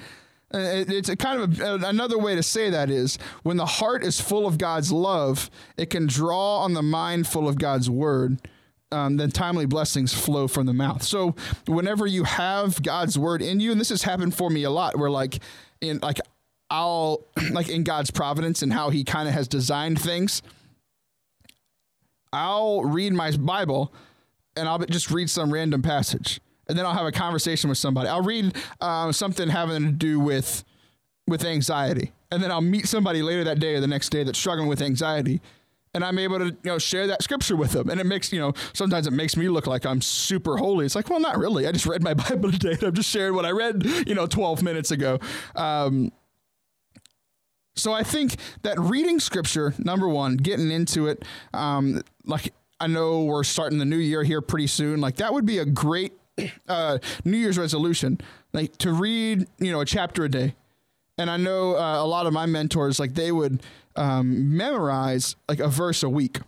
Uh, 0.55 0.85
it's 0.89 1.09
a 1.09 1.17
kind 1.17 1.41
of 1.41 1.61
a, 1.61 1.87
another 1.87 2.19
way 2.19 2.35
to 2.35 2.43
say 2.43 2.71
that 2.71 2.89
is 2.89 3.19
when 3.43 3.57
the 3.57 3.67
heart 3.67 4.05
is 4.05 4.21
full 4.21 4.47
of 4.47 4.59
God's 4.59 4.93
love, 4.93 5.51
it 5.77 5.91
can 5.91 6.07
draw 6.07 6.59
on 6.59 6.75
the 6.75 6.83
mind 6.83 7.27
full 7.27 7.49
of 7.49 7.59
God's 7.59 7.91
word. 7.91 8.41
Um, 8.93 9.17
then 9.17 9.33
timely 9.33 9.67
blessings 9.67 10.15
flow 10.15 10.47
from 10.47 10.67
the 10.67 10.73
mouth. 10.73 11.03
So 11.03 11.35
whenever 11.67 12.07
you 12.07 12.23
have 12.23 12.81
God's 12.81 13.19
word 13.19 13.43
in 13.43 13.59
you, 13.59 13.73
and 13.73 13.81
this 13.81 13.89
has 13.89 14.05
happened 14.05 14.37
for 14.37 14.49
me 14.49 14.63
a 14.63 14.71
lot, 14.71 14.97
where 14.97 15.11
like 15.11 15.43
in 15.81 15.99
like 16.03 16.21
I'll 16.71 17.27
like 17.51 17.69
in 17.69 17.83
God's 17.83 18.13
providence 18.13 18.63
and 18.63 18.73
how 18.73 18.91
He 18.91 19.03
kind 19.03 19.27
of 19.27 19.35
has 19.35 19.49
designed 19.49 20.01
things 20.01 20.41
I'll 22.37 22.83
read 22.83 23.13
my 23.13 23.31
Bible 23.31 23.93
and 24.57 24.69
I'll 24.69 24.79
just 24.79 25.11
read 25.11 25.31
some 25.31 25.53
random 25.53 25.83
passage. 25.83 26.41
And 26.69 26.77
then 26.77 26.85
I'll 26.85 26.95
have 26.95 27.07
a 27.07 27.13
conversation 27.13 27.69
with 27.69 27.79
somebody. 27.79 28.09
I'll 28.09 28.23
read 28.23 28.57
uh, 28.81 29.13
something 29.13 29.49
having 29.49 29.85
to 29.85 29.93
do 29.93 30.21
with 30.21 30.65
with 31.29 31.45
anxiety, 31.45 32.13
and 32.31 32.43
then 32.43 32.53
I'll 32.53 32.61
meet 32.61 32.87
somebody 32.87 33.21
later 33.21 33.43
that 33.45 33.59
day 33.59 33.75
or 33.75 33.81
the 33.81 33.89
next 33.89 34.11
day 34.11 34.23
that's 34.23 34.39
struggling 34.39 34.69
with 34.69 34.81
anxiety, 34.81 35.41
and 35.93 36.05
I'm 36.05 36.19
able 36.19 36.39
to 36.39 36.47
you 36.47 36.57
know 36.65 36.79
share 36.79 37.07
that 37.09 37.23
scripture 37.23 37.57
with 37.57 37.73
them. 37.73 37.89
And 37.89 38.01
it 38.01 38.05
makes 38.05 38.33
you 38.33 38.41
know 38.41 38.53
sometimes 38.73 39.07
it 39.07 39.13
makes 39.13 39.37
me 39.37 39.49
look 39.49 39.67
like 39.67 39.87
I'm 39.87 40.01
super 40.01 40.57
holy. 40.57 40.87
It's 40.87 40.95
like 40.95 41.11
well, 41.11 41.21
not 41.21 41.39
really. 41.39 41.67
I 41.67 41.73
just 41.73 41.87
read 41.87 42.03
my 42.03 42.15
Bible 42.29 42.53
today, 42.53 42.73
and 42.73 42.83
I'm 42.85 42.95
just 42.95 43.11
sharing 43.11 43.35
what 43.35 43.45
I 43.45 43.51
read 43.51 43.85
you 44.07 44.15
know 44.15 44.27
12 44.27 44.63
minutes 44.63 44.91
ago. 44.91 45.19
Um, 45.55 46.13
so 47.77 47.93
I 47.93 48.03
think 48.03 48.37
that 48.63 48.79
reading 48.81 49.21
scripture, 49.21 49.75
number 49.79 50.09
one, 50.09 50.39
getting 50.39 50.71
into 50.71 51.09
it, 51.09 51.25
um, 51.53 52.03
like 52.25 52.53
I 52.81 52.87
know 52.87 53.25
we're 53.25 53.45
starting 53.45 53.79
the 53.79 53.85
new 53.85 53.99
year 53.99 54.23
here 54.23 54.41
pretty 54.41 54.67
soon. 54.67 55.01
Like 55.01 55.17
that 55.17 55.33
would 55.33 55.47
be 55.47 55.59
a 55.59 55.65
great 55.65 56.13
uh, 56.69 56.99
New 57.25 57.37
Year's 57.37 57.59
resolution, 57.59 58.21
like 58.53 58.77
to 58.79 58.93
read, 58.93 59.47
you 59.59 59.73
know, 59.73 59.81
a 59.81 59.87
chapter 59.87 60.25
a 60.25 60.29
day. 60.29 60.55
And 61.19 61.31
I 61.31 61.37
know 61.37 61.77
uh, 61.77 62.03
a 62.03 62.07
lot 62.07 62.27
of 62.27 62.33
my 62.33 62.47
mentors, 62.47 63.01
like 63.01 63.15
they 63.15 63.33
would 63.33 63.63
um, 63.97 64.57
memorize 64.57 65.37
like 65.49 65.61
a 65.61 65.69
verse 65.69 66.03
a 66.03 66.09
week. 66.09 66.41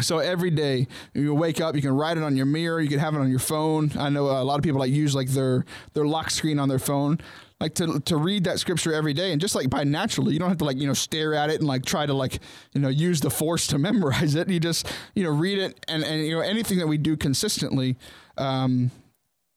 So 0.00 0.18
every 0.18 0.50
day 0.50 0.86
you 1.12 1.34
wake 1.34 1.60
up, 1.60 1.74
you 1.74 1.82
can 1.82 1.92
write 1.92 2.16
it 2.16 2.22
on 2.22 2.36
your 2.36 2.46
mirror, 2.46 2.80
you 2.80 2.88
can 2.88 2.98
have 2.98 3.14
it 3.14 3.18
on 3.18 3.30
your 3.30 3.40
phone. 3.40 3.92
I 3.98 4.08
know 4.08 4.26
a 4.26 4.44
lot 4.44 4.58
of 4.58 4.62
people 4.62 4.80
like 4.80 4.92
use 4.92 5.14
like 5.14 5.28
their 5.28 5.64
their 5.94 6.06
lock 6.06 6.30
screen 6.30 6.58
on 6.58 6.68
their 6.68 6.78
phone 6.78 7.18
like 7.60 7.74
to 7.74 8.00
to 8.00 8.16
read 8.16 8.44
that 8.44 8.58
scripture 8.60 8.92
every 8.92 9.12
day 9.12 9.32
and 9.32 9.40
just 9.40 9.54
like 9.54 9.68
by 9.68 9.84
naturally 9.84 10.32
you 10.32 10.38
don't 10.38 10.48
have 10.48 10.58
to 10.58 10.64
like 10.64 10.76
you 10.76 10.86
know 10.86 10.94
stare 10.94 11.34
at 11.34 11.50
it 11.50 11.58
and 11.58 11.66
like 11.66 11.84
try 11.84 12.06
to 12.06 12.14
like 12.14 12.38
you 12.72 12.80
know 12.80 12.88
use 12.88 13.20
the 13.20 13.30
force 13.30 13.66
to 13.66 13.78
memorize 13.78 14.34
it 14.34 14.48
you 14.48 14.60
just 14.60 14.90
you 15.14 15.24
know 15.24 15.30
read 15.30 15.58
it 15.58 15.84
and 15.88 16.04
and 16.04 16.24
you 16.24 16.32
know 16.32 16.40
anything 16.40 16.78
that 16.78 16.86
we 16.86 16.98
do 16.98 17.16
consistently 17.16 17.96
um 18.38 18.90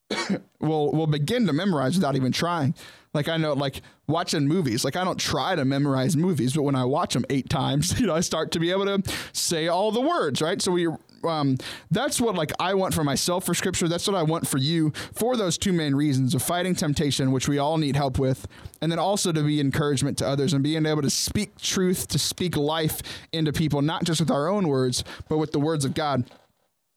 will 0.59 0.91
will 0.91 1.07
begin 1.07 1.47
to 1.47 1.53
memorize 1.53 1.95
without 1.95 2.15
even 2.15 2.31
trying 2.31 2.75
like 3.13 3.27
I 3.27 3.37
know, 3.37 3.53
like 3.53 3.81
watching 4.07 4.47
movies. 4.47 4.85
Like 4.85 4.95
I 4.95 5.03
don't 5.03 5.19
try 5.19 5.55
to 5.55 5.65
memorize 5.65 6.15
movies, 6.15 6.53
but 6.53 6.63
when 6.63 6.75
I 6.75 6.85
watch 6.85 7.13
them 7.13 7.25
eight 7.29 7.49
times, 7.49 7.99
you 7.99 8.07
know, 8.07 8.15
I 8.15 8.21
start 8.21 8.51
to 8.51 8.59
be 8.59 8.71
able 8.71 8.85
to 8.85 9.11
say 9.33 9.67
all 9.67 9.91
the 9.91 10.01
words, 10.01 10.41
right? 10.41 10.61
So 10.61 10.71
we, 10.71 10.87
um, 11.23 11.57
that's 11.91 12.19
what 12.21 12.35
like 12.35 12.51
I 12.59 12.73
want 12.73 12.93
for 12.93 13.03
myself 13.03 13.45
for 13.45 13.53
Scripture. 13.53 13.87
That's 13.87 14.07
what 14.07 14.15
I 14.15 14.23
want 14.23 14.47
for 14.47 14.57
you 14.57 14.91
for 15.13 15.35
those 15.35 15.57
two 15.57 15.73
main 15.73 15.93
reasons 15.93 16.33
of 16.33 16.41
fighting 16.41 16.73
temptation, 16.73 17.31
which 17.31 17.47
we 17.47 17.57
all 17.57 17.77
need 17.77 17.95
help 17.95 18.17
with, 18.17 18.47
and 18.81 18.91
then 18.91 18.99
also 18.99 19.31
to 19.31 19.43
be 19.43 19.59
encouragement 19.59 20.17
to 20.19 20.27
others 20.27 20.53
and 20.53 20.63
being 20.63 20.85
able 20.85 21.01
to 21.01 21.09
speak 21.09 21.57
truth, 21.57 22.07
to 22.07 22.19
speak 22.19 22.55
life 22.55 23.01
into 23.33 23.51
people, 23.51 23.81
not 23.81 24.03
just 24.03 24.19
with 24.19 24.31
our 24.31 24.47
own 24.47 24.67
words, 24.67 25.03
but 25.27 25.37
with 25.37 25.51
the 25.51 25.59
words 25.59 25.85
of 25.85 25.93
God 25.93 26.29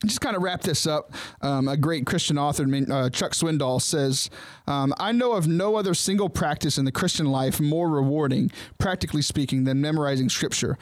just 0.05 0.21
kind 0.21 0.37
of 0.37 0.43
wrap 0.43 0.62
this 0.62 0.87
up, 0.87 1.12
um, 1.43 1.69
a 1.69 1.77
great 1.77 2.07
Christian 2.07 2.38
author, 2.38 2.64
uh, 2.64 3.11
Chuck 3.11 3.33
Swindoll, 3.33 3.81
says, 3.81 4.31
um, 4.67 4.95
I 4.99 5.12
know 5.12 5.33
of 5.33 5.47
no 5.47 5.77
other 5.77 5.95
single 5.95 6.29
practice 6.29 6.79
in 6.79 6.85
the 6.85 6.93
Christian 6.93 7.27
life 7.27 7.61
more 7.61 7.90
rewarding, 7.90 8.51
practically 8.79 9.23
speaking, 9.23 9.64
than 9.64 9.81
memorizing 9.81 10.29
scripture. 10.29 10.79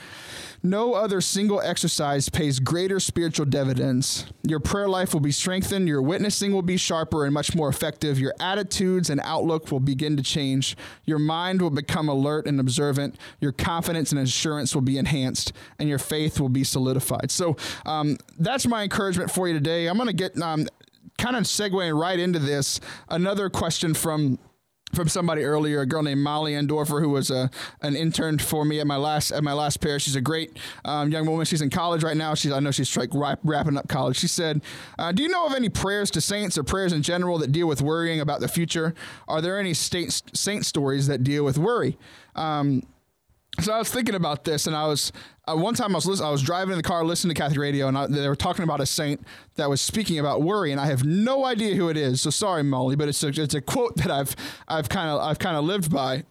No 0.65 0.95
other 0.95 1.21
single 1.21 1.61
exercise 1.61 2.29
pays 2.29 2.61
greater 2.61 3.01
spiritual 3.01 3.47
dividends. 3.47 4.27
Your 4.47 4.61
prayer 4.61 4.89
life 4.89 5.13
will 5.13 5.21
be 5.21 5.33
strengthened, 5.33 5.89
your 5.89 6.01
witnessing 6.01 6.53
will 6.53 6.63
be 6.63 6.77
sharper 6.77 7.25
and 7.25 7.35
much 7.35 7.57
more 7.57 7.69
effective, 7.69 8.21
your 8.21 8.33
attitudes 8.39 9.11
and 9.11 9.21
outlook 9.25 9.73
will 9.73 9.81
begin 9.81 10.17
to 10.17 10.23
change, 10.23 10.77
your 11.05 11.19
mind 11.19 11.61
will 11.61 11.71
become 11.71 12.09
alert 12.09 12.47
and 12.47 12.61
observant, 12.61 13.17
your 13.41 13.51
confidence 13.51 14.13
and 14.13 14.21
assurance 14.21 14.73
will 14.73 14.83
be 14.83 14.99
enhanced, 14.99 15.53
and 15.81 15.89
your 15.89 15.99
faith 15.99 16.39
will 16.39 16.49
be 16.49 16.63
solidified. 16.63 17.33
So 17.33 17.57
um, 17.85 18.19
that's 18.39 18.65
my 18.65 18.85
encouragement 18.85 19.12
for 19.31 19.49
you 19.49 19.55
today. 19.55 19.87
I'm 19.87 19.97
going 19.97 20.09
to 20.09 20.13
get 20.13 20.41
um, 20.41 20.67
kind 21.19 21.37
of 21.37 21.45
segueing 21.45 21.99
right 21.99 22.19
into 22.19 22.39
this. 22.39 22.81
Another 23.09 23.49
question 23.51 23.95
from 23.95 24.39
from 24.95 25.09
somebody 25.09 25.43
earlier, 25.43 25.81
a 25.81 25.87
girl 25.87 26.03
named 26.03 26.21
Molly 26.21 26.53
Endorfer, 26.53 27.01
who 27.01 27.09
was 27.09 27.31
a, 27.31 27.51
an 27.81 27.97
intern 27.97 28.39
for 28.39 28.65
me 28.65 28.79
at 28.79 28.87
my 28.87 28.97
last 28.97 29.31
at 29.31 29.43
my 29.43 29.53
last 29.53 29.81
pair. 29.81 29.99
She's 29.99 30.17
a 30.17 30.21
great 30.21 30.59
um, 30.85 31.11
young 31.11 31.27
woman. 31.27 31.47
She's 31.47 31.63
in 31.63 31.71
college 31.71 32.03
right 32.03 32.17
now. 32.17 32.35
She's 32.35 32.53
I 32.53 32.61
know 32.61 32.71
she's 32.71 32.95
like 32.97 33.11
wrapping 33.13 33.77
up 33.77 33.89
college. 33.89 34.19
She 34.19 34.29
said, 34.29 34.63
uh, 34.99 35.13
"Do 35.13 35.23
you 35.23 35.29
know 35.29 35.47
of 35.47 35.55
any 35.55 35.69
prayers 35.69 36.11
to 36.13 36.21
saints 36.21 36.59
or 36.59 36.63
prayers 36.63 36.93
in 36.93 37.03
general 37.03 37.39
that 37.39 37.53
deal 37.53 37.67
with 37.67 37.81
worrying 37.81 38.21
about 38.21 38.41
the 38.41 38.49
future? 38.49 38.95
Are 39.29 39.41
there 39.41 39.59
any 39.59 39.75
state, 39.75 40.23
saint 40.35 40.67
stories 40.67 41.07
that 41.07 41.25
deal 41.25 41.45
with 41.45 41.59
worry?" 41.59 41.97
Um, 42.35 42.83
So 43.61 43.73
I 43.73 43.79
was 43.79 43.91
thinking 43.91 44.15
about 44.15 44.45
this, 44.45 44.67
and 44.67 44.75
I 44.75 44.87
was 44.87 45.13
uh, 45.47 45.55
one 45.55 45.75
time 45.75 45.93
I 45.93 45.97
was 45.97 46.07
listen, 46.07 46.25
I 46.25 46.31
was 46.31 46.43
driving 46.43 46.73
in 46.73 46.79
the 46.79 46.83
car 46.83 47.05
listening 47.05 47.35
to 47.35 47.41
Catholic 47.41 47.59
radio, 47.59 47.87
and 47.87 47.99
I, 47.99 48.07
they 48.07 48.29
were 48.29 48.35
talking 48.35 48.63
about 48.63 48.81
a 48.81 48.87
saint 48.87 49.25
that 49.57 49.69
was 49.69 49.81
speaking 49.81 50.19
about 50.19 50.43
worry, 50.43 50.73
and 50.73 50.81
I 50.81 50.87
have 50.87 51.05
no 51.05 51.45
idea 51.45 51.75
who 51.75 51.89
it 51.89 51.97
is. 51.97 52.23
So 52.23 52.31
sorry, 52.31 52.63
Molly, 52.63 52.97
but 52.97 53.09
it's 53.09 53.23
a, 53.23 53.29
it's 53.29 53.55
a 53.55 53.61
quote 53.61 53.97
that 53.97 54.11
I've 54.11 54.35
I've 54.69 54.89
kind 54.89 55.11
of 55.11 55.21
I've 55.21 55.39
kind 55.39 55.57
of 55.57 55.65
lived 55.65 55.93
by. 55.93 56.25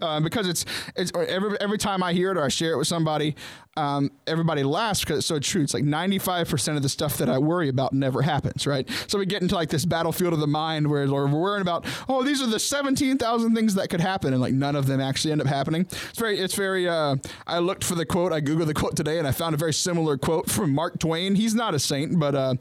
Uh, 0.00 0.20
because 0.22 0.48
it's 0.48 0.64
it's 0.96 1.12
every 1.14 1.56
every 1.60 1.78
time 1.78 2.02
I 2.02 2.12
hear 2.12 2.30
it 2.30 2.36
or 2.36 2.44
I 2.44 2.48
share 2.48 2.72
it 2.72 2.78
with 2.78 2.88
somebody, 2.88 3.34
um, 3.76 4.10
everybody 4.26 4.62
laughs 4.62 5.00
because 5.00 5.18
it's 5.18 5.26
so 5.26 5.38
true. 5.38 5.62
It's 5.62 5.74
like 5.74 5.84
ninety 5.84 6.18
five 6.18 6.48
percent 6.48 6.76
of 6.76 6.82
the 6.82 6.88
stuff 6.88 7.18
that 7.18 7.28
I 7.28 7.38
worry 7.38 7.68
about 7.68 7.92
never 7.92 8.22
happens, 8.22 8.66
right? 8.66 8.88
So 9.06 9.18
we 9.18 9.26
get 9.26 9.42
into 9.42 9.54
like 9.54 9.68
this 9.68 9.84
battlefield 9.84 10.32
of 10.32 10.40
the 10.40 10.46
mind 10.46 10.88
where 10.88 11.06
we're 11.06 11.26
worrying 11.26 11.62
about, 11.62 11.86
oh, 12.08 12.22
these 12.22 12.42
are 12.42 12.46
the 12.46 12.60
seventeen 12.60 13.18
thousand 13.18 13.54
things 13.54 13.74
that 13.74 13.88
could 13.88 14.00
happen, 14.00 14.32
and 14.32 14.42
like 14.42 14.54
none 14.54 14.76
of 14.76 14.86
them 14.86 15.00
actually 15.00 15.32
end 15.32 15.40
up 15.40 15.46
happening. 15.46 15.82
It's 15.82 16.18
very 16.18 16.38
it's 16.38 16.54
very. 16.54 16.88
Uh, 16.88 17.16
I 17.46 17.58
looked 17.58 17.84
for 17.84 17.94
the 17.94 18.06
quote. 18.06 18.32
I 18.32 18.40
googled 18.40 18.66
the 18.66 18.74
quote 18.74 18.96
today, 18.96 19.18
and 19.18 19.26
I 19.26 19.32
found 19.32 19.54
a 19.54 19.58
very 19.58 19.74
similar 19.74 20.16
quote 20.18 20.50
from 20.50 20.74
Mark 20.74 20.98
Twain. 20.98 21.34
He's 21.34 21.54
not 21.54 21.74
a 21.74 21.78
saint, 21.78 22.18
but 22.18 22.34
uh, 22.34 22.54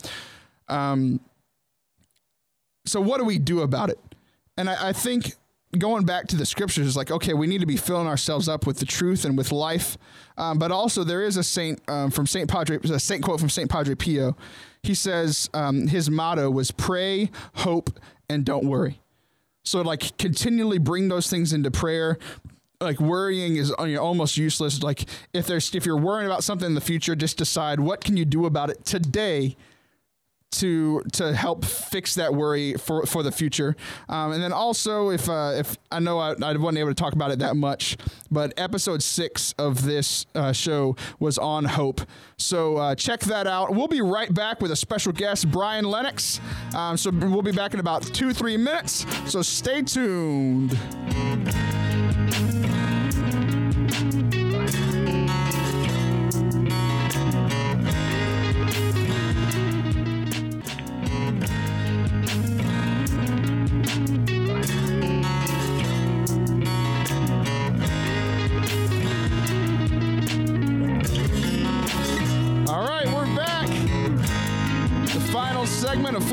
um, 0.70 1.20
so 2.86 3.02
what 3.02 3.20
do 3.20 3.26
we 3.26 3.38
do 3.38 3.62
about 3.62 3.90
it? 3.90 4.00
And 4.58 4.70
I, 4.70 4.90
I 4.90 4.94
think 4.94 5.36
going 5.78 6.06
back 6.06 6.28
to 6.28 6.36
the 6.36 6.46
scriptures 6.46 6.86
is 6.86 6.98
like, 6.98 7.12
okay, 7.12 7.34
we 7.34 7.48
need 7.48 7.62
to 7.62 7.68
be 7.68 7.78
filling 7.78 8.08
ourselves 8.08 8.50
up 8.50 8.68
with 8.68 8.80
the 8.80 8.86
truth 8.86 9.26
and 9.26 9.38
with 9.38 9.52
life. 9.52 9.98
Um, 10.38 10.60
but 10.60 10.72
also, 10.72 11.04
there 11.04 11.24
is 11.24 11.38
a 11.38 11.44
saint 11.44 11.82
um, 11.88 12.12
from 12.12 12.28
Saint 12.28 12.50
Padre, 12.50 12.78
a 12.78 13.00
saint 13.00 13.24
quote 13.24 13.40
from 13.40 13.50
Saint 13.50 13.70
Padre 13.70 13.96
Pio. 13.96 14.36
He 14.84 14.94
says 14.94 15.50
um, 15.54 15.88
his 15.88 16.10
motto 16.10 16.50
was 16.50 16.72
pray, 16.72 17.30
hope, 17.56 18.00
and 18.30 18.44
don't 18.44 18.66
worry. 18.66 19.00
So, 19.64 19.82
like, 19.82 20.18
continually 20.18 20.80
bring 20.80 21.08
those 21.08 21.30
things 21.30 21.54
into 21.54 21.72
prayer. 21.72 22.18
Like 22.80 23.00
worrying 23.00 23.58
is 23.58 23.72
you 23.82 23.88
know, 23.94 24.02
almost 24.02 24.38
useless. 24.38 24.82
Like 24.82 25.08
if 25.34 25.46
there's 25.46 25.76
if 25.76 25.86
you're 25.86 25.96
worrying 25.96 26.26
about 26.26 26.44
something 26.44 26.66
in 26.66 26.74
the 26.74 26.82
future, 26.82 27.16
just 27.16 27.38
decide 27.38 27.80
what 27.80 28.04
can 28.04 28.18
you 28.18 28.26
do 28.26 28.48
about 28.48 28.72
it 28.72 28.84
today 28.86 29.56
to 30.52 31.02
to 31.14 31.34
help 31.34 31.66
fix 31.66 32.16
that 32.16 32.34
worry 32.34 32.74
for 32.74 33.06
for 33.06 33.24
the 33.24 33.32
future. 33.32 33.76
Um, 34.10 34.34
and 34.34 34.44
then 34.44 34.52
also, 34.52 35.10
if 35.10 35.30
uh, 35.30 35.54
if 35.56 35.78
I 35.92 36.00
know 36.00 36.20
I, 36.20 36.34
I 36.42 36.56
wasn't 36.58 36.78
able 36.78 36.90
to 36.90 36.96
talk 36.96 37.14
about 37.14 37.32
it 37.32 37.40
that 37.40 37.56
much, 37.56 37.98
but 38.30 38.54
episode 38.58 39.02
six 39.02 39.54
of 39.58 39.84
this 39.84 40.26
uh, 40.36 40.52
show 40.52 40.96
was 41.20 41.38
on 41.38 41.66
hope. 41.66 42.02
So 42.38 42.78
uh, 42.78 42.96
check 42.96 43.22
that 43.22 43.48
out. 43.48 43.72
We'll 43.74 43.88
be 43.88 44.02
right 44.02 44.34
back 44.34 44.62
with 44.62 44.72
a 44.72 44.76
special 44.76 45.12
guest, 45.14 45.50
Brian 45.52 45.86
Lennox. 45.86 46.40
Um, 46.76 46.98
so 46.98 47.12
we'll 47.12 47.42
be 47.42 47.52
back 47.52 47.74
in 47.74 47.80
about 47.80 48.04
two 48.04 48.34
three 48.34 48.58
minutes. 48.58 49.06
So 49.32 49.42
stay 49.42 49.82
tuned. 49.82 50.78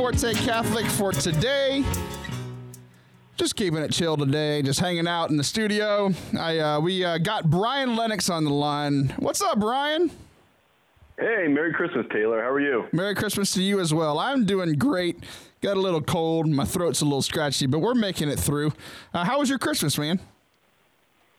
Forte 0.09 0.32
Catholic 0.36 0.86
for 0.86 1.12
today. 1.12 1.84
Just 3.36 3.56
keeping 3.56 3.80
it 3.80 3.92
chill 3.92 4.16
today, 4.16 4.62
just 4.62 4.80
hanging 4.80 5.06
out 5.06 5.28
in 5.28 5.36
the 5.36 5.44
studio. 5.44 6.14
I 6.38 6.59
uh, 6.61 6.80
we 6.80 7.04
uh, 7.04 7.18
got 7.18 7.50
Brian 7.50 7.94
Lennox 7.94 8.30
on 8.30 8.44
the 8.44 8.50
line. 8.50 9.12
What's 9.18 9.42
up, 9.42 9.61
Brian? 9.61 10.11
Hey, 11.18 11.46
Merry 11.48 11.74
Christmas, 11.74 12.06
Taylor. 12.11 12.40
How 12.40 12.48
are 12.48 12.59
you? 12.59 12.86
Merry 12.90 13.14
Christmas 13.14 13.52
to 13.52 13.62
you 13.62 13.80
as 13.80 13.92
well. 13.92 14.18
I'm 14.18 14.46
doing 14.46 14.72
great. 14.78 15.22
Got 15.61 15.76
a 15.76 15.80
little 15.80 16.00
cold. 16.00 16.48
My 16.48 16.64
throat's 16.64 17.02
a 17.02 17.04
little 17.04 17.20
scratchy, 17.20 17.66
but 17.66 17.80
we're 17.80 17.92
making 17.92 18.30
it 18.30 18.40
through. 18.40 18.72
Uh, 19.12 19.24
how 19.24 19.40
was 19.40 19.50
your 19.50 19.59
Christmas, 19.59 19.98
man? 19.98 20.18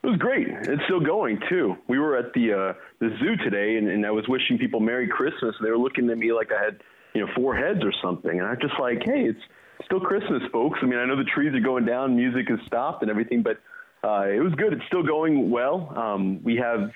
It 0.03 0.07
was 0.07 0.17
great. 0.19 0.47
It's 0.47 0.83
still 0.83 0.99
going 0.99 1.39
too. 1.49 1.75
We 1.87 1.97
were 1.97 2.15
at 2.17 2.33
the 2.33 2.53
uh, 2.53 2.73
the 2.99 3.17
zoo 3.17 3.35
today, 3.37 3.77
and, 3.77 3.87
and 3.87 4.05
I 4.05 4.11
was 4.11 4.27
wishing 4.27 4.59
people 4.59 4.79
Merry 4.79 5.07
Christmas. 5.07 5.55
They 5.59 5.71
were 5.71 5.79
looking 5.79 6.07
at 6.11 6.19
me 6.19 6.31
like 6.33 6.51
I 6.51 6.63
had 6.63 6.79
you 7.13 7.25
know, 7.25 7.31
four 7.35 7.55
heads 7.55 7.79
or 7.83 7.93
something. 8.01 8.39
And 8.39 8.47
I'm 8.47 8.59
just 8.61 8.79
like, 8.79 9.01
hey, 9.05 9.25
it's 9.25 9.39
still 9.85 9.99
Christmas, 9.99 10.41
folks. 10.51 10.79
I 10.81 10.85
mean, 10.85 10.99
I 10.99 11.05
know 11.05 11.15
the 11.15 11.23
trees 11.23 11.53
are 11.53 11.59
going 11.59 11.85
down, 11.85 12.15
music 12.15 12.49
has 12.49 12.59
stopped 12.67 13.01
and 13.01 13.09
everything, 13.09 13.41
but 13.43 13.59
uh, 14.03 14.27
it 14.27 14.41
was 14.41 14.53
good. 14.55 14.73
It's 14.73 14.85
still 14.87 15.03
going 15.03 15.49
well. 15.49 15.93
Um, 15.97 16.41
we 16.43 16.55
have 16.55 16.91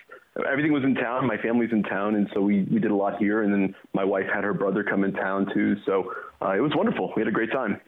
everything 0.50 0.72
was 0.72 0.84
in 0.84 0.96
town. 0.96 1.28
My 1.28 1.38
family's 1.38 1.72
in 1.72 1.84
town, 1.84 2.16
and 2.16 2.30
so 2.34 2.42
we 2.42 2.64
we 2.64 2.80
did 2.80 2.92
a 2.92 2.96
lot 2.96 3.18
here. 3.18 3.44
And 3.44 3.54
then 3.54 3.76
my 3.94 4.06
wife 4.06 4.26
had 4.34 4.44
her 4.44 4.54
brother 4.54 4.84
come 4.84 5.04
in 5.04 5.12
town 5.14 5.48
too. 5.54 5.76
So 5.86 6.14
uh, 6.42 6.52
it 6.52 6.62
was 6.62 6.72
wonderful. 6.76 7.12
We 7.16 7.22
had 7.22 7.28
a 7.28 7.32
great 7.32 7.52
time. 7.52 7.82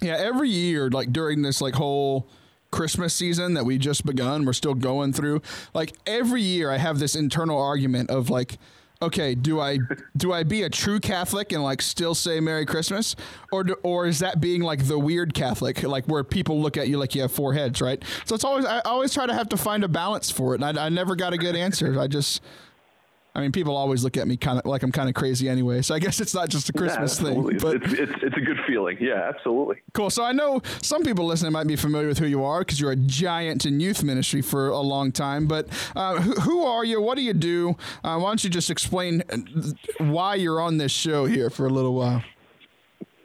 Yeah, 0.00 0.16
every 0.18 0.50
year, 0.50 0.90
like 0.90 1.12
during 1.12 1.42
this 1.42 1.60
like 1.60 1.74
whole 1.74 2.28
Christmas 2.70 3.14
season 3.14 3.54
that 3.54 3.64
we 3.64 3.78
just 3.78 4.04
begun, 4.04 4.44
we're 4.44 4.52
still 4.52 4.74
going 4.74 5.12
through. 5.12 5.40
Like 5.72 5.94
every 6.06 6.42
year, 6.42 6.70
I 6.70 6.76
have 6.76 6.98
this 6.98 7.16
internal 7.16 7.60
argument 7.60 8.10
of 8.10 8.28
like 8.28 8.58
okay, 9.00 9.34
do 9.34 9.60
I 9.60 9.78
do 10.16 10.32
I 10.32 10.42
be 10.42 10.62
a 10.62 10.70
true 10.70 11.00
Catholic 11.00 11.52
and 11.52 11.62
like 11.62 11.82
still 11.82 12.14
say 12.14 12.40
Merry 12.40 12.66
Christmas, 12.66 13.14
or 13.52 13.64
do, 13.64 13.76
or 13.82 14.06
is 14.06 14.18
that 14.20 14.40
being 14.40 14.62
like 14.62 14.86
the 14.86 14.98
weird 14.98 15.34
Catholic, 15.34 15.82
like 15.82 16.06
where 16.06 16.24
people 16.24 16.60
look 16.60 16.76
at 16.76 16.88
you 16.88 16.98
like 16.98 17.14
you 17.14 17.22
have 17.22 17.32
four 17.32 17.54
heads, 17.54 17.80
right? 17.80 18.02
So 18.24 18.34
it's 18.34 18.44
always 18.44 18.64
I 18.64 18.80
always 18.80 19.12
try 19.14 19.26
to 19.26 19.34
have 19.34 19.48
to 19.50 19.56
find 19.56 19.84
a 19.84 19.88
balance 19.88 20.30
for 20.30 20.54
it, 20.54 20.62
and 20.62 20.78
I, 20.78 20.86
I 20.86 20.88
never 20.88 21.16
got 21.16 21.32
a 21.32 21.38
good 21.38 21.56
answer. 21.56 21.98
I 21.98 22.06
just 22.06 22.42
I 23.34 23.40
mean, 23.40 23.52
people 23.52 23.76
always 23.76 24.02
look 24.02 24.16
at 24.16 24.26
me 24.26 24.36
kind 24.36 24.58
of 24.58 24.64
like 24.64 24.82
I'm 24.82 24.90
kind 24.90 25.08
of 25.08 25.14
crazy 25.14 25.48
anyway. 25.48 25.82
So 25.82 25.94
I 25.94 26.00
guess 26.00 26.20
it's 26.20 26.34
not 26.34 26.48
just 26.48 26.68
a 26.70 26.72
Christmas 26.72 27.20
yeah, 27.20 27.28
thing. 27.28 27.58
But 27.60 27.76
it's, 27.76 27.92
it's, 27.92 28.12
it's 28.22 28.36
a 28.36 28.40
good 28.40 28.58
feeling. 28.66 28.96
Yeah, 29.00 29.30
absolutely. 29.32 29.76
Cool. 29.94 30.10
So 30.10 30.24
I 30.24 30.32
know 30.32 30.60
some 30.82 31.04
people 31.04 31.24
listening 31.24 31.52
might 31.52 31.66
be 31.66 31.76
familiar 31.76 32.08
with 32.08 32.18
who 32.18 32.26
you 32.26 32.42
are 32.42 32.60
because 32.60 32.80
you're 32.80 32.90
a 32.90 32.96
giant 32.96 33.64
in 33.64 33.78
youth 33.78 34.02
ministry 34.02 34.42
for 34.42 34.70
a 34.70 34.80
long 34.80 35.12
time. 35.12 35.46
But 35.46 35.68
uh, 35.94 36.20
who, 36.20 36.32
who, 36.40 36.64
are 36.64 36.84
you? 36.84 37.00
What 37.00 37.16
do 37.16 37.22
you 37.22 37.32
do? 37.32 37.76
Uh, 38.02 38.18
why 38.18 38.30
don't 38.30 38.42
you 38.42 38.50
just 38.50 38.70
explain 38.70 39.22
why 39.98 40.34
you're 40.34 40.60
on 40.60 40.78
this 40.78 40.90
show 40.90 41.26
here 41.26 41.48
for 41.48 41.66
a 41.66 41.70
little 41.70 41.94
while? 41.94 42.24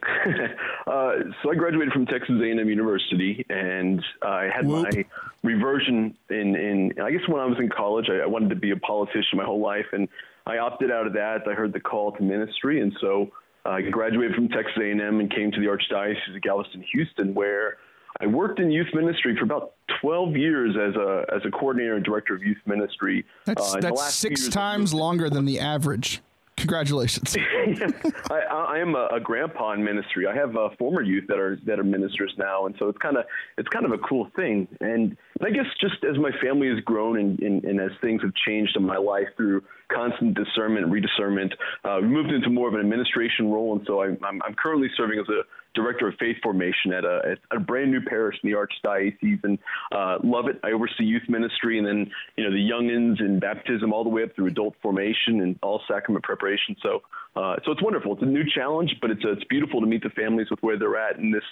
uh, 0.86 1.12
so 1.42 1.50
I 1.50 1.54
graduated 1.56 1.92
from 1.92 2.06
Texas 2.06 2.36
A&M 2.40 2.68
University, 2.68 3.44
and 3.48 4.04
I 4.22 4.48
had 4.54 4.66
Whoop. 4.66 4.94
my 4.94 5.04
reversion 5.44 6.16
in, 6.30 6.56
in. 6.56 6.92
I 7.00 7.10
guess 7.12 7.20
when 7.28 7.40
I 7.40 7.44
was 7.44 7.58
in 7.60 7.68
college, 7.68 8.06
I, 8.10 8.24
I 8.24 8.26
wanted 8.26 8.48
to 8.48 8.56
be 8.56 8.70
a 8.70 8.76
politician 8.76 9.36
my 9.36 9.44
whole 9.44 9.62
life, 9.62 9.86
and 9.92 10.08
I 10.46 10.58
opted 10.58 10.90
out 10.90 11.06
of 11.06 11.12
that. 11.12 11.42
I 11.48 11.54
heard 11.54 11.72
the 11.72 11.80
call 11.80 12.12
to 12.12 12.22
ministry, 12.22 12.80
and 12.80 12.92
so 13.00 13.30
I 13.64 13.82
graduated 13.82 14.34
from 14.34 14.48
Texas 14.48 14.74
A&M 14.78 15.20
and 15.20 15.30
came 15.30 15.52
to 15.52 15.60
the 15.60 15.66
Archdiocese 15.66 16.34
of 16.34 16.42
Galveston, 16.42 16.84
Houston, 16.92 17.34
where 17.34 17.76
I 18.20 18.26
worked 18.26 18.58
in 18.58 18.70
youth 18.70 18.88
ministry 18.94 19.36
for 19.36 19.44
about 19.44 19.74
12 20.00 20.36
years 20.36 20.76
as 20.76 20.94
a 20.96 21.24
as 21.34 21.42
a 21.46 21.50
coordinator 21.50 21.94
and 21.94 22.04
director 22.04 22.34
of 22.34 22.42
youth 22.42 22.58
ministry. 22.66 23.24
That's, 23.44 23.74
uh, 23.74 23.80
that's 23.80 24.14
six 24.14 24.48
times 24.48 24.94
longer 24.94 25.28
than 25.28 25.44
the 25.44 25.60
average. 25.60 26.20
Congratulations. 26.56 27.36
I, 28.30 28.38
I, 28.50 28.78
am 28.78 28.94
a, 28.94 29.08
a, 29.12 29.20
grandpa 29.20 29.72
in 29.72 29.82
ministry. 29.82 30.26
I 30.26 30.34
have 30.34 30.56
uh, 30.56 30.68
former 30.78 31.02
youth 31.02 31.24
that 31.28 31.38
are 31.38 31.58
that 31.66 31.80
are 31.80 31.84
ministers 31.84 32.32
now, 32.38 32.66
and 32.66 32.74
so 32.78 32.88
it's 32.88 32.98
kind 32.98 33.16
of 33.16 33.24
it's 33.58 33.68
kind 33.68 33.84
of 33.84 33.92
a 33.92 33.98
cool 33.98 34.30
thing. 34.36 34.68
And 34.80 35.16
I 35.42 35.50
guess 35.50 35.66
just 35.80 36.04
as 36.08 36.16
my 36.16 36.30
family 36.42 36.68
has 36.68 36.78
grown 36.84 37.18
and, 37.18 37.38
and, 37.40 37.64
and 37.64 37.80
as 37.80 37.90
things 38.00 38.22
have 38.22 38.32
changed 38.46 38.76
in 38.76 38.84
my 38.84 38.96
life 38.96 39.26
through 39.36 39.62
constant 39.92 40.36
discernment, 40.36 40.88
rediscernment, 40.90 41.52
uh, 41.84 42.00
moved 42.00 42.30
into 42.30 42.50
more 42.50 42.68
of 42.68 42.74
an 42.74 42.80
administration 42.80 43.50
role, 43.50 43.76
and 43.76 43.84
so 43.86 44.00
I, 44.00 44.06
I'm, 44.26 44.40
I'm 44.44 44.54
currently 44.54 44.88
serving 44.96 45.18
as 45.18 45.28
a 45.28 45.42
director 45.74 46.08
of 46.08 46.14
faith 46.18 46.36
formation 46.42 46.92
at 46.92 47.04
a, 47.04 47.20
at 47.32 47.56
a 47.56 47.60
brand 47.60 47.90
new 47.90 48.00
parish 48.00 48.36
in 48.42 48.50
the 48.50 48.56
Archdiocese, 48.56 49.42
and 49.44 49.58
uh, 49.92 50.18
love 50.22 50.46
it. 50.46 50.60
I 50.62 50.72
oversee 50.72 51.04
youth 51.04 51.28
ministry, 51.28 51.78
and 51.78 51.86
then 51.86 52.10
you 52.36 52.44
know 52.44 52.50
the 52.50 52.56
youngins 52.56 53.20
and 53.20 53.40
baptism 53.40 53.92
all 53.92 54.04
the 54.04 54.10
way 54.10 54.22
up 54.22 54.34
through 54.34 54.46
adult 54.46 54.74
formation 54.82 55.40
and 55.40 55.58
all 55.62 55.80
sacrament 55.88 56.24
preparation. 56.24 56.76
So, 56.82 57.02
uh, 57.36 57.56
so 57.64 57.72
it's 57.72 57.82
wonderful. 57.82 58.14
It's 58.14 58.22
a 58.22 58.26
new 58.26 58.44
challenge, 58.54 58.96
but 59.00 59.10
it's 59.10 59.22
it's 59.24 59.44
beautiful 59.44 59.80
to 59.80 59.86
meet 59.86 60.02
the 60.02 60.10
families 60.10 60.48
with 60.50 60.60
where 60.60 60.78
they're 60.78 60.96
at 60.96 61.18
in 61.18 61.30
this 61.30 61.44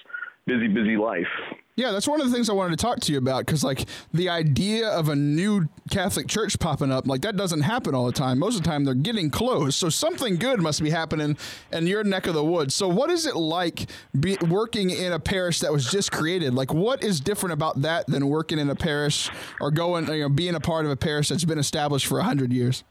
busy, 0.46 0.68
busy 0.68 0.96
life. 0.96 1.28
Yeah, 1.74 1.90
that's 1.90 2.06
one 2.06 2.20
of 2.20 2.26
the 2.26 2.32
things 2.34 2.50
I 2.50 2.52
wanted 2.52 2.78
to 2.78 2.84
talk 2.84 3.00
to 3.00 3.12
you 3.12 3.18
about 3.18 3.46
because, 3.46 3.64
like, 3.64 3.86
the 4.12 4.28
idea 4.28 4.88
of 4.88 5.08
a 5.08 5.16
new 5.16 5.68
Catholic 5.90 6.28
church 6.28 6.58
popping 6.58 6.92
up, 6.92 7.06
like, 7.06 7.22
that 7.22 7.34
doesn't 7.34 7.62
happen 7.62 7.94
all 7.94 8.04
the 8.04 8.12
time. 8.12 8.38
Most 8.38 8.56
of 8.58 8.62
the 8.62 8.68
time, 8.68 8.84
they're 8.84 8.92
getting 8.92 9.30
closed. 9.30 9.76
So, 9.76 9.88
something 9.88 10.36
good 10.36 10.60
must 10.60 10.82
be 10.82 10.90
happening 10.90 11.38
in 11.72 11.86
your 11.86 12.04
neck 12.04 12.26
of 12.26 12.34
the 12.34 12.44
woods. 12.44 12.74
So, 12.74 12.88
what 12.88 13.08
is 13.08 13.24
it 13.24 13.36
like 13.36 13.88
be, 14.18 14.36
working 14.46 14.90
in 14.90 15.14
a 15.14 15.18
parish 15.18 15.60
that 15.60 15.72
was 15.72 15.90
just 15.90 16.12
created? 16.12 16.52
Like, 16.52 16.74
what 16.74 17.02
is 17.02 17.20
different 17.20 17.54
about 17.54 17.80
that 17.80 18.06
than 18.06 18.28
working 18.28 18.58
in 18.58 18.68
a 18.68 18.76
parish 18.76 19.30
or 19.58 19.70
going, 19.70 20.06
you 20.08 20.20
know, 20.20 20.28
being 20.28 20.54
a 20.54 20.60
part 20.60 20.84
of 20.84 20.90
a 20.90 20.96
parish 20.96 21.30
that's 21.30 21.46
been 21.46 21.58
established 21.58 22.06
for 22.06 22.18
100 22.18 22.52
years? 22.52 22.84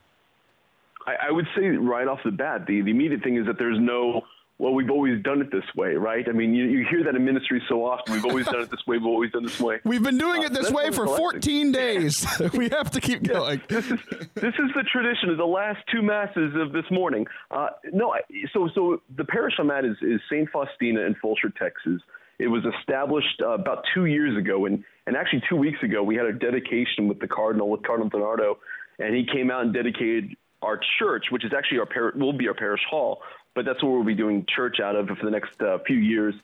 I, 1.05 1.27
I 1.27 1.31
would 1.31 1.47
say 1.55 1.67
right 1.67 2.07
off 2.07 2.19
the 2.25 2.31
bat, 2.31 2.65
the, 2.65 2.81
the 2.81 2.89
immediate 2.89 3.21
thing 3.21 3.37
is 3.37 3.45
that 3.45 3.59
there's 3.59 3.79
no 3.79 4.23
well, 4.61 4.75
we've 4.75 4.91
always 4.91 5.19
done 5.23 5.41
it 5.41 5.51
this 5.51 5.63
way, 5.75 5.95
right? 5.95 6.23
I 6.29 6.33
mean, 6.33 6.53
you, 6.53 6.65
you 6.65 6.85
hear 6.87 7.03
that 7.05 7.15
in 7.15 7.25
ministry 7.25 7.63
so 7.67 7.83
often. 7.83 8.13
We've 8.13 8.25
always 8.25 8.45
done 8.45 8.61
it 8.61 8.69
this 8.69 8.85
way. 8.85 8.97
We've 8.99 9.07
always 9.07 9.31
done 9.31 9.41
this 9.41 9.59
way. 9.59 9.79
We've 9.85 10.03
been 10.03 10.19
doing 10.19 10.43
Uh, 10.43 10.45
it 10.45 10.53
this 10.53 10.69
that's 10.69 10.71
way 10.71 10.91
for 10.91 11.05
of 11.05 11.17
14 11.17 11.71
days. 11.71 12.27
we 12.53 12.69
have 12.69 12.91
to 12.91 13.01
keep 13.01 13.23
going. 13.23 13.59
this 13.69 13.89
is 13.89 13.99
this 14.35 14.53
is 14.53 14.69
the 14.75 14.83
tradition 14.83 15.31
of 15.31 15.37
the 15.37 15.47
last 15.47 15.79
two 15.91 16.03
masses 16.03 16.53
of 16.55 16.73
this 16.73 16.85
morning. 16.91 17.25
Uh, 17.49 17.69
no, 17.91 18.13
I, 18.13 18.19
so 18.53 18.69
so 18.75 19.01
the 19.17 19.25
parish 19.25 19.55
I'm 19.57 19.71
at 19.71 19.83
is, 19.83 19.97
is 20.03 20.21
Saint 20.29 20.47
Faustina 20.51 21.01
in 21.01 21.15
Fulshear, 21.15 21.51
Texas. 21.57 21.99
It 22.37 22.47
was 22.47 22.63
established 22.79 23.41
uh, 23.41 23.49
about 23.53 23.83
two 23.95 24.05
years 24.05 24.37
ago, 24.37 24.67
and 24.67 24.83
and 25.07 25.17
actually 25.17 25.41
two 25.49 25.55
weeks 25.55 25.81
ago 25.81 26.03
we 26.03 26.15
had 26.15 26.27
a 26.27 26.33
dedication 26.33 27.07
with 27.07 27.19
the 27.19 27.27
cardinal, 27.27 27.71
with 27.71 27.81
Cardinal 27.81 28.11
DiNardo, 28.11 28.57
and 28.99 29.15
he 29.15 29.25
came 29.25 29.49
out 29.49 29.63
and 29.63 29.73
dedicated 29.73 30.35
our 30.61 30.79
church, 30.99 31.25
which 31.31 31.43
is 31.43 31.51
actually 31.57 31.79
our 31.79 31.87
par- 31.87 32.13
will 32.15 32.33
be 32.33 32.47
our 32.47 32.53
parish 32.53 32.81
hall, 32.87 33.23
but 33.55 33.65
that's 33.65 33.81
what 33.83 33.91
we'll 33.91 34.03
be 34.03 34.15
doing 34.15 34.45
church 34.53 34.79
out 34.79 34.95
of 34.95 35.07
for 35.07 35.25
the 35.25 35.31
next 35.31 35.59
uh, 35.61 35.77
few 35.85 35.97
years. 35.97 36.35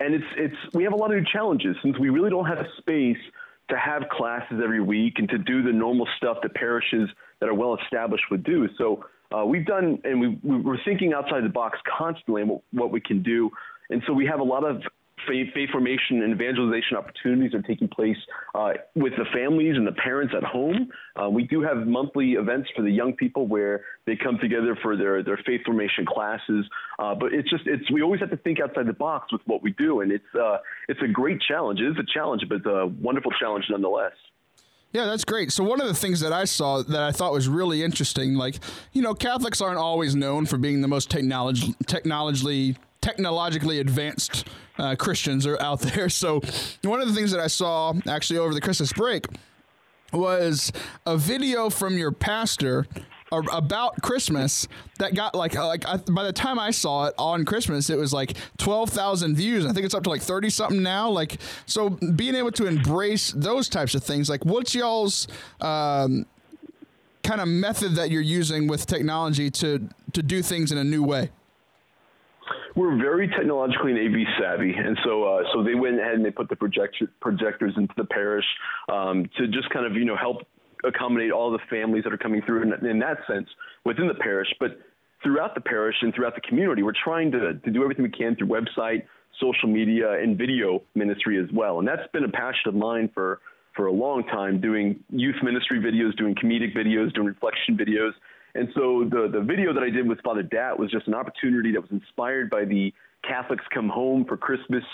And 0.00 0.14
it's 0.14 0.24
it's 0.36 0.74
we 0.74 0.84
have 0.84 0.92
a 0.92 0.96
lot 0.96 1.10
of 1.10 1.16
new 1.16 1.26
challenges 1.30 1.76
since 1.82 1.98
we 1.98 2.10
really 2.10 2.30
don't 2.30 2.46
have 2.46 2.64
space 2.78 3.18
to 3.68 3.76
have 3.76 4.08
classes 4.10 4.60
every 4.62 4.80
week 4.80 5.14
and 5.18 5.28
to 5.28 5.38
do 5.38 5.62
the 5.62 5.72
normal 5.72 6.06
stuff 6.16 6.38
that 6.42 6.54
parishes 6.54 7.08
that 7.40 7.48
are 7.48 7.54
well 7.54 7.76
established 7.82 8.24
would 8.30 8.44
do. 8.44 8.68
So 8.78 9.04
uh, 9.36 9.44
we've 9.44 9.66
done, 9.66 9.98
and 10.04 10.20
we, 10.20 10.38
we're 10.42 10.82
thinking 10.84 11.12
outside 11.12 11.44
the 11.44 11.48
box 11.48 11.78
constantly 11.98 12.42
on 12.42 12.48
what, 12.48 12.62
what 12.70 12.92
we 12.92 13.00
can 13.00 13.22
do. 13.22 13.50
And 13.90 14.02
so 14.06 14.12
we 14.12 14.26
have 14.26 14.40
a 14.40 14.44
lot 14.44 14.64
of 14.64 14.82
faith, 15.26 15.70
formation 15.70 16.22
and 16.22 16.32
evangelization 16.32 16.96
opportunities 16.96 17.54
are 17.54 17.62
taking 17.62 17.88
place 17.88 18.16
uh, 18.54 18.72
with 18.94 19.12
the 19.16 19.24
families 19.34 19.76
and 19.76 19.86
the 19.86 19.92
parents 19.92 20.34
at 20.36 20.44
home. 20.44 20.88
Uh, 21.20 21.28
we 21.28 21.44
do 21.44 21.62
have 21.62 21.86
monthly 21.86 22.32
events 22.32 22.68
for 22.74 22.82
the 22.82 22.90
young 22.90 23.12
people 23.14 23.46
where 23.46 23.84
they 24.06 24.16
come 24.16 24.38
together 24.40 24.76
for 24.82 24.96
their, 24.96 25.22
their 25.22 25.38
faith 25.46 25.60
formation 25.64 26.06
classes. 26.06 26.64
Uh, 26.98 27.14
but 27.14 27.32
it's 27.32 27.48
just 27.50 27.64
it's 27.66 27.90
we 27.90 28.02
always 28.02 28.20
have 28.20 28.30
to 28.30 28.36
think 28.38 28.60
outside 28.60 28.86
the 28.86 28.92
box 28.92 29.32
with 29.32 29.42
what 29.46 29.62
we 29.62 29.72
do, 29.72 30.00
and 30.00 30.12
it's 30.12 30.34
uh, 30.34 30.58
it's 30.88 31.00
a 31.02 31.08
great 31.08 31.40
challenge. 31.40 31.80
It 31.80 31.88
is 31.88 31.96
a 31.98 32.06
challenge, 32.12 32.42
but 32.48 32.56
it's 32.56 32.66
a 32.66 32.86
wonderful 32.86 33.32
challenge 33.32 33.64
nonetheless. 33.70 34.12
Yeah, 34.92 35.04
that's 35.04 35.24
great. 35.24 35.52
So 35.52 35.62
one 35.62 35.80
of 35.80 35.88
the 35.88 35.94
things 35.94 36.20
that 36.20 36.32
I 36.32 36.44
saw 36.44 36.82
that 36.82 37.02
I 37.02 37.12
thought 37.12 37.32
was 37.32 37.48
really 37.48 37.82
interesting, 37.82 38.34
like 38.34 38.56
you 38.92 39.02
know, 39.02 39.14
Catholics 39.14 39.60
aren't 39.60 39.78
always 39.78 40.14
known 40.14 40.46
for 40.46 40.56
being 40.56 40.80
the 40.80 40.88
most 40.88 41.10
technology 41.10 41.74
technologically 41.86 42.76
technologically 43.02 43.78
advanced 43.78 44.48
uh, 44.78 44.96
Christians 44.96 45.46
are 45.46 45.60
out 45.60 45.80
there. 45.80 46.08
So 46.16 46.40
one 46.82 47.00
of 47.00 47.08
the 47.08 47.14
things 47.14 47.30
that 47.32 47.40
I 47.40 47.46
saw 47.46 47.92
actually 48.08 48.38
over 48.38 48.54
the 48.54 48.60
Christmas 48.60 48.92
break 48.92 49.26
was 50.12 50.72
a 51.04 51.16
video 51.16 51.68
from 51.68 51.98
your 51.98 52.10
pastor 52.10 52.86
about 53.32 54.00
Christmas 54.02 54.68
that 54.98 55.14
got 55.14 55.34
like 55.34 55.54
like 55.54 55.86
I, 55.86 55.96
by 55.96 56.24
the 56.24 56.32
time 56.32 56.58
I 56.58 56.70
saw 56.70 57.06
it 57.06 57.14
on 57.18 57.44
Christmas, 57.44 57.90
it 57.90 57.98
was 57.98 58.12
like 58.12 58.34
twelve 58.56 58.90
thousand 58.90 59.36
views. 59.36 59.66
I 59.66 59.72
think 59.72 59.84
it's 59.84 59.94
up 59.94 60.04
to 60.04 60.10
like 60.10 60.22
thirty 60.22 60.48
something 60.48 60.82
now. 60.82 61.10
Like 61.10 61.38
so, 61.66 61.90
being 61.90 62.34
able 62.34 62.52
to 62.52 62.66
embrace 62.66 63.32
those 63.32 63.68
types 63.68 63.94
of 63.94 64.04
things, 64.04 64.30
like 64.30 64.44
what's 64.44 64.74
y'all's 64.74 65.26
um, 65.60 66.26
kind 67.22 67.40
of 67.40 67.48
method 67.48 67.96
that 67.96 68.10
you're 68.10 68.22
using 68.22 68.68
with 68.68 68.86
technology 68.86 69.50
to 69.50 69.88
to 70.12 70.22
do 70.22 70.42
things 70.42 70.72
in 70.72 70.78
a 70.78 70.84
new 70.84 71.02
way? 71.02 71.30
We're 72.74 72.96
very 72.96 73.28
technologically 73.28 73.92
and 73.92 74.00
AV 74.00 74.26
savvy, 74.38 74.74
and 74.74 74.98
so 75.04 75.24
uh, 75.24 75.42
so 75.52 75.62
they 75.62 75.74
went 75.74 75.98
ahead 76.00 76.14
and 76.14 76.24
they 76.24 76.30
put 76.30 76.48
the 76.48 76.56
projector, 76.56 77.10
projectors 77.20 77.74
into 77.76 77.94
the 77.96 78.04
parish 78.04 78.44
um, 78.92 79.28
to 79.38 79.48
just 79.48 79.70
kind 79.70 79.86
of 79.86 79.94
you 79.94 80.04
know 80.04 80.16
help 80.16 80.46
accommodate 80.84 81.32
all 81.32 81.50
the 81.50 81.58
families 81.70 82.04
that 82.04 82.12
are 82.12 82.18
coming 82.18 82.42
through 82.42 82.62
in, 82.62 82.86
in 82.86 82.98
that 82.98 83.18
sense 83.26 83.48
within 83.84 84.06
the 84.06 84.14
parish, 84.14 84.48
but 84.60 84.78
throughout 85.22 85.54
the 85.54 85.60
parish 85.60 85.96
and 86.02 86.14
throughout 86.14 86.34
the 86.34 86.40
community, 86.42 86.82
we're 86.82 86.92
trying 87.02 87.32
to, 87.32 87.54
to 87.54 87.70
do 87.70 87.82
everything 87.82 88.04
we 88.04 88.10
can 88.10 88.36
through 88.36 88.48
website, 88.48 89.02
social 89.40 89.68
media, 89.68 90.12
and 90.12 90.38
video 90.38 90.82
ministry 90.94 91.42
as 91.42 91.48
well. 91.52 91.78
And 91.78 91.88
that's 91.88 92.06
been 92.12 92.24
a 92.24 92.30
passion 92.30 92.68
of 92.68 92.74
mine 92.74 93.10
for 93.12 93.40
for 93.74 93.86
a 93.88 93.92
long 93.92 94.24
time, 94.24 94.58
doing 94.58 94.98
youth 95.10 95.36
ministry 95.42 95.78
videos, 95.78 96.16
doing 96.16 96.34
comedic 96.34 96.74
videos, 96.74 97.12
doing 97.14 97.26
reflection 97.26 97.76
videos. 97.76 98.12
And 98.56 98.68
so 98.74 99.04
the, 99.08 99.28
the 99.30 99.40
video 99.40 99.72
that 99.74 99.82
I 99.82 99.90
did 99.90 100.08
with 100.08 100.20
Father 100.22 100.42
Dat 100.42 100.78
was 100.78 100.90
just 100.90 101.06
an 101.06 101.14
opportunity 101.14 101.72
that 101.72 101.80
was 101.80 101.90
inspired 101.90 102.50
by 102.50 102.64
the 102.64 102.92
Catholics 103.22 103.64
Come 103.72 103.88
Home 103.88 104.24
for 104.24 104.36
Christmas, 104.36 104.84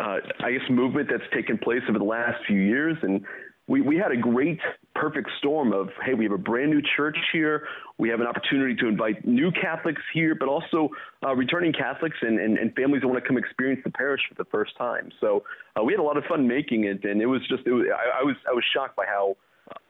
uh, 0.00 0.18
I 0.40 0.52
guess, 0.52 0.68
movement 0.68 1.08
that's 1.10 1.28
taken 1.34 1.56
place 1.56 1.82
over 1.88 1.98
the 1.98 2.04
last 2.04 2.38
few 2.46 2.60
years. 2.60 2.96
And 3.02 3.24
we, 3.68 3.80
we 3.80 3.96
had 3.96 4.12
a 4.12 4.16
great, 4.16 4.60
perfect 4.94 5.28
storm 5.38 5.72
of, 5.72 5.88
hey, 6.04 6.14
we 6.14 6.24
have 6.24 6.32
a 6.32 6.38
brand 6.38 6.70
new 6.70 6.82
church 6.96 7.16
here. 7.32 7.66
We 7.98 8.08
have 8.10 8.20
an 8.20 8.26
opportunity 8.26 8.76
to 8.76 8.86
invite 8.86 9.26
new 9.26 9.50
Catholics 9.50 10.02
here, 10.14 10.34
but 10.34 10.48
also 10.48 10.90
uh, 11.24 11.34
returning 11.34 11.72
Catholics 11.72 12.16
and, 12.22 12.38
and, 12.38 12.58
and 12.58 12.74
families 12.74 13.02
that 13.02 13.08
want 13.08 13.22
to 13.22 13.26
come 13.26 13.38
experience 13.38 13.80
the 13.84 13.90
parish 13.90 14.20
for 14.28 14.34
the 14.34 14.48
first 14.50 14.76
time. 14.76 15.10
So 15.20 15.42
uh, 15.78 15.82
we 15.82 15.92
had 15.92 16.00
a 16.00 16.04
lot 16.04 16.16
of 16.16 16.24
fun 16.24 16.46
making 16.46 16.84
it, 16.84 17.04
and 17.04 17.20
it 17.20 17.26
was 17.26 17.40
just, 17.48 17.66
it 17.66 17.72
was, 17.72 17.86
I, 17.90 18.20
I 18.20 18.24
was, 18.24 18.36
I 18.48 18.52
was 18.52 18.64
shocked 18.72 18.94
by 18.94 19.04
how 19.06 19.36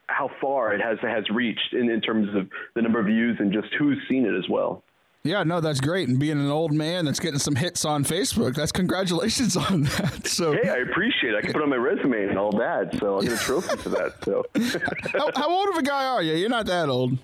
how 0.09 0.31
far 0.41 0.73
it 0.73 0.81
has 0.81 0.99
has 1.01 1.25
reached 1.31 1.73
in, 1.73 1.91
in 1.91 2.01
terms 2.01 2.29
of 2.35 2.49
the 2.75 2.83
number 2.83 3.01
of 3.01 3.07
views 3.07 3.37
and 3.39 3.53
just 3.53 3.69
who's 3.79 3.99
seen 4.09 4.25
it 4.25 4.37
as 4.37 4.49
well. 4.49 4.83
Yeah, 5.27 5.43
no, 5.43 5.61
that's 5.61 5.81
great. 5.81 6.09
And 6.09 6.21
being 6.21 6.39
an 6.39 6.51
old 6.51 6.73
man 6.73 7.05
that's 7.05 7.19
getting 7.19 7.41
some 7.41 7.57
hits 7.57 7.85
on 7.85 8.05
Facebook, 8.05 8.55
that's 8.55 8.71
congratulations 8.71 9.57
on 9.71 9.83
that. 9.83 10.27
So, 10.27 10.53
hey, 10.53 10.69
I 10.69 10.77
appreciate 10.77 11.35
it. 11.35 11.39
I 11.39 11.41
can 11.41 11.53
put 11.53 11.63
on 11.63 11.71
my 11.71 11.77
resume 11.77 12.29
and 12.29 12.39
all 12.39 12.53
that. 12.53 12.97
So 13.01 13.17
I'll 13.17 13.23
get 13.23 13.33
a 13.33 13.37
trophy 13.37 13.77
for 13.77 13.89
that. 13.89 14.25
So, 14.25 14.45
how, 15.19 15.31
how 15.35 15.51
old 15.51 15.71
of 15.71 15.77
a 15.77 15.83
guy 15.83 16.05
are 16.05 16.23
you? 16.23 16.35
You're 16.35 16.49
not 16.49 16.67
that 16.67 16.89
old. 16.89 17.19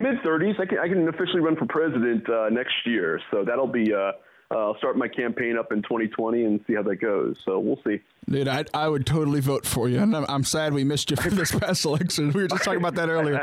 Mid 0.00 0.18
30s. 0.22 0.60
I 0.60 0.66
can 0.66 0.78
I 0.78 0.86
can 0.86 1.08
officially 1.08 1.40
run 1.40 1.56
for 1.56 1.66
president 1.66 2.28
uh, 2.30 2.48
next 2.50 2.74
year. 2.86 3.20
So 3.32 3.44
that'll 3.44 3.66
be. 3.66 3.92
Uh, 3.92 4.12
I'll 4.50 4.78
start 4.78 4.96
my 4.96 5.08
campaign 5.08 5.58
up 5.58 5.72
in 5.72 5.82
2020 5.82 6.44
and 6.44 6.60
see 6.66 6.74
how 6.74 6.82
that 6.82 6.96
goes. 6.96 7.36
So 7.44 7.58
we'll 7.58 7.80
see. 7.86 8.00
Dude, 8.30 8.48
I, 8.48 8.64
I 8.72 8.88
would 8.88 9.04
totally 9.04 9.40
vote 9.40 9.66
for 9.66 9.90
you. 9.90 9.98
And 9.98 10.16
I'm, 10.16 10.24
I'm 10.26 10.44
sad 10.44 10.72
we 10.72 10.84
missed 10.84 11.10
you 11.10 11.16
for 11.16 11.28
this 11.28 11.52
past 11.58 11.84
election. 11.84 12.32
We 12.32 12.42
were 12.42 12.48
just 12.48 12.64
talking 12.64 12.80
about 12.80 12.94
that 12.94 13.10
earlier. 13.10 13.40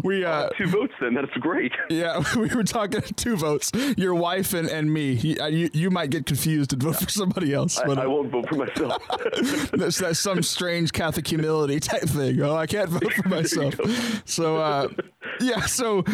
we 0.02 0.24
uh, 0.24 0.48
two 0.58 0.66
votes 0.66 0.94
then. 1.00 1.14
That's 1.14 1.32
great. 1.34 1.72
Yeah, 1.90 2.22
we 2.36 2.48
were 2.48 2.64
talking 2.64 3.02
two 3.02 3.36
votes. 3.36 3.70
Your 3.96 4.16
wife 4.16 4.52
and, 4.52 4.68
and 4.68 4.92
me. 4.92 5.12
You, 5.12 5.46
you, 5.46 5.70
you 5.72 5.90
might 5.90 6.10
get 6.10 6.26
confused 6.26 6.72
and 6.72 6.82
vote 6.82 6.96
for 6.96 7.08
somebody 7.08 7.54
else. 7.54 7.80
But 7.86 7.98
I, 7.98 8.02
I 8.02 8.06
won't 8.06 8.30
vote 8.30 8.48
for 8.48 8.56
myself. 8.56 9.00
that's, 9.72 9.98
that's 9.98 10.18
some 10.18 10.42
strange 10.42 10.92
Catholic 10.92 11.26
humility 11.26 11.78
type 11.78 12.02
thing. 12.02 12.42
Oh, 12.42 12.56
I 12.56 12.66
can't 12.66 12.90
vote 12.90 13.12
for 13.12 13.28
myself. 13.28 13.74
So 14.24 14.56
uh, 14.56 14.88
yeah, 15.40 15.66
so. 15.66 16.04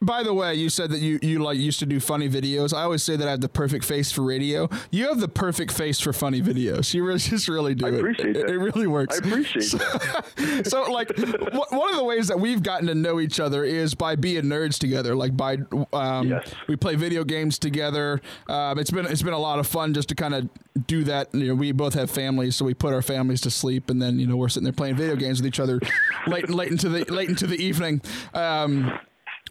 By 0.00 0.22
the 0.22 0.34
way, 0.34 0.54
you 0.54 0.68
said 0.68 0.90
that 0.90 1.00
you, 1.00 1.18
you 1.22 1.42
like 1.42 1.58
used 1.58 1.78
to 1.80 1.86
do 1.86 2.00
funny 2.00 2.28
videos. 2.28 2.76
I 2.76 2.82
always 2.82 3.02
say 3.02 3.16
that 3.16 3.26
I 3.26 3.30
have 3.30 3.40
the 3.40 3.48
perfect 3.48 3.84
face 3.84 4.12
for 4.12 4.22
radio. 4.22 4.68
You 4.90 5.08
have 5.08 5.20
the 5.20 5.28
perfect 5.28 5.72
face 5.72 5.98
for 5.98 6.12
funny 6.12 6.42
videos. 6.42 6.92
You 6.94 7.04
really, 7.04 7.18
just 7.18 7.48
really 7.48 7.74
do 7.74 7.86
I 7.86 7.90
appreciate 7.90 8.36
it. 8.36 8.46
That. 8.46 8.52
It, 8.52 8.58
really 8.58 8.86
works. 8.86 9.16
I 9.16 9.26
appreciate 9.26 9.62
so, 9.62 9.78
that. 9.78 10.66
so, 10.66 10.82
like, 10.92 11.10
one 11.18 11.90
of 11.90 11.96
the 11.96 12.04
ways 12.04 12.28
that 12.28 12.38
we've 12.38 12.62
gotten 12.62 12.86
to 12.88 12.94
know 12.94 13.20
each 13.20 13.40
other 13.40 13.64
is 13.64 13.94
by 13.94 14.16
being 14.16 14.44
nerds 14.44 14.78
together. 14.78 15.14
Like, 15.14 15.36
by 15.36 15.58
um, 15.92 16.28
yes. 16.28 16.52
we 16.68 16.76
play 16.76 16.94
video 16.94 17.24
games 17.24 17.58
together. 17.58 18.20
Um, 18.48 18.78
it's 18.78 18.90
been 18.90 19.06
it's 19.06 19.22
been 19.22 19.34
a 19.34 19.38
lot 19.38 19.58
of 19.58 19.66
fun 19.66 19.94
just 19.94 20.08
to 20.10 20.14
kind 20.14 20.34
of 20.34 20.48
do 20.86 21.04
that. 21.04 21.34
You 21.34 21.48
know, 21.48 21.54
we 21.54 21.72
both 21.72 21.94
have 21.94 22.10
families, 22.10 22.54
so 22.54 22.64
we 22.64 22.74
put 22.74 22.92
our 22.92 23.02
families 23.02 23.40
to 23.42 23.50
sleep, 23.50 23.90
and 23.90 24.00
then 24.00 24.18
you 24.18 24.26
know 24.26 24.36
we're 24.36 24.48
sitting 24.48 24.64
there 24.64 24.72
playing 24.72 24.96
video 24.96 25.16
games 25.16 25.40
with 25.40 25.46
each 25.46 25.60
other 25.60 25.80
late 26.26 26.48
late 26.48 26.70
into 26.70 26.88
the 26.88 27.04
late 27.06 27.28
into 27.28 27.46
the 27.46 27.56
evening. 27.56 28.02
Um, 28.34 28.98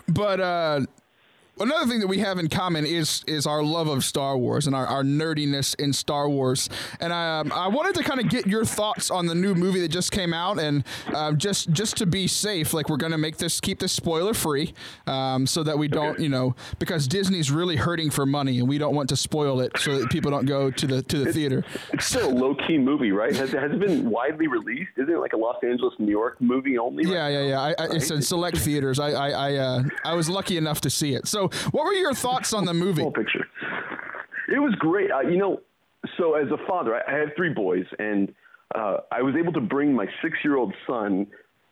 but 0.07 0.39
uh, 0.39 0.81
another 1.59 1.87
thing 1.87 1.99
that 1.99 2.07
we 2.07 2.19
have 2.19 2.37
in 2.39 2.49
common 2.49 2.85
is 2.85 3.23
is 3.27 3.45
our 3.45 3.63
love 3.63 3.87
of 3.87 4.03
Star 4.03 4.37
Wars 4.37 4.67
and 4.67 4.75
our, 4.75 4.85
our 4.87 5.03
nerdiness 5.03 5.75
in 5.79 5.93
Star 5.93 6.29
Wars. 6.29 6.69
And 6.99 7.11
I, 7.13 7.39
um, 7.39 7.51
I 7.51 7.67
wanted 7.67 7.95
to 7.95 8.03
kind 8.03 8.19
of 8.19 8.29
get 8.29 8.45
your 8.47 8.65
thoughts 8.65 9.09
on 9.11 9.25
the 9.25 9.35
new 9.35 9.55
movie 9.55 9.79
that 9.81 9.89
just 9.89 10.11
came 10.11 10.33
out, 10.33 10.59
and 10.59 10.83
uh, 11.13 11.31
just 11.33 11.71
just 11.71 11.97
to 11.97 12.05
be 12.05 12.27
safe, 12.27 12.73
like 12.73 12.89
we're 12.89 12.97
gonna 12.97 13.17
make 13.17 13.37
this 13.37 13.59
keep 13.59 13.79
this 13.79 13.91
spoiler 13.93 14.33
free, 14.33 14.73
um, 15.07 15.45
so 15.47 15.63
that 15.63 15.77
we 15.77 15.87
don't, 15.87 16.05
Okay. 16.15 16.23
you 16.23 16.29
know, 16.29 16.55
because 16.79 17.07
Disney's 17.07 17.49
really 17.51 17.75
hurting 17.77 18.09
for 18.11 18.25
money, 18.25 18.59
and 18.59 18.67
we 18.67 18.77
don't 18.77 18.95
want 18.95 19.09
to 19.09 19.15
spoil 19.15 19.59
it 19.61 19.71
so 19.77 19.99
that 19.99 20.09
people 20.09 20.31
don't 20.31 20.45
go 20.45 20.69
to 20.71 20.87
the 20.87 21.01
to 21.03 21.17
the 21.23 21.31
theater. 21.33 21.63
It's 21.93 22.05
still 22.05 22.29
a 22.29 22.33
low 22.33 22.55
key 22.55 22.77
movie, 22.77 23.11
right? 23.11 23.35
Has, 23.35 23.51
has 23.51 23.71
it 23.71 23.79
been 23.79 24.09
widely 24.09 24.47
released? 24.47 24.91
Isn't 24.97 25.13
it 25.13 25.19
like 25.19 25.33
a 25.33 25.37
Los 25.37 25.57
Angeles, 25.63 25.93
New 25.99 26.11
York 26.11 26.39
movie 26.41 26.77
only? 26.77 27.03
Yeah, 27.05 27.27
yeah, 27.27 27.41
yeah. 27.43 27.61
I, 27.61 27.69
I, 27.79 27.85
it's 27.95 28.11
in 28.11 28.21
select 28.21 28.57
theaters. 28.57 28.99
I, 28.99 29.11
I, 29.11 29.29
I, 29.29 29.55
uh, 29.55 29.83
I 30.03 30.13
was 30.13 30.29
lucky 30.29 30.57
enough 30.57 30.81
to 30.81 30.89
see 30.89 31.15
it. 31.15 31.27
So, 31.27 31.44
what 31.71 31.85
were 31.85 31.93
your 31.93 32.13
thoughts 32.13 32.53
on 32.53 32.65
the 32.65 32.73
movie? 32.73 33.01
Full 33.01 33.11
picture. 33.11 33.47
It 34.53 34.59
was 34.59 34.75
great. 34.75 35.11
Uh, 35.11 35.21
you 35.21 35.37
know, 35.37 35.61
so 36.17 36.35
as 36.35 36.47
a 36.51 36.57
father, 36.67 36.95
I, 36.95 37.01
I 37.11 37.19
have 37.19 37.29
three 37.35 37.53
boys, 37.53 37.85
and 37.99 38.33
uh, 38.73 38.97
I 39.11 39.21
was 39.21 39.35
able 39.35 39.53
to 39.53 39.61
bring 39.61 39.93
my 39.93 40.07
six-year-old 40.21 40.73
son 40.87 41.27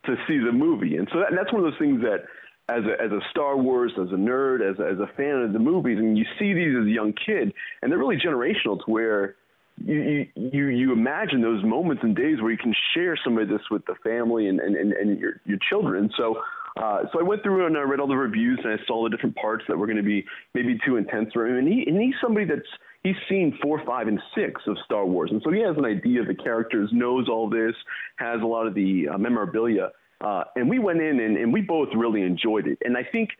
to 0.06 0.16
see 0.26 0.38
the 0.38 0.52
movie, 0.52 0.96
and 0.96 1.08
so 1.12 1.20
that, 1.20 1.28
that's 1.36 1.52
one 1.52 1.64
of 1.64 1.70
those 1.70 1.78
things 1.78 2.02
that, 2.02 2.24
as 2.68 2.82
a, 2.84 3.02
as 3.02 3.12
a 3.12 3.20
Star 3.30 3.56
Wars, 3.56 3.92
as 4.00 4.08
a 4.08 4.16
nerd, 4.16 4.60
as 4.60 4.78
a, 4.78 4.86
as 4.86 4.98
a 4.98 5.06
fan 5.16 5.42
of 5.42 5.52
the 5.52 5.58
movies, 5.58 5.98
and 5.98 6.16
you 6.18 6.24
see 6.38 6.52
these 6.52 6.74
as 6.80 6.86
a 6.86 6.90
young 6.90 7.12
kid, 7.12 7.52
and 7.82 7.90
they're 7.90 7.98
really 7.98 8.16
generational 8.16 8.78
to 8.84 8.90
where. 8.90 9.36
You, 9.84 10.28
you 10.36 10.66
you 10.68 10.92
imagine 10.92 11.42
those 11.42 11.64
moments 11.64 12.04
and 12.04 12.14
days 12.14 12.40
where 12.40 12.52
you 12.52 12.56
can 12.56 12.72
share 12.94 13.16
some 13.24 13.36
of 13.38 13.48
this 13.48 13.60
with 13.72 13.84
the 13.86 13.96
family 14.04 14.46
and, 14.46 14.60
and, 14.60 14.76
and, 14.76 14.92
and 14.92 15.18
your, 15.18 15.40
your 15.44 15.58
children. 15.68 16.12
So 16.16 16.40
Uh, 16.76 17.02
so 17.12 17.20
I 17.20 17.22
went 17.22 17.42
through 17.42 17.66
and 17.66 17.76
I 17.76 17.82
read 17.82 18.00
all 18.00 18.08
the 18.08 18.16
reviews 18.16 18.58
and 18.64 18.72
I 18.72 18.84
saw 18.86 19.04
the 19.04 19.10
different 19.10 19.36
parts 19.36 19.64
that 19.68 19.76
were 19.76 19.86
going 19.86 19.96
to 19.96 20.02
be 20.02 20.24
maybe 20.54 20.78
too 20.84 20.96
intense 20.96 21.32
for 21.32 21.46
him. 21.46 21.58
And, 21.58 21.68
he, 21.68 21.84
and 21.86 22.00
he's 22.00 22.14
somebody 22.20 22.46
that's 22.46 22.66
he's 23.02 23.14
seen 23.28 23.56
four, 23.62 23.80
five, 23.86 24.08
and 24.08 24.20
six 24.34 24.60
of 24.66 24.76
Star 24.84 25.06
Wars, 25.06 25.30
and 25.30 25.40
so 25.44 25.52
he 25.52 25.60
has 25.60 25.76
an 25.76 25.84
idea 25.84 26.20
of 26.20 26.26
the 26.26 26.34
characters, 26.34 26.90
knows 26.92 27.28
all 27.28 27.48
this, 27.48 27.74
has 28.16 28.40
a 28.42 28.46
lot 28.46 28.66
of 28.66 28.74
the 28.74 29.08
uh, 29.12 29.18
memorabilia. 29.18 29.90
Uh, 30.20 30.44
and 30.56 30.68
we 30.68 30.78
went 30.78 31.00
in 31.00 31.20
and, 31.20 31.36
and 31.36 31.52
we 31.52 31.60
both 31.60 31.88
really 31.94 32.22
enjoyed 32.22 32.66
it. 32.66 32.78
And 32.84 32.96
I 32.96 33.04
think 33.04 33.30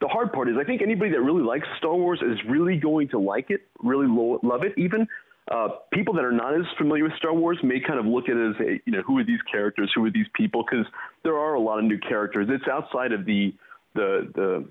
the 0.00 0.08
hard 0.08 0.32
part 0.32 0.48
is 0.48 0.56
I 0.60 0.64
think 0.64 0.82
anybody 0.82 1.10
that 1.12 1.20
really 1.20 1.42
likes 1.42 1.66
Star 1.78 1.94
Wars 1.94 2.20
is 2.22 2.38
really 2.48 2.76
going 2.76 3.08
to 3.08 3.18
like 3.18 3.50
it, 3.50 3.62
really 3.82 4.06
lo- 4.06 4.40
love 4.42 4.62
it, 4.62 4.74
even. 4.76 5.08
Uh, 5.50 5.68
people 5.92 6.14
that 6.14 6.24
are 6.24 6.32
not 6.32 6.54
as 6.54 6.64
familiar 6.78 7.04
with 7.04 7.12
Star 7.18 7.34
Wars 7.34 7.58
may 7.62 7.78
kind 7.78 7.98
of 7.98 8.06
look 8.06 8.28
at 8.28 8.36
it 8.36 8.50
as, 8.50 8.56
a, 8.60 8.80
you 8.86 8.92
know, 8.92 9.02
who 9.02 9.18
are 9.18 9.24
these 9.24 9.42
characters? 9.50 9.92
Who 9.94 10.04
are 10.06 10.10
these 10.10 10.26
people? 10.34 10.64
Because 10.68 10.86
there 11.22 11.36
are 11.36 11.54
a 11.54 11.60
lot 11.60 11.78
of 11.78 11.84
new 11.84 11.98
characters. 11.98 12.48
It's 12.50 12.66
outside 12.66 13.12
of 13.12 13.26
the, 13.26 13.54
the, 13.94 14.30
the, 14.34 14.68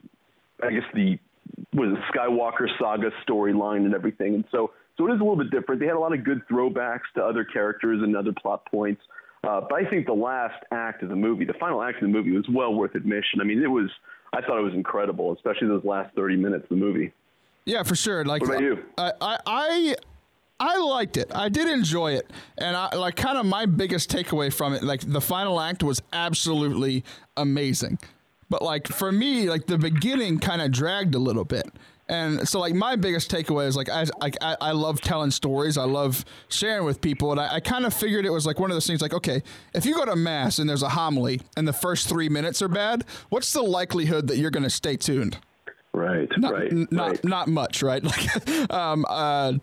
I 0.65 0.71
guess 0.71 0.83
the, 0.93 1.19
was 1.73 1.95
Skywalker 2.13 2.67
saga 2.79 3.11
storyline 3.27 3.85
and 3.85 3.93
everything. 3.93 4.33
And 4.33 4.45
so, 4.51 4.71
so 4.97 5.07
it 5.07 5.13
is 5.13 5.19
a 5.19 5.23
little 5.23 5.37
bit 5.37 5.51
different. 5.51 5.79
They 5.79 5.87
had 5.87 5.95
a 5.95 5.99
lot 5.99 6.13
of 6.13 6.23
good 6.23 6.41
throwbacks 6.49 7.01
to 7.15 7.23
other 7.23 7.43
characters 7.43 8.01
and 8.01 8.15
other 8.15 8.31
plot 8.31 8.65
points. 8.71 9.01
Uh, 9.43 9.61
but 9.69 9.75
I 9.75 9.89
think 9.89 10.05
the 10.05 10.13
last 10.13 10.63
act 10.71 11.03
of 11.03 11.09
the 11.09 11.15
movie, 11.15 11.43
the 11.45 11.53
final 11.59 11.83
act 11.83 11.97
of 11.97 12.03
the 12.03 12.07
movie, 12.07 12.31
was 12.31 12.45
well 12.49 12.73
worth 12.73 12.95
admission. 12.95 13.41
I 13.41 13.43
mean, 13.43 13.61
it 13.61 13.67
was. 13.67 13.89
I 14.31 14.41
thought 14.41 14.57
it 14.57 14.63
was 14.63 14.73
incredible, 14.73 15.33
especially 15.33 15.67
those 15.67 15.83
last 15.83 16.15
thirty 16.15 16.37
minutes 16.37 16.63
of 16.63 16.69
the 16.69 16.75
movie. 16.77 17.11
Yeah, 17.65 17.83
for 17.83 17.95
sure. 17.95 18.23
Like, 18.23 18.41
what 18.41 18.51
about 18.51 18.61
you? 18.61 18.83
I, 18.97 19.11
I, 19.21 19.95
I 20.63 20.77
liked 20.77 21.17
it. 21.17 21.29
I 21.35 21.49
did 21.49 21.67
enjoy 21.67 22.13
it, 22.13 22.31
and 22.57 22.77
I 22.77 22.95
like 22.95 23.17
kind 23.17 23.37
of 23.37 23.45
my 23.45 23.65
biggest 23.65 24.09
takeaway 24.09 24.51
from 24.51 24.73
it. 24.73 24.81
Like 24.81 25.01
the 25.01 25.19
final 25.19 25.59
act 25.59 25.83
was 25.83 26.01
absolutely 26.13 27.03
amazing, 27.35 27.99
but 28.49 28.61
like 28.61 28.87
for 28.87 29.11
me, 29.11 29.49
like 29.49 29.67
the 29.67 29.77
beginning 29.77 30.39
kind 30.39 30.61
of 30.61 30.71
dragged 30.71 31.15
a 31.15 31.19
little 31.19 31.43
bit. 31.43 31.69
And 32.09 32.47
so, 32.47 32.59
like, 32.59 32.73
my 32.73 32.97
biggest 32.97 33.31
takeaway 33.31 33.65
is 33.65 33.77
like, 33.77 33.89
I, 33.89 34.05
like, 34.19 34.35
I, 34.41 34.57
I 34.59 34.71
love 34.73 34.99
telling 34.99 35.31
stories. 35.31 35.77
I 35.77 35.85
love 35.85 36.25
sharing 36.49 36.85
with 36.85 36.99
people. 36.99 37.31
And 37.31 37.39
I, 37.39 37.55
I 37.55 37.59
kind 37.61 37.85
of 37.85 37.93
figured 37.93 38.25
it 38.25 38.29
was 38.29 38.45
like 38.45 38.59
one 38.59 38.69
of 38.69 38.75
those 38.75 38.85
things 38.85 39.01
like, 39.01 39.13
okay, 39.13 39.41
if 39.73 39.85
you 39.85 39.95
go 39.95 40.03
to 40.03 40.15
Mass 40.15 40.59
and 40.59 40.69
there's 40.69 40.83
a 40.83 40.89
homily 40.89 41.39
and 41.55 41.65
the 41.65 41.73
first 41.73 42.09
three 42.09 42.27
minutes 42.27 42.61
are 42.61 42.67
bad, 42.67 43.05
what's 43.29 43.53
the 43.53 43.61
likelihood 43.61 44.27
that 44.27 44.37
you're 44.37 44.51
going 44.51 44.63
to 44.63 44.69
stay 44.69 44.97
tuned? 44.97 45.37
Right, 45.93 46.29
not, 46.37 46.53
right, 46.53 46.71
n- 46.71 46.87
not, 46.91 47.07
right. 47.07 47.23
not 47.23 47.47
much, 47.47 47.81
right? 47.81 48.03
Like, 48.13 48.69
um, 48.71 49.05
uh, 49.07 49.53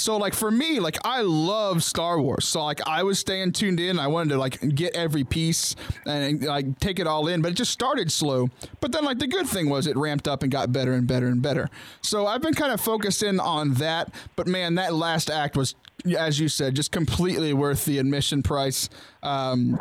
so 0.00 0.16
like 0.16 0.32
for 0.34 0.50
me, 0.50 0.80
like 0.80 0.96
I 1.04 1.20
love 1.20 1.84
Star 1.84 2.20
Wars. 2.20 2.46
So 2.46 2.64
like 2.64 2.80
I 2.86 3.02
was 3.02 3.18
staying 3.18 3.52
tuned 3.52 3.78
in. 3.78 3.98
I 3.98 4.06
wanted 4.06 4.30
to 4.30 4.38
like 4.38 4.74
get 4.74 4.96
every 4.96 5.24
piece 5.24 5.76
and 6.06 6.42
like 6.42 6.78
take 6.80 6.98
it 6.98 7.06
all 7.06 7.28
in, 7.28 7.42
but 7.42 7.52
it 7.52 7.54
just 7.54 7.70
started 7.70 8.10
slow. 8.10 8.48
But 8.80 8.92
then 8.92 9.04
like 9.04 9.18
the 9.18 9.26
good 9.26 9.46
thing 9.46 9.68
was 9.68 9.86
it 9.86 9.96
ramped 9.96 10.26
up 10.26 10.42
and 10.42 10.50
got 10.50 10.72
better 10.72 10.94
and 10.94 11.06
better 11.06 11.26
and 11.26 11.42
better. 11.42 11.68
So 12.00 12.26
I've 12.26 12.40
been 12.40 12.54
kind 12.54 12.72
of 12.72 12.80
focused 12.80 13.22
in 13.22 13.38
on 13.38 13.74
that. 13.74 14.12
But 14.36 14.46
man, 14.46 14.76
that 14.76 14.94
last 14.94 15.30
act 15.30 15.54
was, 15.54 15.74
as 16.16 16.40
you 16.40 16.48
said, 16.48 16.74
just 16.74 16.92
completely 16.92 17.52
worth 17.52 17.84
the 17.84 17.98
admission 17.98 18.42
price. 18.42 18.88
Um, 19.22 19.78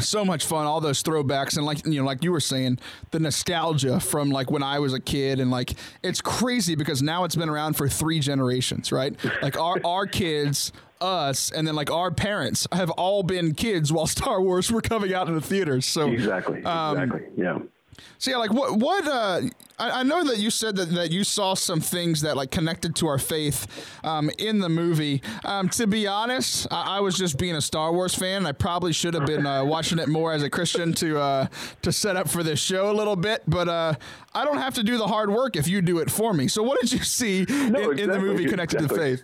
so 0.00 0.24
much 0.24 0.46
fun 0.46 0.66
all 0.66 0.80
those 0.80 1.02
throwbacks 1.02 1.56
and 1.56 1.66
like 1.66 1.84
you 1.86 2.00
know 2.00 2.06
like 2.06 2.24
you 2.24 2.32
were 2.32 2.40
saying 2.40 2.78
the 3.10 3.20
nostalgia 3.20 4.00
from 4.00 4.30
like 4.30 4.50
when 4.50 4.62
i 4.62 4.78
was 4.78 4.94
a 4.94 5.00
kid 5.00 5.38
and 5.38 5.50
like 5.50 5.74
it's 6.02 6.20
crazy 6.20 6.74
because 6.74 7.02
now 7.02 7.24
it's 7.24 7.36
been 7.36 7.50
around 7.50 7.74
for 7.74 7.88
three 7.88 8.18
generations 8.18 8.90
right 8.90 9.14
like 9.42 9.58
our 9.58 9.78
our 9.84 10.06
kids 10.06 10.72
us 11.02 11.50
and 11.50 11.66
then 11.68 11.74
like 11.74 11.90
our 11.90 12.10
parents 12.10 12.66
have 12.72 12.88
all 12.90 13.22
been 13.22 13.54
kids 13.54 13.92
while 13.92 14.06
star 14.06 14.40
wars 14.40 14.72
were 14.72 14.80
coming 14.80 15.12
out 15.12 15.28
in 15.28 15.34
the 15.34 15.40
theaters 15.42 15.84
so 15.84 16.08
Exactly, 16.08 16.64
um, 16.64 16.96
exactly. 16.96 17.28
Yeah. 17.36 17.58
So 18.18 18.30
yeah, 18.30 18.36
like 18.36 18.52
what 18.52 18.76
what 18.78 19.06
uh 19.06 19.40
I, 19.78 20.00
I 20.00 20.02
know 20.04 20.22
that 20.24 20.38
you 20.38 20.50
said 20.50 20.76
that, 20.76 20.90
that 20.90 21.10
you 21.10 21.24
saw 21.24 21.54
some 21.54 21.80
things 21.80 22.20
that 22.20 22.36
like 22.36 22.50
connected 22.50 22.94
to 22.96 23.08
our 23.08 23.18
faith 23.18 23.66
um, 24.04 24.30
in 24.38 24.60
the 24.60 24.68
movie. 24.68 25.22
Um, 25.44 25.68
to 25.70 25.86
be 25.86 26.06
honest, 26.06 26.68
I, 26.70 26.98
I 26.98 27.00
was 27.00 27.16
just 27.16 27.38
being 27.38 27.56
a 27.56 27.60
Star 27.60 27.92
Wars 27.92 28.14
fan. 28.14 28.46
I 28.46 28.52
probably 28.52 28.92
should 28.92 29.14
have 29.14 29.26
been 29.26 29.46
uh, 29.46 29.64
watching 29.64 29.98
it 29.98 30.08
more 30.08 30.32
as 30.32 30.42
a 30.42 30.50
Christian 30.50 30.92
to 30.94 31.18
uh, 31.18 31.46
to 31.82 31.92
set 31.92 32.16
up 32.16 32.28
for 32.28 32.42
this 32.42 32.60
show 32.60 32.90
a 32.90 32.94
little 32.94 33.16
bit. 33.16 33.42
But 33.48 33.68
uh, 33.68 33.94
I 34.34 34.44
don't 34.44 34.58
have 34.58 34.74
to 34.74 34.82
do 34.82 34.98
the 34.98 35.06
hard 35.06 35.30
work 35.30 35.56
if 35.56 35.66
you 35.66 35.82
do 35.82 35.98
it 35.98 36.10
for 36.10 36.32
me. 36.32 36.48
So 36.48 36.62
what 36.62 36.80
did 36.80 36.92
you 36.92 37.02
see 37.02 37.40
in, 37.48 37.98
in 37.98 38.10
the 38.10 38.20
movie 38.20 38.46
connected 38.46 38.82
exactly. 38.82 38.98
to 38.98 39.16
faith? 39.16 39.22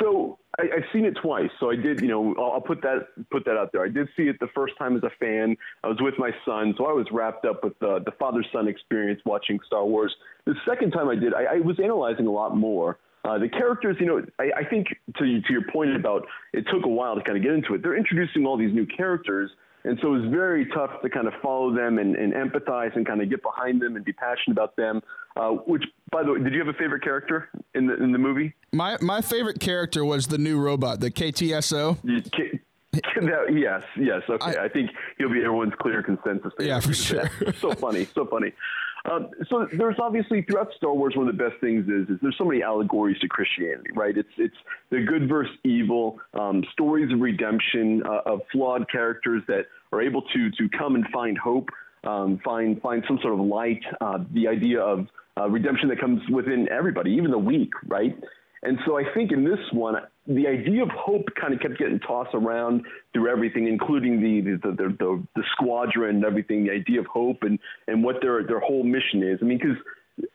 So 0.00 0.38
I, 0.58 0.62
I've 0.76 0.84
seen 0.92 1.04
it 1.04 1.16
twice. 1.22 1.50
So 1.60 1.70
I 1.70 1.76
did, 1.76 2.00
you 2.00 2.08
know, 2.08 2.34
I'll, 2.38 2.52
I'll 2.52 2.60
put 2.60 2.82
that 2.82 3.08
put 3.30 3.44
that 3.44 3.56
out 3.56 3.70
there. 3.72 3.84
I 3.84 3.88
did 3.88 4.08
see 4.16 4.24
it 4.24 4.38
the 4.40 4.48
first 4.54 4.74
time 4.78 4.96
as 4.96 5.02
a 5.02 5.10
fan. 5.20 5.56
I 5.84 5.88
was 5.88 5.98
with 6.00 6.14
my 6.18 6.30
son, 6.44 6.74
so 6.76 6.86
I 6.86 6.92
was 6.92 7.06
wrapped 7.10 7.44
up 7.44 7.64
with 7.64 7.78
the, 7.78 8.00
the 8.04 8.12
father 8.12 8.44
son 8.52 8.68
experience 8.68 9.20
watching 9.24 9.58
Star 9.66 9.84
Wars. 9.84 10.14
The 10.44 10.54
second 10.66 10.92
time 10.92 11.08
I 11.08 11.14
did, 11.14 11.34
I, 11.34 11.44
I 11.44 11.60
was 11.60 11.78
analyzing 11.82 12.26
a 12.26 12.32
lot 12.32 12.56
more. 12.56 12.98
Uh, 13.24 13.38
the 13.38 13.48
characters, 13.48 13.96
you 14.00 14.06
know, 14.06 14.24
I, 14.38 14.50
I 14.58 14.64
think 14.64 14.88
to 15.18 15.40
to 15.40 15.52
your 15.52 15.64
point 15.72 15.94
about 15.94 16.26
it 16.52 16.64
took 16.72 16.84
a 16.84 16.88
while 16.88 17.14
to 17.14 17.22
kind 17.22 17.36
of 17.36 17.42
get 17.42 17.52
into 17.52 17.74
it. 17.74 17.82
They're 17.82 17.96
introducing 17.96 18.46
all 18.46 18.56
these 18.56 18.72
new 18.72 18.86
characters, 18.86 19.50
and 19.88 19.98
so 20.02 20.14
it 20.14 20.20
was 20.20 20.30
very 20.30 20.66
tough 20.66 21.00
to 21.00 21.08
kind 21.08 21.26
of 21.26 21.32
follow 21.42 21.74
them 21.74 21.98
and, 21.98 22.14
and 22.14 22.34
empathize 22.34 22.94
and 22.94 23.06
kind 23.06 23.22
of 23.22 23.30
get 23.30 23.42
behind 23.42 23.80
them 23.80 23.96
and 23.96 24.04
be 24.04 24.12
passionate 24.12 24.52
about 24.52 24.76
them. 24.76 25.02
Uh, 25.34 25.50
which, 25.66 25.84
by 26.10 26.22
the 26.22 26.32
way, 26.32 26.40
did 26.40 26.52
you 26.52 26.58
have 26.58 26.68
a 26.68 26.78
favorite 26.78 27.02
character 27.02 27.48
in 27.74 27.86
the 27.86 27.94
in 28.02 28.12
the 28.12 28.18
movie? 28.18 28.52
My 28.72 28.98
my 29.00 29.22
favorite 29.22 29.60
character 29.60 30.04
was 30.04 30.26
the 30.26 30.36
new 30.36 30.60
robot, 30.60 31.00
the 31.00 31.10
K-2SO. 31.10 31.96
Ca- 32.34 32.47
that- 32.92 33.52
yes, 33.52 33.82
yes. 33.98 34.22
Okay, 34.28 34.56
I, 34.58 34.64
I- 34.64 34.68
think 34.68 34.90
he'll 35.18 35.28
be 35.32 35.38
everyone's 35.40 35.74
clear 35.80 36.02
consensus. 36.02 36.52
Yeah, 36.58 36.80
for 36.80 36.94
sure. 36.94 37.30
so 37.60 37.72
funny, 37.72 38.06
so 38.14 38.26
funny. 38.26 38.52
Um, 39.10 39.30
so 39.48 39.66
there's 39.72 39.96
obviously 40.00 40.42
throughout 40.42 40.68
Star 40.76 40.92
Wars, 40.92 41.14
one 41.16 41.28
of 41.28 41.36
the 41.36 41.42
best 41.42 41.60
things 41.60 41.86
is, 41.88 42.08
is 42.10 42.18
there's 42.20 42.36
so 42.36 42.44
many 42.44 42.62
allegories 42.62 43.18
to 43.20 43.28
Christianity, 43.28 43.90
right? 43.94 44.16
It's 44.16 44.28
it's 44.36 44.56
the 44.90 45.00
good 45.02 45.28
versus 45.28 45.54
evil, 45.64 46.18
um, 46.34 46.64
stories 46.72 47.12
of 47.12 47.20
redemption 47.20 48.02
uh, 48.04 48.20
of 48.26 48.40
flawed 48.52 48.90
characters 48.90 49.42
that 49.48 49.66
are 49.92 50.02
able 50.02 50.22
to 50.34 50.50
to 50.50 50.68
come 50.76 50.94
and 50.96 51.06
find 51.12 51.38
hope, 51.38 51.68
um, 52.04 52.40
find 52.44 52.82
find 52.82 53.04
some 53.06 53.18
sort 53.22 53.34
of 53.34 53.40
light. 53.40 53.82
Uh, 54.00 54.18
the 54.32 54.48
idea 54.48 54.80
of 54.80 55.06
uh, 55.38 55.48
redemption 55.48 55.88
that 55.88 56.00
comes 56.00 56.20
within 56.30 56.68
everybody, 56.70 57.12
even 57.12 57.30
the 57.30 57.38
weak, 57.38 57.70
right? 57.86 58.18
And 58.64 58.78
so 58.84 58.98
I 58.98 59.04
think 59.14 59.30
in 59.30 59.44
this 59.44 59.60
one, 59.72 59.94
the 60.28 60.46
idea 60.46 60.82
of 60.82 60.90
hope 60.90 61.26
kind 61.40 61.54
of 61.54 61.60
kept 61.60 61.78
getting 61.78 61.98
tossed 62.00 62.34
around 62.34 62.82
through 63.12 63.30
everything, 63.30 63.66
including 63.66 64.20
the 64.20 64.52
the, 64.52 64.70
the, 64.70 64.96
the, 64.98 65.26
the 65.34 65.42
squadron 65.52 66.16
and 66.16 66.24
everything. 66.24 66.64
The 66.64 66.72
idea 66.72 67.00
of 67.00 67.06
hope 67.06 67.38
and, 67.42 67.58
and 67.86 68.04
what 68.04 68.16
their 68.20 68.46
their 68.46 68.60
whole 68.60 68.84
mission 68.84 69.22
is. 69.22 69.38
I 69.40 69.46
mean, 69.46 69.58
because 69.58 69.76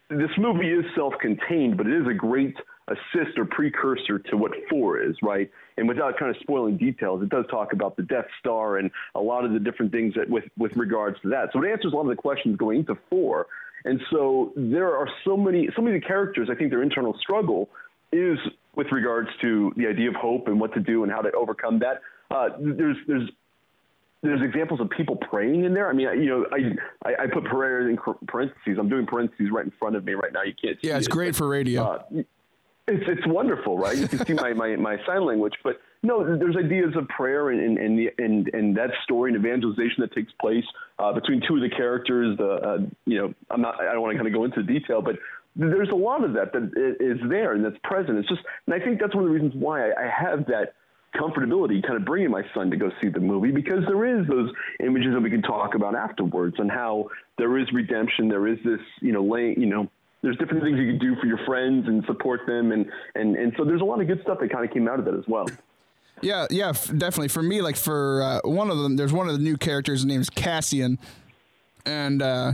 this 0.10 0.32
movie 0.38 0.70
is 0.72 0.86
self-contained, 0.96 1.78
but 1.78 1.88
it 1.88 2.02
is 2.02 2.08
a 2.08 2.14
great 2.14 2.56
assist 2.88 3.38
or 3.38 3.46
precursor 3.46 4.20
to 4.20 4.36
what 4.36 4.52
four 4.70 5.00
is, 5.00 5.16
right? 5.22 5.50
And 5.78 5.88
without 5.88 6.18
kind 6.18 6.36
of 6.36 6.42
spoiling 6.42 6.78
details, 6.78 7.22
it 7.22 7.30
does 7.30 7.46
talk 7.50 7.74
about 7.74 7.96
the 7.96 8.04
Death 8.04 8.26
Star 8.40 8.78
and 8.78 8.92
a 9.16 9.22
lot 9.22 9.46
of 9.46 9.54
the 9.54 9.60
different 9.60 9.92
things 9.92 10.16
that 10.16 10.30
with 10.30 10.46
with 10.58 10.76
regards 10.76 11.20
to 11.22 11.30
that. 11.30 11.50
So 11.54 11.64
it 11.64 11.70
answers 11.70 11.94
a 11.94 11.96
lot 11.96 12.04
of 12.04 12.10
the 12.10 12.16
questions 12.16 12.58
going 12.58 12.80
into 12.80 12.98
four. 13.10 13.48
And 13.86 14.00
so 14.12 14.54
there 14.56 14.96
are 14.96 15.10
so 15.26 15.36
many 15.36 15.70
so 15.76 15.82
many 15.82 16.00
characters. 16.00 16.50
I 16.52 16.56
think 16.56 16.72
their 16.72 16.84
internal 16.84 17.16
struggle 17.20 17.70
is 18.14 18.38
with 18.76 18.88
regards 18.92 19.30
to 19.42 19.72
the 19.78 19.88
idea 19.88 20.10
of 20.10 20.16
hope 20.16 20.48
and 20.48 20.60
what 20.60 20.74
to 20.74 20.80
do 20.80 21.04
and 21.04 21.12
how 21.12 21.22
to 21.22 21.32
overcome 21.32 21.80
that. 21.80 22.02
Uh, 22.32 22.50
there's 22.60 22.98
there's 23.08 23.30
there's 24.22 24.42
examples 24.42 24.80
of 24.80 24.90
people 24.90 25.18
praying 25.18 25.66
in 25.66 25.74
there. 25.74 25.90
I 25.90 25.94
mean, 25.94 26.08
you 26.22 26.30
know, 26.30 26.46
I 26.52 27.10
I, 27.10 27.24
I 27.24 27.28
put 27.28 27.44
prayer 27.46 27.90
in 27.90 27.98
parentheses. 28.28 28.78
I'm 28.80 28.90
doing 28.90 29.06
parentheses 29.06 29.50
right 29.52 29.66
in 29.66 29.72
front 29.78 29.96
of 29.96 30.06
me 30.06 30.14
right 30.14 30.32
now. 30.34 30.44
You 30.44 30.54
can't. 30.60 30.80
See. 30.82 30.88
Yeah, 30.88 30.98
it's 30.98 31.08
it, 31.08 31.12
great 31.12 31.34
but, 31.34 31.38
for 31.38 31.48
radio. 31.50 31.84
Uh, 31.84 32.24
it's 32.88 33.04
it's 33.08 33.28
wonderful, 33.28 33.78
right? 33.78 33.98
You 33.98 34.08
can 34.08 34.26
see 34.26 34.34
my, 34.34 34.54
my, 34.54 34.76
my 34.76 34.98
sign 35.06 35.26
language, 35.26 35.54
but 35.64 35.80
no, 36.02 36.38
there's 36.38 36.58
ideas 36.58 36.94
of 36.96 37.08
prayer 37.08 37.50
and 37.50 37.60
and 37.60 37.78
and 37.78 37.98
the, 37.98 38.10
and, 38.18 38.50
and 38.54 38.78
that 38.78 38.90
story 39.04 39.34
and 39.34 39.46
evangelization 39.46 39.98
that 40.00 40.14
takes 40.14 40.32
place 40.40 40.66
uh, 41.00 41.14
between 41.14 41.42
two 41.48 41.56
of 41.56 41.62
the 41.62 41.70
characters. 41.70 42.38
The 42.38 42.46
uh, 42.46 42.78
you 43.06 43.20
know, 43.20 43.34
I'm 43.50 43.62
not. 43.62 43.80
I 43.80 43.94
don't 43.94 44.02
want 44.02 44.14
to 44.14 44.18
kind 44.18 44.28
of 44.28 44.34
go 44.34 44.44
into 44.44 44.64
detail, 44.64 45.02
but 45.02 45.16
there's 45.56 45.90
a 45.90 45.96
lot 45.96 46.24
of 46.24 46.34
that 46.34 46.52
that 46.54 46.98
is 47.00 47.20
there 47.30 47.54
and 47.54 47.64
that's 47.64 47.78
present. 47.84 48.18
It's 48.18 48.30
just, 48.30 48.42
and 48.66 48.74
I 48.74 48.84
think 48.84 49.00
that's 49.00 49.14
one 49.14 49.24
of 49.24 49.30
the 49.30 49.34
reasons 49.34 49.54
why 49.56 49.90
I, 49.90 50.06
I 50.06 50.10
have 50.10 50.46
that 50.48 50.74
comfortability 51.16 51.86
kind 51.86 51.96
of 51.96 52.06
bringing 52.06 52.32
my 52.32 52.44
son 52.56 52.72
to 52.72 52.78
go 52.78 52.90
see 53.02 53.08
the 53.08 53.20
movie 53.20 53.52
because 53.52 53.86
there 53.86 54.20
is 54.20 54.28
those 54.28 54.50
images 54.80 55.14
that 55.14 55.22
we 55.22 55.30
can 55.30 55.44
talk 55.44 55.76
about 55.76 55.96
afterwards 55.96 56.56
and 56.58 56.72
how 56.72 57.08
there 57.38 57.56
is 57.60 57.72
redemption 57.72 58.28
there 58.28 58.48
is 58.48 58.58
this 58.66 58.80
you 59.00 59.12
know 59.12 59.24
laying 59.24 59.60
you 59.60 59.68
know 59.68 59.88
there's 60.24 60.36
different 60.38 60.64
things 60.64 60.76
you 60.80 60.88
can 60.88 60.98
do 60.98 61.16
for 61.22 61.28
your 61.28 61.38
friends 61.46 61.88
and 61.88 62.04
support 62.06 62.42
them 62.48 62.72
and 62.72 62.88
and 63.14 63.36
and 63.36 63.54
so 63.58 63.64
there's 63.64 63.82
a 63.82 63.84
lot 63.84 64.02
of 64.02 64.08
good 64.08 64.20
stuff 64.24 64.40
that 64.40 64.52
kind 64.52 64.66
of 64.66 64.74
came 64.74 64.88
out 64.88 64.98
of 64.98 65.06
that 65.06 65.14
as 65.14 65.24
well 65.28 65.46
Yeah, 66.22 66.48
yeah, 66.50 66.70
f- 66.70 66.88
definitely. 66.88 67.28
For 67.28 67.44
me, 67.44 67.62
like 67.62 67.76
for 67.76 68.24
uh, 68.24 68.40
one 68.50 68.70
of 68.72 68.78
them, 68.78 68.96
there's 68.96 69.12
one 69.12 69.28
of 69.28 69.34
the 69.34 69.44
new 69.44 69.58
characters. 69.58 70.00
His 70.00 70.06
name 70.06 70.22
is 70.22 70.30
Cassian, 70.30 70.98
and 71.86 72.22
uh, 72.22 72.54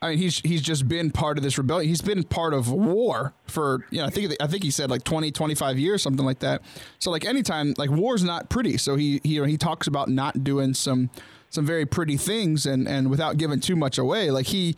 I 0.00 0.10
mean 0.10 0.18
he's 0.18 0.38
he's 0.40 0.62
just 0.62 0.86
been 0.88 1.10
part 1.10 1.38
of 1.38 1.44
this 1.44 1.58
rebellion. 1.58 1.88
He's 1.88 2.02
been 2.02 2.22
part 2.22 2.54
of 2.54 2.70
war 2.70 3.34
for 3.46 3.84
you 3.90 3.98
know 3.98 4.06
I 4.06 4.10
think 4.10 4.34
I 4.40 4.46
think 4.46 4.62
he 4.62 4.70
said 4.70 4.90
like 4.90 5.02
20, 5.04 5.32
25 5.32 5.78
years, 5.78 6.02
something 6.02 6.24
like 6.24 6.38
that. 6.40 6.62
So 6.98 7.10
like 7.10 7.24
anytime 7.24 7.74
like 7.76 7.90
war's 7.90 8.22
not 8.22 8.48
pretty. 8.48 8.76
So 8.76 8.96
he 8.96 9.20
he 9.24 9.44
he 9.44 9.56
talks 9.56 9.86
about 9.86 10.08
not 10.08 10.44
doing 10.44 10.74
some 10.74 11.10
some 11.50 11.64
very 11.66 11.86
pretty 11.86 12.16
things, 12.16 12.66
and 12.66 12.86
and 12.86 13.10
without 13.10 13.38
giving 13.38 13.60
too 13.60 13.76
much 13.76 13.98
away, 13.98 14.30
like 14.30 14.46
he 14.46 14.76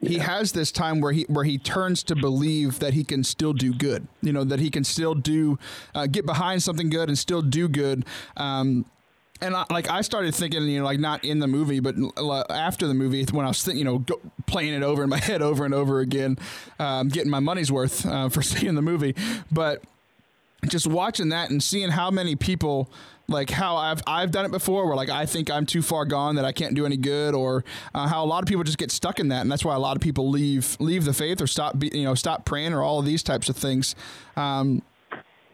he 0.00 0.18
has 0.18 0.52
this 0.52 0.72
time 0.72 1.00
where 1.00 1.12
he 1.12 1.24
where 1.28 1.44
he 1.44 1.58
turns 1.58 2.02
to 2.04 2.16
believe 2.16 2.78
that 2.80 2.94
he 2.94 3.04
can 3.04 3.22
still 3.24 3.52
do 3.52 3.72
good. 3.72 4.08
You 4.22 4.32
know 4.32 4.44
that 4.44 4.60
he 4.60 4.70
can 4.70 4.84
still 4.84 5.14
do 5.14 5.58
uh, 5.94 6.06
get 6.06 6.26
behind 6.26 6.62
something 6.62 6.90
good 6.90 7.08
and 7.08 7.18
still 7.18 7.42
do 7.42 7.68
good. 7.68 8.04
Um, 8.36 8.86
and 9.40 9.56
I, 9.56 9.64
like 9.70 9.88
I 9.88 10.02
started 10.02 10.34
thinking, 10.34 10.62
you 10.64 10.78
know, 10.78 10.84
like 10.84 11.00
not 11.00 11.24
in 11.24 11.38
the 11.38 11.46
movie, 11.46 11.80
but 11.80 11.94
after 12.50 12.86
the 12.86 12.94
movie, 12.94 13.24
when 13.30 13.44
I 13.44 13.48
was, 13.48 13.62
thinking, 13.62 13.78
you 13.78 13.84
know, 13.84 13.98
go, 13.98 14.20
playing 14.46 14.74
it 14.74 14.82
over 14.82 15.02
in 15.02 15.08
my 15.08 15.18
head 15.20 15.42
over 15.42 15.64
and 15.64 15.74
over 15.74 16.00
again, 16.00 16.38
um, 16.78 17.08
getting 17.08 17.30
my 17.30 17.40
money's 17.40 17.70
worth 17.70 18.06
uh, 18.06 18.28
for 18.28 18.42
seeing 18.42 18.74
the 18.74 18.82
movie. 18.82 19.14
But 19.50 19.82
just 20.68 20.86
watching 20.86 21.30
that 21.30 21.50
and 21.50 21.62
seeing 21.62 21.90
how 21.90 22.10
many 22.10 22.36
people 22.36 22.90
like 23.28 23.48
how 23.48 23.76
I've 23.76 24.02
I've 24.06 24.32
done 24.32 24.44
it 24.44 24.50
before, 24.50 24.86
where 24.86 24.96
like 24.96 25.08
I 25.08 25.24
think 25.24 25.50
I'm 25.50 25.64
too 25.64 25.82
far 25.82 26.04
gone 26.04 26.34
that 26.34 26.44
I 26.44 26.52
can't 26.52 26.74
do 26.74 26.84
any 26.84 26.96
good, 26.96 27.34
or 27.34 27.64
uh, 27.94 28.08
how 28.08 28.24
a 28.24 28.26
lot 28.26 28.42
of 28.42 28.48
people 28.48 28.64
just 28.64 28.76
get 28.76 28.90
stuck 28.90 29.20
in 29.20 29.28
that, 29.28 29.42
and 29.42 29.50
that's 29.50 29.64
why 29.64 29.74
a 29.74 29.78
lot 29.78 29.96
of 29.96 30.02
people 30.02 30.28
leave 30.28 30.76
leave 30.80 31.04
the 31.04 31.12
faith 31.12 31.40
or 31.40 31.46
stop 31.46 31.78
be, 31.78 31.90
you 31.94 32.04
know 32.04 32.14
stop 32.14 32.44
praying 32.44 32.72
or 32.72 32.82
all 32.82 32.98
of 32.98 33.06
these 33.06 33.22
types 33.22 33.48
of 33.48 33.56
things. 33.56 33.94
Um, 34.36 34.82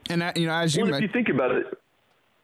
and 0.09 0.23
that, 0.23 0.37
you 0.37 0.47
know, 0.47 0.55
as 0.55 0.75
you 0.77 0.85
well, 0.85 0.95
if 0.95 1.03
you 1.03 1.09
think 1.09 1.29
about 1.29 1.51
it, 1.51 1.67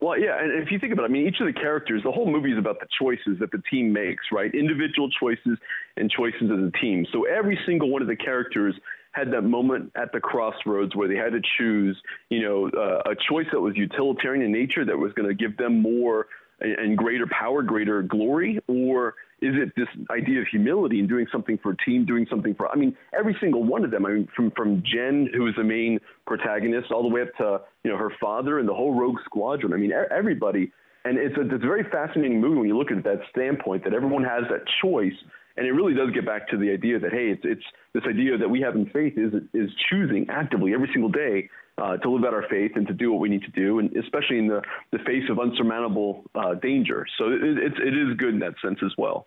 well, 0.02 0.18
yeah, 0.18 0.42
and 0.42 0.60
if 0.60 0.72
you 0.72 0.80
think 0.80 0.92
about 0.92 1.04
it, 1.04 1.10
I 1.10 1.12
mean, 1.12 1.28
each 1.28 1.38
of 1.40 1.46
the 1.46 1.52
characters, 1.52 2.02
the 2.02 2.10
whole 2.10 2.30
movie 2.30 2.50
is 2.50 2.58
about 2.58 2.80
the 2.80 2.88
choices 2.98 3.38
that 3.38 3.52
the 3.52 3.62
team 3.70 3.92
makes, 3.92 4.24
right? 4.32 4.52
Individual 4.52 5.08
choices 5.08 5.56
and 5.96 6.10
choices 6.10 6.50
as 6.50 6.58
a 6.58 6.72
team. 6.80 7.06
So 7.12 7.24
every 7.24 7.56
single 7.64 7.88
one 7.88 8.02
of 8.02 8.08
the 8.08 8.16
characters 8.16 8.74
had 9.12 9.30
that 9.32 9.42
moment 9.42 9.92
at 9.94 10.10
the 10.12 10.18
crossroads 10.18 10.96
where 10.96 11.06
they 11.06 11.14
had 11.14 11.32
to 11.32 11.40
choose, 11.56 11.96
you 12.30 12.42
know, 12.42 12.68
uh, 12.68 13.10
a 13.10 13.14
choice 13.28 13.46
that 13.52 13.60
was 13.60 13.76
utilitarian 13.76 14.44
in 14.44 14.50
nature 14.50 14.84
that 14.84 14.98
was 14.98 15.12
going 15.12 15.28
to 15.28 15.34
give 15.34 15.56
them 15.56 15.80
more 15.80 16.26
and 16.60 16.98
greater 16.98 17.26
power, 17.26 17.62
greater 17.62 18.02
glory, 18.02 18.58
or 18.66 19.14
is 19.42 19.54
it 19.56 19.72
this 19.76 19.88
idea 20.10 20.40
of 20.40 20.46
humility 20.46 21.00
and 21.00 21.08
doing 21.08 21.26
something 21.32 21.58
for 21.58 21.72
a 21.72 21.76
team, 21.84 22.06
doing 22.06 22.26
something 22.30 22.54
for? 22.54 22.70
I 22.70 22.76
mean, 22.76 22.96
every 23.18 23.36
single 23.40 23.64
one 23.64 23.84
of 23.84 23.90
them. 23.90 24.06
I 24.06 24.10
mean, 24.10 24.28
from 24.34 24.52
from 24.52 24.82
Jyn, 24.82 25.26
who 25.34 25.48
is 25.48 25.54
the 25.56 25.64
main 25.64 25.98
protagonist, 26.26 26.92
all 26.92 27.02
the 27.02 27.08
way 27.08 27.22
up 27.22 27.34
to 27.38 27.60
you 27.82 27.90
know 27.90 27.98
her 27.98 28.12
father 28.20 28.60
and 28.60 28.68
the 28.68 28.74
whole 28.74 28.94
Rogue 28.94 29.18
Squadron. 29.24 29.72
I 29.72 29.76
mean, 29.76 29.92
everybody. 30.10 30.72
And 31.04 31.18
it's 31.18 31.36
a, 31.36 31.40
it's 31.40 31.64
a 31.64 31.66
very 31.66 31.82
fascinating 31.90 32.40
movie 32.40 32.58
when 32.58 32.68
you 32.68 32.78
look 32.78 32.92
at 32.92 33.02
that 33.02 33.22
standpoint 33.30 33.82
that 33.82 33.92
everyone 33.92 34.22
has 34.22 34.44
that 34.50 34.62
choice, 34.80 35.18
and 35.56 35.66
it 35.66 35.72
really 35.72 35.94
does 35.94 36.10
get 36.14 36.24
back 36.24 36.48
to 36.50 36.56
the 36.56 36.70
idea 36.70 37.00
that 37.00 37.10
hey, 37.10 37.30
it's 37.30 37.42
it's 37.42 37.64
this 37.92 38.04
idea 38.08 38.38
that 38.38 38.48
we 38.48 38.60
have 38.60 38.76
in 38.76 38.86
faith 38.90 39.14
is 39.16 39.32
is 39.52 39.68
choosing 39.90 40.26
actively 40.30 40.72
every 40.72 40.88
single 40.92 41.10
day 41.10 41.50
uh, 41.78 41.96
to 41.96 42.10
live 42.10 42.24
out 42.24 42.34
our 42.34 42.46
faith 42.48 42.72
and 42.76 42.86
to 42.86 42.94
do 42.94 43.10
what 43.10 43.20
we 43.20 43.28
need 43.28 43.42
to 43.42 43.50
do, 43.50 43.80
and 43.80 43.96
especially 43.96 44.38
in 44.38 44.46
the, 44.46 44.62
the 44.92 44.98
face 44.98 45.24
of 45.28 45.40
unsurmountable 45.40 46.22
uh, 46.36 46.54
danger. 46.54 47.04
So 47.18 47.24
it, 47.32 47.58
it 47.58 47.96
is 47.96 48.16
good 48.16 48.34
in 48.34 48.40
that 48.40 48.54
sense 48.62 48.78
as 48.84 48.92
well. 48.96 49.26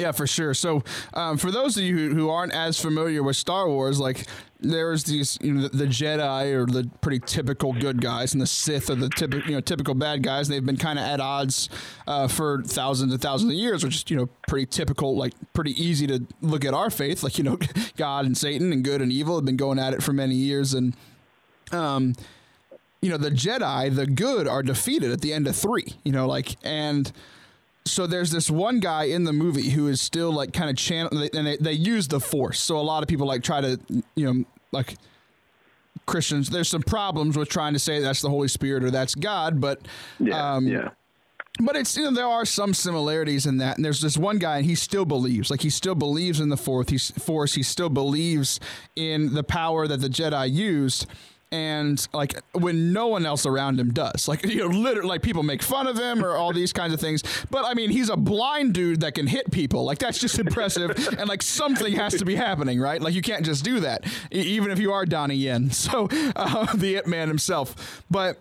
Yeah, 0.00 0.12
for 0.12 0.26
sure. 0.26 0.54
So, 0.54 0.82
um, 1.12 1.36
for 1.36 1.50
those 1.50 1.76
of 1.76 1.82
you 1.82 2.14
who, 2.14 2.30
aren't 2.30 2.54
as 2.54 2.80
familiar 2.80 3.22
with 3.22 3.36
Star 3.36 3.68
Wars, 3.68 4.00
like 4.00 4.26
there's 4.58 5.04
these, 5.04 5.36
you 5.42 5.52
know, 5.52 5.68
the, 5.68 5.76
the, 5.76 5.84
Jedi 5.84 6.54
are 6.54 6.64
the 6.64 6.88
pretty 7.02 7.18
typical 7.18 7.74
good 7.74 8.00
guys, 8.00 8.32
and 8.32 8.40
the 8.40 8.46
Sith 8.46 8.88
are 8.88 8.94
the 8.94 9.10
typical, 9.10 9.46
you 9.50 9.56
know, 9.56 9.60
typical 9.60 9.92
bad 9.92 10.22
guys. 10.22 10.48
And 10.48 10.54
they've 10.54 10.64
been 10.64 10.78
kind 10.78 10.98
of 10.98 11.04
at 11.04 11.20
odds 11.20 11.68
uh, 12.06 12.28
for 12.28 12.62
thousands 12.62 13.12
and 13.12 13.20
thousands 13.20 13.52
of 13.52 13.58
years, 13.58 13.84
which 13.84 13.96
is, 13.96 14.04
you 14.10 14.16
know, 14.16 14.30
pretty 14.48 14.64
typical, 14.64 15.18
like 15.18 15.34
pretty 15.52 15.72
easy 15.72 16.06
to 16.06 16.24
look 16.40 16.64
at 16.64 16.72
our 16.72 16.88
faith, 16.88 17.22
like 17.22 17.36
you 17.36 17.44
know, 17.44 17.58
God 17.98 18.24
and 18.24 18.38
Satan 18.38 18.72
and 18.72 18.82
good 18.82 19.02
and 19.02 19.12
evil 19.12 19.34
have 19.34 19.44
been 19.44 19.58
going 19.58 19.78
at 19.78 19.92
it 19.92 20.02
for 20.02 20.14
many 20.14 20.34
years, 20.34 20.72
and 20.72 20.96
um, 21.72 22.14
you 23.02 23.10
know, 23.10 23.18
the 23.18 23.30
Jedi, 23.30 23.94
the 23.94 24.06
good, 24.06 24.48
are 24.48 24.62
defeated 24.62 25.12
at 25.12 25.20
the 25.20 25.34
end 25.34 25.46
of 25.46 25.54
three. 25.54 25.96
You 26.04 26.12
know, 26.12 26.26
like 26.26 26.56
and 26.62 27.12
so 27.90 28.06
there's 28.06 28.30
this 28.30 28.50
one 28.50 28.80
guy 28.80 29.04
in 29.04 29.24
the 29.24 29.32
movie 29.32 29.70
who 29.70 29.88
is 29.88 30.00
still 30.00 30.32
like 30.32 30.52
kind 30.52 30.70
of 30.70 30.76
channel 30.76 31.10
and 31.34 31.46
they, 31.46 31.56
they 31.56 31.72
use 31.72 32.08
the 32.08 32.20
force. 32.20 32.60
So 32.60 32.78
a 32.78 32.80
lot 32.80 33.02
of 33.02 33.08
people 33.08 33.26
like 33.26 33.42
try 33.42 33.60
to 33.60 33.80
you 34.14 34.32
know 34.32 34.44
like 34.72 34.96
christians 36.06 36.50
there's 36.50 36.68
some 36.68 36.82
problems 36.82 37.36
with 37.36 37.48
trying 37.48 37.72
to 37.72 37.78
say 37.78 38.00
that's 38.00 38.22
the 38.22 38.28
holy 38.28 38.48
spirit 38.48 38.82
or 38.82 38.90
that's 38.90 39.14
god 39.14 39.60
but 39.60 39.80
yeah, 40.18 40.54
um, 40.54 40.66
yeah. 40.66 40.88
but 41.60 41.76
it's 41.76 41.96
you 41.96 42.04
know 42.04 42.10
there 42.10 42.26
are 42.26 42.44
some 42.44 42.74
similarities 42.74 43.46
in 43.46 43.58
that 43.58 43.76
and 43.76 43.84
there's 43.84 44.00
this 44.00 44.16
one 44.16 44.38
guy 44.38 44.58
and 44.58 44.66
he 44.66 44.74
still 44.74 45.04
believes 45.04 45.50
like 45.50 45.60
he 45.60 45.70
still 45.70 45.94
believes 45.94 46.40
in 46.40 46.48
the 46.48 46.56
fourth 46.56 46.88
he's 46.88 47.10
force 47.12 47.54
he 47.54 47.62
still 47.62 47.88
believes 47.88 48.58
in 48.96 49.34
the 49.34 49.44
power 49.44 49.86
that 49.86 50.00
the 50.00 50.08
jedi 50.08 50.50
used 50.52 51.06
and 51.52 52.06
like 52.12 52.40
when 52.52 52.92
no 52.92 53.08
one 53.08 53.26
else 53.26 53.46
around 53.46 53.80
him 53.80 53.92
does. 53.92 54.28
Like 54.28 54.44
you 54.46 54.58
know 54.58 54.66
literally 54.66 55.08
like 55.08 55.22
people 55.22 55.42
make 55.42 55.62
fun 55.62 55.86
of 55.86 55.98
him 55.98 56.24
or 56.24 56.36
all 56.36 56.52
these 56.52 56.72
kinds 56.72 56.94
of 56.94 57.00
things. 57.00 57.22
But 57.50 57.64
i 57.64 57.74
mean 57.74 57.90
he's 57.90 58.08
a 58.08 58.16
blind 58.16 58.74
dude 58.74 59.00
that 59.00 59.14
can 59.14 59.26
hit 59.26 59.50
people. 59.50 59.84
Like 59.84 59.98
that's 59.98 60.18
just 60.18 60.38
impressive. 60.38 60.90
And 61.20 61.28
like 61.28 61.42
something 61.42 61.94
has 61.94 62.14
to 62.14 62.24
be 62.24 62.34
happening 62.34 62.80
right? 62.80 63.00
Like 63.00 63.14
you 63.14 63.22
can't 63.22 63.44
just 63.44 63.64
do 63.64 63.80
that 63.80 64.04
even 64.30 64.70
if 64.70 64.78
you 64.78 64.92
are 64.92 65.04
donnie 65.04 65.34
yen. 65.34 65.70
So 65.80 66.08
uh, 66.36 66.72
the 66.74 66.96
it 66.96 67.06
man 67.06 67.28
himself. 67.28 68.04
But 68.10 68.38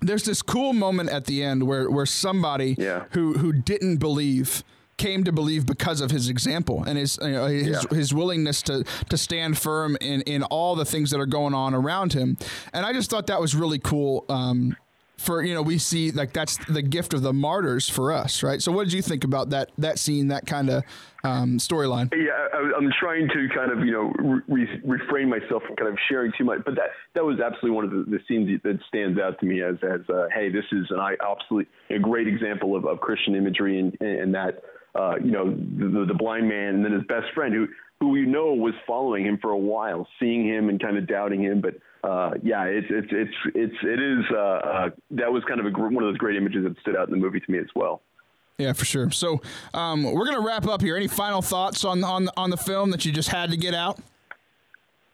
there's 0.00 0.24
this 0.24 0.40
cool 0.40 0.72
moment 0.72 1.10
at 1.10 1.26
the 1.26 1.42
end 1.42 1.64
where 1.64 1.90
where 1.90 2.06
somebody 2.06 2.74
yeah. 2.78 3.04
who 3.10 3.34
who 3.34 3.52
didn't 3.52 3.98
believe 3.98 4.62
came 5.00 5.24
to 5.24 5.32
believe 5.32 5.64
because 5.64 6.02
of 6.02 6.10
his 6.10 6.28
example 6.28 6.84
and 6.84 6.98
his 6.98 7.18
you 7.22 7.30
know, 7.30 7.46
his, 7.46 7.68
yeah. 7.68 7.96
his 7.96 8.12
willingness 8.12 8.60
to 8.60 8.84
to 9.08 9.16
stand 9.16 9.56
firm 9.56 9.96
in 10.00 10.20
in 10.22 10.42
all 10.44 10.76
the 10.76 10.84
things 10.84 11.10
that 11.10 11.18
are 11.18 11.26
going 11.26 11.54
on 11.54 11.74
around 11.74 12.12
him. 12.12 12.36
And 12.74 12.84
I 12.84 12.92
just 12.92 13.08
thought 13.10 13.26
that 13.28 13.40
was 13.40 13.54
really 13.54 13.78
cool. 13.78 14.26
Um, 14.28 14.76
for 15.16 15.42
you 15.42 15.54
know, 15.54 15.62
we 15.62 15.78
see 15.78 16.10
like 16.10 16.32
that's 16.32 16.56
the 16.66 16.82
gift 16.82 17.14
of 17.14 17.22
the 17.22 17.32
martyrs 17.32 17.88
for 17.88 18.12
us, 18.12 18.42
right? 18.42 18.60
So, 18.60 18.72
what 18.72 18.84
did 18.84 18.92
you 18.92 19.02
think 19.02 19.24
about 19.24 19.50
that 19.50 19.70
that 19.78 19.98
scene, 19.98 20.28
that 20.28 20.46
kind 20.46 20.70
of 20.70 20.82
um, 21.24 21.58
storyline? 21.58 22.10
Yeah, 22.14 22.48
I, 22.54 22.78
am 22.78 22.90
trying 22.98 23.28
to 23.28 23.48
kind 23.54 23.70
of 23.70 23.80
you 23.84 23.92
know 23.92 24.40
re- 24.48 24.80
refrain 24.82 25.28
myself 25.28 25.62
from 25.66 25.76
kind 25.76 25.90
of 25.90 25.98
sharing 26.08 26.32
too 26.38 26.44
much, 26.44 26.60
but 26.64 26.74
that 26.76 26.90
that 27.14 27.24
was 27.24 27.38
absolutely 27.38 27.72
one 27.72 27.84
of 27.84 27.90
the, 27.90 28.04
the 28.06 28.18
scenes 28.28 28.60
that 28.64 28.78
stands 28.88 29.18
out 29.18 29.38
to 29.40 29.46
me 29.46 29.62
as 29.62 29.76
as 29.82 30.00
uh, 30.08 30.28
hey, 30.34 30.48
this 30.50 30.64
is 30.72 30.86
an 30.90 31.00
absolutely 31.20 31.70
a 31.94 31.98
great 31.98 32.26
example 32.26 32.74
of, 32.74 32.86
of 32.86 33.00
Christian 33.00 33.34
imagery 33.34 33.78
and 33.78 34.00
and 34.00 34.34
that 34.34 34.62
uh, 34.94 35.14
you 35.22 35.30
know, 35.30 35.50
the, 35.50 36.06
the 36.06 36.14
blind 36.14 36.48
man, 36.48 36.76
and 36.76 36.84
then 36.84 36.92
his 36.92 37.04
best 37.04 37.32
friend, 37.34 37.54
who 37.54 37.68
who 38.00 38.08
we 38.08 38.22
know 38.22 38.54
was 38.54 38.74
following 38.86 39.26
him 39.26 39.38
for 39.38 39.50
a 39.50 39.58
while, 39.58 40.06
seeing 40.18 40.46
him 40.46 40.68
and 40.68 40.80
kind 40.80 40.96
of 40.96 41.06
doubting 41.06 41.42
him. 41.42 41.60
But 41.60 41.74
uh, 42.02 42.32
yeah, 42.42 42.64
it's 42.64 42.86
it's 42.90 43.08
it's 43.10 43.34
it's 43.54 43.76
it 43.82 44.00
is 44.00 44.24
uh, 44.32 44.38
uh, 44.38 44.90
that 45.12 45.32
was 45.32 45.42
kind 45.46 45.60
of 45.60 45.66
a, 45.66 45.70
one 45.70 45.96
of 45.96 46.08
those 46.08 46.16
great 46.16 46.36
images 46.36 46.64
that 46.64 46.78
stood 46.80 46.96
out 46.96 47.08
in 47.08 47.12
the 47.12 47.20
movie 47.20 47.40
to 47.40 47.50
me 47.50 47.58
as 47.58 47.68
well. 47.74 48.02
Yeah, 48.58 48.72
for 48.72 48.84
sure. 48.84 49.10
So 49.10 49.40
um, 49.74 50.02
we're 50.02 50.26
gonna 50.26 50.40
wrap 50.40 50.66
up 50.66 50.80
here. 50.80 50.96
Any 50.96 51.08
final 51.08 51.42
thoughts 51.42 51.84
on 51.84 52.02
on 52.04 52.28
on 52.36 52.50
the 52.50 52.56
film 52.56 52.90
that 52.90 53.04
you 53.04 53.12
just 53.12 53.28
had 53.28 53.50
to 53.50 53.56
get 53.56 53.74
out? 53.74 53.98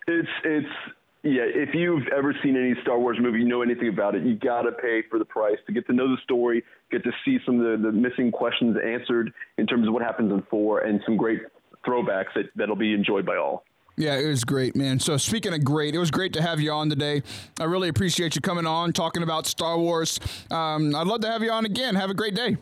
It's 0.07 0.29
it's 0.45 0.66
yeah, 1.27 1.43
if 1.45 1.74
you've 1.74 2.07
ever 2.16 2.35
seen 2.43 2.57
any 2.57 2.74
Star 2.83 2.99
Wars 2.99 3.18
movie, 3.20 3.39
you 3.39 3.45
know 3.45 3.62
anything 3.62 3.89
about 3.89 4.14
it, 4.14 4.22
you 4.22 4.37
got 4.37 4.62
to 4.62 4.72
pay 4.72 5.03
for 5.11 5.18
the 5.18 5.24
price 5.24 5.59
to 5.66 5.72
get 5.72 5.87
to 5.89 5.93
know 5.93 6.09
the 6.09 6.20
story, 6.22 6.62
get 6.91 7.03
to 7.05 7.11
see 7.24 7.39
some 7.45 7.61
of 7.61 7.83
the, 7.83 7.89
the 7.89 7.93
missing 7.93 8.31
questions 8.31 8.77
answered 8.83 9.33
in 9.59 9.66
terms 9.66 9.89
of 9.89 9.95
what 9.95 10.03
happens 10.03 10.33
in 10.33 10.43
four, 10.49 10.81
and 10.81 11.01
some 11.05 11.16
great 11.16 11.41
throwbacks 11.87 12.33
that, 12.35 12.45
that'll 12.55 12.77
be 12.77 12.95
enjoyed 12.95 13.27
by 13.27 13.37
all. 13.37 13.64
Yeah, 13.97 14.16
it 14.18 14.27
was 14.27 14.45
great, 14.45 14.77
man. 14.77 15.01
So 15.01 15.16
speaking 15.16 15.55
of 15.55 15.64
great, 15.64 15.95
it 15.95 15.99
was 15.99 16.11
great 16.11 16.35
to 16.35 16.43
have 16.43 16.61
you 16.61 16.70
on 16.70 16.91
today. 16.91 17.22
I 17.59 17.64
really 17.64 17.89
appreciate 17.89 18.35
you 18.35 18.43
coming 18.43 18.66
on, 18.66 18.93
talking 18.93 19.22
about 19.22 19.47
Star 19.47 19.79
Wars. 19.79 20.20
Um, 20.51 20.95
I'd 20.95 21.07
love 21.07 21.22
to 21.22 21.29
have 21.29 21.43
you 21.43 21.51
on 21.51 21.64
again. 21.64 21.95
Have 21.95 22.11
a 22.11 22.14
great 22.14 22.35
day. 22.35 22.59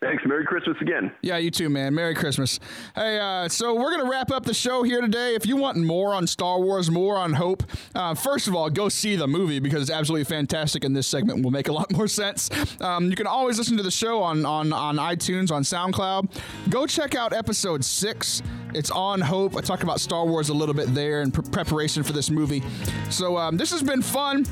Thanks. 0.00 0.22
Merry 0.24 0.44
Christmas 0.44 0.76
again. 0.80 1.10
Yeah, 1.22 1.38
you 1.38 1.50
too, 1.50 1.68
man. 1.68 1.92
Merry 1.92 2.14
Christmas. 2.14 2.60
Hey, 2.94 3.18
uh, 3.18 3.48
so 3.48 3.74
we're 3.74 3.90
going 3.90 4.04
to 4.04 4.08
wrap 4.08 4.30
up 4.30 4.44
the 4.44 4.54
show 4.54 4.84
here 4.84 5.00
today. 5.00 5.34
If 5.34 5.44
you 5.44 5.56
want 5.56 5.76
more 5.76 6.14
on 6.14 6.28
Star 6.28 6.60
Wars, 6.60 6.88
more 6.88 7.16
on 7.16 7.32
Hope, 7.32 7.64
uh, 7.96 8.14
first 8.14 8.46
of 8.46 8.54
all, 8.54 8.70
go 8.70 8.88
see 8.88 9.16
the 9.16 9.26
movie 9.26 9.58
because 9.58 9.82
it's 9.82 9.90
absolutely 9.90 10.24
fantastic, 10.24 10.84
and 10.84 10.94
this 10.94 11.08
segment 11.08 11.42
will 11.42 11.50
make 11.50 11.66
a 11.66 11.72
lot 11.72 11.90
more 11.96 12.06
sense. 12.06 12.48
Um, 12.80 13.10
you 13.10 13.16
can 13.16 13.26
always 13.26 13.58
listen 13.58 13.76
to 13.76 13.82
the 13.82 13.90
show 13.90 14.22
on, 14.22 14.46
on, 14.46 14.72
on 14.72 14.96
iTunes, 14.98 15.50
on 15.50 15.62
SoundCloud. 15.64 16.30
Go 16.70 16.86
check 16.86 17.16
out 17.16 17.32
episode 17.32 17.84
six. 17.84 18.40
It's 18.74 18.92
on 18.92 19.20
Hope. 19.20 19.56
I 19.56 19.62
talk 19.62 19.82
about 19.82 19.98
Star 19.98 20.24
Wars 20.24 20.48
a 20.48 20.54
little 20.54 20.74
bit 20.76 20.94
there 20.94 21.22
in 21.22 21.32
pre- 21.32 21.42
preparation 21.50 22.04
for 22.04 22.12
this 22.12 22.30
movie. 22.30 22.62
So 23.10 23.36
um, 23.36 23.56
this 23.56 23.72
has 23.72 23.82
been 23.82 24.02
fun. 24.02 24.46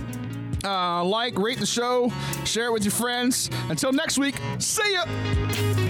Uh, 0.64 1.04
like, 1.04 1.38
rate 1.38 1.58
the 1.58 1.66
show, 1.66 2.12
share 2.44 2.66
it 2.66 2.72
with 2.72 2.84
your 2.84 2.92
friends. 2.92 3.50
Until 3.68 3.92
next 3.92 4.18
week, 4.18 4.36
see 4.58 4.92
ya. 4.94 5.85